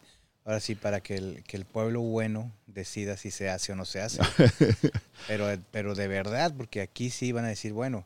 ahora 0.51 0.61
sí, 0.61 0.75
para 0.75 1.01
que 1.01 1.15
el, 1.15 1.45
que 1.45 1.57
el 1.57 1.65
pueblo 1.65 2.01
bueno 2.01 2.53
decida 2.67 3.17
si 3.17 3.31
se 3.31 3.49
hace 3.49 3.73
o 3.73 3.77
no 3.77 3.85
se 3.85 4.01
hace. 4.01 4.21
pero, 5.29 5.47
pero 5.71 5.95
de 5.95 6.09
verdad, 6.09 6.53
porque 6.57 6.81
aquí 6.81 7.11
sí 7.11 7.31
van 7.31 7.45
a 7.45 7.49
decir, 7.49 7.73
bueno, 7.73 8.05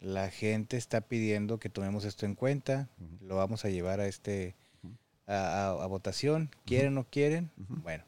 la 0.00 0.30
gente 0.30 0.76
está 0.76 1.00
pidiendo 1.00 1.60
que 1.60 1.68
tomemos 1.68 2.04
esto 2.04 2.26
en 2.26 2.34
cuenta, 2.34 2.88
lo 3.20 3.36
vamos 3.36 3.64
a 3.64 3.68
llevar 3.68 4.00
a 4.00 4.08
este 4.08 4.56
a, 5.28 5.86
votación, 5.88 6.50
quieren 6.64 6.88
o 6.88 7.02
no 7.02 7.06
quieren. 7.08 7.52
Bueno, 7.56 8.02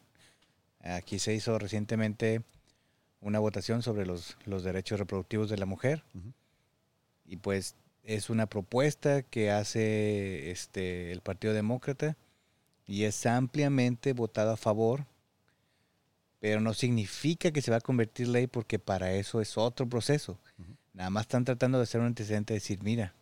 aquí 0.81 1.21
se 1.21 1.33
hizo 1.33 1.57
recientemente 1.57 2.43
una 3.21 3.39
votación 3.39 3.83
sobre 3.83 4.07
los, 4.07 4.39
los 4.45 4.65
derechos 4.65 4.99
reproductivos 4.99 5.49
de 5.49 5.59
la 5.59 5.67
mujer. 5.67 6.03
Y 7.27 7.37
pues 7.37 7.77
es 8.03 8.29
una 8.29 8.47
propuesta 8.47 9.23
que 9.23 9.53
hace 9.53 10.51
este 10.51 11.13
el 11.13 11.21
Partido 11.21 11.55
Demócrata 11.55 12.17
y 12.87 13.05
es 13.05 13.27
ampliamente 13.27 14.13
votado 14.13 14.53
a 14.53 14.57
favor, 14.57 15.07
pero 16.41 16.61
no 16.61 16.75
significa 16.75 17.53
que 17.53 17.63
se 17.63 17.71
va 17.71 17.79
a 17.79 17.81
convertir 17.81 18.29
ley 18.29 18.47
porque 18.47 18.79
para 18.79 19.13
eso 19.13 19.41
es 19.41 19.57
otro 19.57 19.89
proceso. 19.89 20.39
Nada 20.93 21.11
más 21.11 21.23
están 21.23 21.45
tratando 21.45 21.79
de 21.79 21.85
hacer 21.85 22.01
un 22.01 22.09
antecedente 22.09 22.53
de 22.53 22.61
decir, 22.61 22.83
mira, 22.83 23.15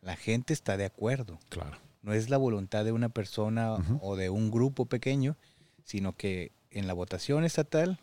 la 0.00 0.16
gente 0.16 0.52
está 0.52 0.76
de 0.76 0.86
acuerdo. 0.86 1.38
Claro. 1.50 1.76
No 2.02 2.12
es 2.12 2.30
la 2.30 2.36
voluntad 2.36 2.84
de 2.84 2.92
una 2.92 3.08
persona 3.08 3.76
o 4.00 4.16
de 4.16 4.30
un 4.30 4.50
grupo 4.50 4.86
pequeño, 4.86 5.36
sino 5.84 6.16
que 6.16 6.50
en 6.70 6.86
la 6.86 6.94
votación 6.94 7.44
estatal, 7.44 8.00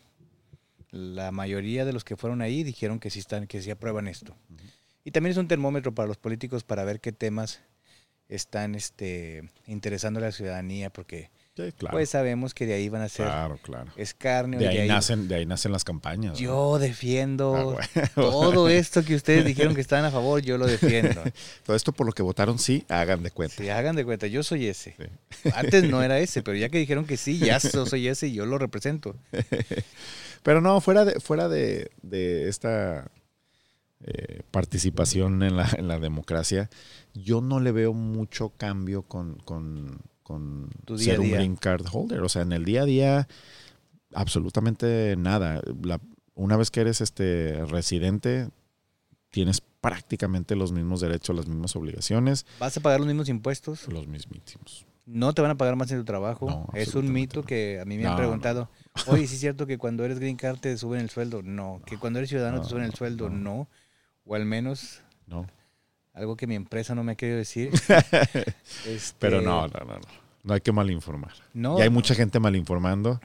la 0.90 1.32
mayoría 1.32 1.84
de 1.84 1.92
los 1.92 2.04
que 2.04 2.16
fueron 2.16 2.40
ahí 2.40 2.62
dijeron 2.62 2.98
que 2.98 3.10
sí 3.10 3.18
están, 3.18 3.46
que 3.46 3.60
sí 3.60 3.70
aprueban 3.70 4.08
esto. 4.08 4.36
Y 5.04 5.10
también 5.10 5.32
es 5.32 5.36
un 5.36 5.48
termómetro 5.48 5.94
para 5.94 6.08
los 6.08 6.16
políticos 6.16 6.64
para 6.64 6.84
ver 6.84 7.00
qué 7.00 7.12
temas 7.12 7.60
están 8.30 8.74
este, 8.74 9.50
interesando 9.66 10.20
a 10.20 10.22
la 10.22 10.32
ciudadanía, 10.32 10.90
porque 10.90 11.30
pues 11.90 12.10
sabemos 12.10 12.54
que 12.54 12.66
de 12.66 12.74
ahí 12.74 12.88
van 12.88 13.02
a 13.02 13.08
ser 13.08 13.26
claro, 13.26 13.58
claro. 13.62 13.92
escarnio. 13.96 14.58
De 14.58 14.68
ahí, 14.68 14.88
nacen, 14.88 15.28
de 15.28 15.34
ahí 15.34 15.46
nacen 15.46 15.72
las 15.72 15.84
campañas. 15.84 16.38
Yo 16.38 16.78
defiendo 16.78 17.76
ah, 17.78 18.10
todo 18.14 18.68
esto 18.68 19.04
que 19.04 19.14
ustedes 19.14 19.44
dijeron 19.44 19.74
que 19.74 19.80
estaban 19.80 20.04
a 20.04 20.10
favor, 20.10 20.40
yo 20.40 20.58
lo 20.58 20.66
defiendo. 20.66 21.22
todo 21.66 21.76
esto 21.76 21.92
por 21.92 22.06
lo 22.06 22.12
que 22.12 22.22
votaron 22.22 22.58
sí, 22.58 22.84
hagan 22.88 23.22
de 23.22 23.30
cuenta. 23.30 23.56
Sí, 23.56 23.68
hagan 23.68 23.96
de 23.96 24.04
cuenta, 24.04 24.26
yo 24.26 24.42
soy 24.42 24.66
ese. 24.66 24.96
Antes 25.54 25.84
no 25.84 26.02
era 26.02 26.18
ese, 26.18 26.42
pero 26.44 26.56
ya 26.56 26.68
que 26.68 26.78
dijeron 26.78 27.04
que 27.04 27.16
sí, 27.16 27.38
ya 27.38 27.60
soy 27.60 28.08
ese 28.08 28.28
y 28.28 28.34
yo 28.34 28.46
lo 28.46 28.58
represento. 28.58 29.16
pero 30.42 30.60
no, 30.60 30.80
fuera 30.80 31.04
de, 31.04 31.20
fuera 31.20 31.48
de, 31.48 31.90
esta 32.48 33.10
eh, 34.04 34.42
participación 34.50 35.42
en 35.42 35.56
la, 35.56 35.68
en 35.76 35.88
la 35.88 35.98
democracia, 35.98 36.70
yo 37.14 37.40
no 37.40 37.60
le 37.60 37.72
veo 37.72 37.92
mucho 37.92 38.50
cambio 38.56 39.02
con, 39.02 39.36
con 39.44 40.00
con 40.30 40.70
ser 40.96 41.18
un 41.18 41.30
green 41.30 41.56
card 41.56 41.84
holder. 41.90 42.20
O 42.20 42.28
sea, 42.28 42.42
en 42.42 42.52
el 42.52 42.64
día 42.64 42.82
a 42.82 42.84
día, 42.84 43.28
absolutamente 44.14 45.16
nada. 45.18 45.60
una 46.34 46.56
vez 46.56 46.70
que 46.70 46.82
eres 46.82 47.00
este 47.00 47.64
residente, 47.66 48.48
tienes 49.30 49.60
prácticamente 49.80 50.54
los 50.54 50.70
mismos 50.70 51.00
derechos, 51.00 51.34
las 51.34 51.48
mismas 51.48 51.74
obligaciones. 51.74 52.46
¿Vas 52.60 52.76
a 52.76 52.80
pagar 52.80 53.00
los 53.00 53.08
mismos 53.08 53.28
impuestos? 53.28 53.88
Los 53.88 54.06
mismísimos. 54.06 54.86
No 55.04 55.32
te 55.32 55.42
van 55.42 55.50
a 55.50 55.56
pagar 55.56 55.74
más 55.74 55.90
en 55.90 55.98
tu 55.98 56.04
trabajo. 56.04 56.70
es 56.74 56.94
un 56.94 57.12
mito 57.12 57.42
que 57.42 57.80
a 57.80 57.84
mí 57.84 57.98
me 57.98 58.06
han 58.06 58.16
preguntado. 58.16 58.70
Oye, 59.08 59.26
¿sí 59.26 59.34
es 59.34 59.40
cierto 59.40 59.66
que 59.66 59.78
cuando 59.78 60.04
eres 60.04 60.20
green 60.20 60.36
card 60.36 60.58
te 60.58 60.76
suben 60.76 61.00
el 61.00 61.10
sueldo? 61.10 61.42
No. 61.42 61.82
¿Que 61.84 61.98
cuando 61.98 62.20
eres 62.20 62.28
ciudadano 62.28 62.60
te 62.60 62.68
suben 62.68 62.84
el 62.84 62.94
sueldo? 62.94 63.28
No. 63.30 63.68
O 64.30 64.34
al 64.36 64.44
menos... 64.44 65.00
No 65.26 65.46
algo 66.12 66.36
que 66.36 66.46
mi 66.46 66.54
empresa 66.54 66.94
no 66.94 67.02
me 67.02 67.12
ha 67.12 67.14
querido 67.14 67.38
decir. 67.38 67.70
Este, 68.86 69.16
Pero 69.18 69.40
no, 69.40 69.66
no, 69.68 69.80
no, 69.80 69.94
no. 69.94 70.20
No 70.42 70.54
hay 70.54 70.60
que 70.60 70.72
malinformar. 70.72 71.32
No, 71.52 71.78
y 71.78 71.82
hay 71.82 71.90
mucha 71.90 72.14
gente 72.14 72.40
malinformando. 72.40 73.20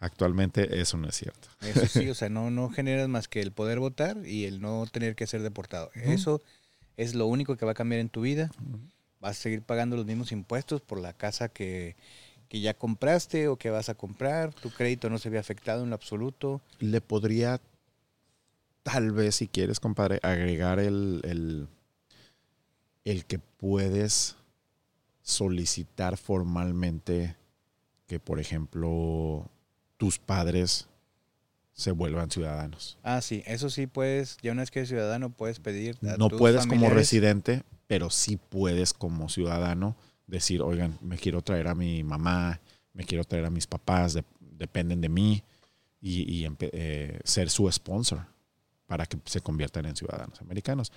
Actualmente 0.00 0.80
eso 0.80 0.96
no 0.96 1.08
es 1.08 1.16
cierto. 1.16 1.48
Eso 1.60 1.86
sí, 1.86 2.08
o 2.08 2.14
sea, 2.14 2.28
no, 2.28 2.50
no 2.50 2.70
generas 2.70 3.08
más 3.08 3.28
que 3.28 3.40
el 3.40 3.52
poder 3.52 3.80
votar 3.80 4.16
y 4.24 4.44
el 4.44 4.60
no 4.60 4.86
tener 4.86 5.14
que 5.14 5.26
ser 5.26 5.42
deportado. 5.42 5.90
Eso 5.94 6.40
es 6.96 7.14
lo 7.14 7.26
único 7.26 7.56
que 7.56 7.66
va 7.66 7.72
a 7.72 7.74
cambiar 7.74 8.00
en 8.00 8.08
tu 8.08 8.22
vida. 8.22 8.50
Vas 9.20 9.38
a 9.38 9.42
seguir 9.42 9.62
pagando 9.62 9.96
los 9.96 10.06
mismos 10.06 10.32
impuestos 10.32 10.80
por 10.80 11.00
la 11.00 11.12
casa 11.12 11.48
que, 11.48 11.96
que 12.48 12.60
ya 12.60 12.74
compraste 12.74 13.48
o 13.48 13.56
que 13.56 13.70
vas 13.70 13.88
a 13.88 13.94
comprar. 13.94 14.54
Tu 14.54 14.70
crédito 14.70 15.10
no 15.10 15.18
se 15.18 15.30
ve 15.30 15.38
afectado 15.38 15.82
en 15.82 15.90
lo 15.90 15.96
absoluto. 15.96 16.62
Le 16.78 17.00
podría, 17.00 17.60
tal 18.90 19.12
vez, 19.12 19.36
si 19.36 19.48
quieres, 19.48 19.80
compadre, 19.80 20.18
agregar 20.22 20.78
el, 20.78 21.20
el 21.24 21.68
el 23.04 23.24
que 23.24 23.38
puedes 23.38 24.36
solicitar 25.22 26.16
formalmente 26.16 27.36
que, 28.06 28.18
por 28.20 28.40
ejemplo, 28.40 29.50
tus 29.96 30.18
padres 30.18 30.88
se 31.72 31.90
vuelvan 31.90 32.30
ciudadanos. 32.30 32.98
Ah, 33.02 33.20
sí, 33.20 33.42
eso 33.46 33.70
sí 33.70 33.86
puedes, 33.86 34.36
ya 34.42 34.52
una 34.52 34.62
vez 34.62 34.70
que 34.70 34.80
eres 34.80 34.88
ciudadano 34.88 35.30
puedes 35.30 35.60
pedir. 35.60 35.96
no 36.00 36.28
puedes 36.28 36.66
como 36.66 36.90
residente, 36.90 37.62
pero 37.86 38.10
sí 38.10 38.36
puedes 38.36 38.92
como 38.92 39.28
ciudadano 39.28 39.96
decir, 40.26 40.60
oigan, 40.60 40.98
me 41.00 41.16
quiero 41.16 41.40
traer 41.40 41.68
a 41.68 41.74
mi 41.74 42.02
mamá, 42.04 42.60
me 42.92 43.04
quiero 43.04 43.24
traer 43.24 43.44
a 43.46 43.50
mis 43.50 43.66
papás, 43.66 44.18
dependen 44.40 45.00
de 45.00 45.08
mí 45.08 45.42
y, 46.00 46.46
eh, 46.60 47.20
ser 47.24 47.48
su 47.48 47.70
sponsor 47.70 48.37
para 48.88 49.06
que 49.06 49.18
se 49.26 49.40
conviertan 49.40 49.86
en 49.86 49.94
ciudadanos 49.94 50.40
americanos. 50.40 50.90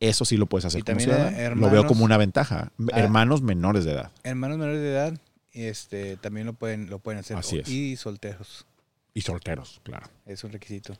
Eso 0.00 0.24
sí 0.24 0.36
lo 0.36 0.46
puedes 0.46 0.64
hacer 0.64 0.82
como 0.82 1.60
lo 1.60 1.70
veo 1.70 1.86
como 1.86 2.04
una 2.04 2.16
ventaja. 2.16 2.72
Ah. 2.92 2.98
hermanos 2.98 3.42
menores 3.42 3.84
de 3.84 3.92
edad. 3.92 4.10
Hermanos 4.24 4.58
menores 4.58 4.80
de 4.80 4.90
edad 4.90 5.14
este, 5.52 6.16
también 6.16 6.46
lo 6.46 6.54
pueden, 6.54 6.88
lo 6.88 6.98
pueden 6.98 7.20
hacer. 7.20 7.36
Así 7.36 7.58
es. 7.58 7.68
Y 7.68 7.96
solteros. 7.96 8.66
Y 9.14 9.20
solteros, 9.20 9.80
claro. 9.82 10.06
Es 10.24 10.42
un 10.44 10.52
requisito. 10.52 10.96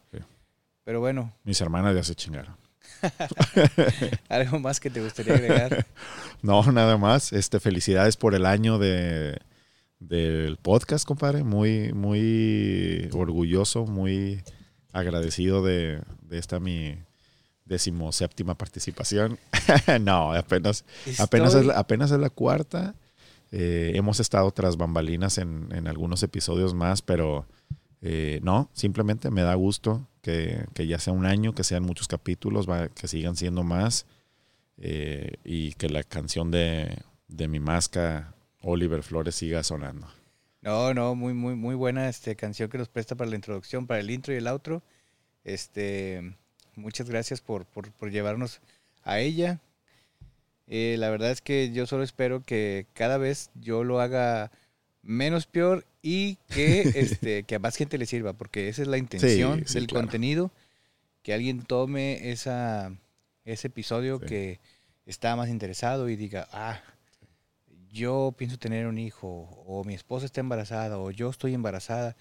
Pero 0.84 1.00
bueno. 1.00 1.32
Mis 1.44 1.60
hermanas 1.60 1.94
ya 1.94 2.02
se 2.02 2.14
chingaron. 2.14 2.56
¿Algo 4.28 4.58
más 4.58 4.80
que 4.80 4.90
te 4.90 5.00
gustaría 5.00 5.34
agregar? 5.34 5.86
no, 6.42 6.62
nada 6.70 6.98
más. 6.98 7.32
Este, 7.32 7.60
felicidades 7.60 8.16
por 8.16 8.34
el 8.34 8.44
año 8.44 8.78
de, 8.78 9.40
del 9.98 10.58
podcast, 10.58 11.06
compadre. 11.06 11.44
Muy, 11.44 11.92
muy 11.92 13.08
orgulloso, 13.12 13.86
muy 13.86 14.42
agradecido 14.92 15.62
de, 15.62 16.00
de 16.22 16.38
esta 16.38 16.60
mi 16.60 16.96
decimoséptima 17.64 18.54
participación. 18.56 19.38
no, 20.00 20.32
apenas, 20.34 20.84
apenas, 21.18 21.54
es, 21.54 21.68
apenas 21.68 22.10
es 22.10 22.18
la 22.18 22.30
cuarta. 22.30 22.94
Eh, 23.50 23.92
hemos 23.94 24.20
estado 24.20 24.50
tras 24.50 24.76
bambalinas 24.76 25.38
en, 25.38 25.68
en 25.72 25.86
algunos 25.86 26.22
episodios 26.22 26.74
más, 26.74 27.02
pero 27.02 27.46
eh, 28.00 28.40
no, 28.42 28.70
simplemente 28.72 29.30
me 29.30 29.42
da 29.42 29.54
gusto 29.54 30.08
que, 30.22 30.64
que, 30.74 30.86
ya 30.86 30.98
sea 30.98 31.12
un 31.12 31.26
año, 31.26 31.54
que 31.54 31.64
sean 31.64 31.82
muchos 31.82 32.08
capítulos, 32.08 32.68
va, 32.68 32.88
que 32.88 33.08
sigan 33.08 33.36
siendo 33.36 33.62
más 33.62 34.06
eh, 34.78 35.34
y 35.44 35.72
que 35.74 35.88
la 35.88 36.02
canción 36.02 36.50
de, 36.50 36.98
de 37.28 37.48
mi 37.48 37.60
masca, 37.60 38.34
Oliver 38.62 39.02
Flores, 39.02 39.34
siga 39.34 39.62
sonando. 39.62 40.08
No, 40.62 40.94
no, 40.94 41.16
muy, 41.16 41.34
muy, 41.34 41.56
muy 41.56 41.74
buena 41.74 42.08
este, 42.08 42.36
canción 42.36 42.70
que 42.70 42.78
nos 42.78 42.88
presta 42.88 43.16
para 43.16 43.28
la 43.28 43.36
introducción, 43.36 43.88
para 43.88 43.98
el 43.98 44.10
intro 44.10 44.32
y 44.32 44.36
el 44.36 44.46
outro. 44.46 44.80
Este, 45.44 46.36
muchas 46.76 47.10
gracias 47.10 47.40
por, 47.40 47.66
llevarnos 48.10 48.60
a 49.02 49.18
ella. 49.18 49.58
Eh, 50.68 50.94
la 50.98 51.10
verdad 51.10 51.32
es 51.32 51.40
que 51.40 51.72
yo 51.72 51.86
solo 51.86 52.04
espero 52.04 52.44
que 52.44 52.86
cada 52.94 53.18
vez 53.18 53.50
yo 53.56 53.82
lo 53.82 54.00
haga 54.00 54.52
menos 55.02 55.46
peor 55.46 55.84
y 56.00 56.36
que, 56.46 56.82
este, 56.94 57.42
que 57.42 57.56
a 57.56 57.58
más 57.58 57.76
gente 57.76 57.98
le 57.98 58.06
sirva, 58.06 58.32
porque 58.32 58.68
esa 58.68 58.82
es 58.82 58.88
la 58.88 58.98
intención 58.98 59.64
del 59.64 59.88
contenido, 59.88 60.52
que 61.24 61.34
alguien 61.34 61.62
tome 61.62 62.30
esa, 62.30 62.94
ese 63.44 63.66
episodio 63.66 64.20
que 64.20 64.60
está 65.06 65.34
más 65.34 65.48
interesado 65.48 66.08
y 66.08 66.14
diga, 66.14 66.48
ah, 66.52 66.80
yo 67.92 68.34
pienso 68.36 68.58
tener 68.58 68.86
un 68.86 68.98
hijo, 68.98 69.48
o 69.66 69.84
mi 69.84 69.94
esposa 69.94 70.26
está 70.26 70.40
embarazada, 70.40 70.98
o 70.98 71.10
yo 71.10 71.28
estoy 71.28 71.52
embarazada, 71.54 72.16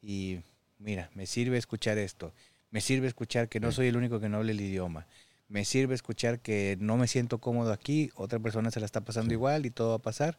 y 0.00 0.38
mira, 0.78 1.10
me 1.14 1.26
sirve 1.26 1.58
escuchar 1.58 1.98
esto. 1.98 2.32
Me 2.70 2.80
sirve 2.80 3.08
escuchar 3.08 3.48
que 3.48 3.60
no 3.60 3.72
soy 3.72 3.88
el 3.88 3.96
único 3.96 4.20
que 4.20 4.28
no 4.28 4.38
habla 4.38 4.52
el 4.52 4.60
idioma. 4.60 5.06
Me 5.48 5.64
sirve 5.64 5.94
escuchar 5.94 6.40
que 6.40 6.76
no 6.80 6.96
me 6.96 7.08
siento 7.08 7.38
cómodo 7.38 7.72
aquí, 7.72 8.10
otra 8.14 8.38
persona 8.38 8.70
se 8.70 8.80
la 8.80 8.86
está 8.86 9.00
pasando 9.00 9.34
igual 9.34 9.66
y 9.66 9.70
todo 9.70 9.90
va 9.90 9.96
a 9.96 10.00
pasar. 10.00 10.38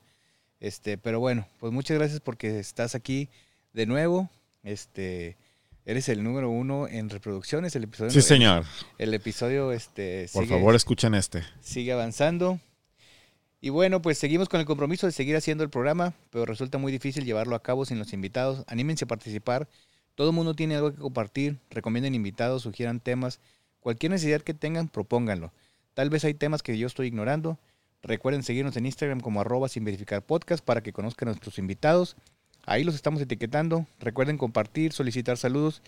Este, 0.59 0.97
pero 0.97 1.19
bueno, 1.19 1.47
pues 1.59 1.73
muchas 1.73 1.97
gracias 1.97 2.19
porque 2.19 2.59
estás 2.59 2.95
aquí 2.95 3.29
de 3.73 3.85
nuevo. 3.85 4.29
Este, 4.63 5.37
eres 5.85 6.09
el 6.09 6.23
número 6.23 6.49
uno 6.49 6.87
en 6.87 7.09
reproducciones. 7.09 7.75
El 7.75 7.85
episodio. 7.85 8.11
Sí, 8.11 8.21
señor. 8.21 8.65
El, 8.97 9.13
episodio, 9.13 9.71
este. 9.71 10.29
Por 10.33 10.47
favor, 10.47 10.75
escuchen 10.75 11.13
este. 11.13 11.43
Sigue 11.61 11.91
avanzando. 11.91 12.59
Y 13.59 13.69
bueno, 13.69 14.01
pues 14.01 14.17
seguimos 14.17 14.49
con 14.49 14.59
el 14.59 14.65
compromiso 14.65 15.07
de 15.07 15.11
seguir 15.11 15.35
haciendo 15.35 15.63
el 15.63 15.69
programa, 15.69 16.13
pero 16.29 16.45
resulta 16.45 16.77
muy 16.77 16.91
difícil 16.91 17.25
llevarlo 17.25 17.55
a 17.55 17.63
cabo 17.63 17.85
sin 17.85 17.97
los 17.97 18.13
invitados. 18.13 18.63
Anímense 18.67 19.05
a 19.05 19.07
participar. 19.07 19.67
Todo 20.15 20.29
el 20.29 20.35
mundo 20.35 20.53
tiene 20.53 20.75
algo 20.75 20.91
que 20.91 20.99
compartir. 20.99 21.59
Recomienden 21.69 22.13
invitados, 22.13 22.61
sugieran 22.61 22.99
temas. 22.99 23.39
Cualquier 23.79 24.11
necesidad 24.11 24.41
que 24.41 24.53
tengan, 24.53 24.89
propónganlo. 24.89 25.53
Tal 25.95 26.09
vez 26.09 26.23
hay 26.25 26.35
temas 26.35 26.61
que 26.61 26.77
yo 26.77 26.85
estoy 26.85 27.07
ignorando. 27.07 27.57
Recuerden 28.03 28.43
seguirnos 28.43 28.77
en 28.77 28.85
Instagram 28.85 29.19
como 29.19 29.41
arroba 29.41 29.69
sin 29.69 29.83
verificar 29.83 30.23
para 30.63 30.81
que 30.81 30.93
conozcan 30.93 31.29
a 31.29 31.31
nuestros 31.31 31.57
invitados. 31.57 32.15
Ahí 32.65 32.83
los 32.83 32.95
estamos 32.95 33.21
etiquetando. 33.21 33.87
Recuerden 33.99 34.37
compartir, 34.37 34.93
solicitar 34.93 35.37
saludos 35.37 35.81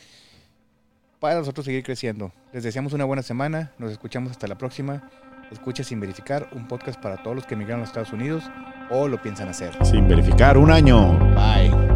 para 1.19 1.35
nosotros 1.35 1.65
seguir 1.65 1.83
creciendo. 1.83 2.31
Les 2.53 2.63
deseamos 2.63 2.93
una 2.93 3.05
buena 3.05 3.21
semana. 3.21 3.73
Nos 3.77 3.91
escuchamos 3.91 4.31
hasta 4.31 4.47
la 4.47 4.57
próxima. 4.57 5.09
Escucha 5.51 5.83
sin 5.83 5.99
verificar 5.99 6.47
un 6.51 6.67
podcast 6.67 6.99
para 6.99 7.17
todos 7.17 7.35
los 7.35 7.45
que 7.45 7.55
emigraron 7.55 7.79
a 7.79 7.83
los 7.83 7.89
Estados 7.89 8.13
Unidos 8.13 8.43
o 8.89 9.07
lo 9.07 9.21
piensan 9.21 9.47
hacer. 9.49 9.77
Sin 9.85 10.07
verificar 10.07 10.57
un 10.57 10.71
año. 10.71 11.17
Bye. 11.35 11.88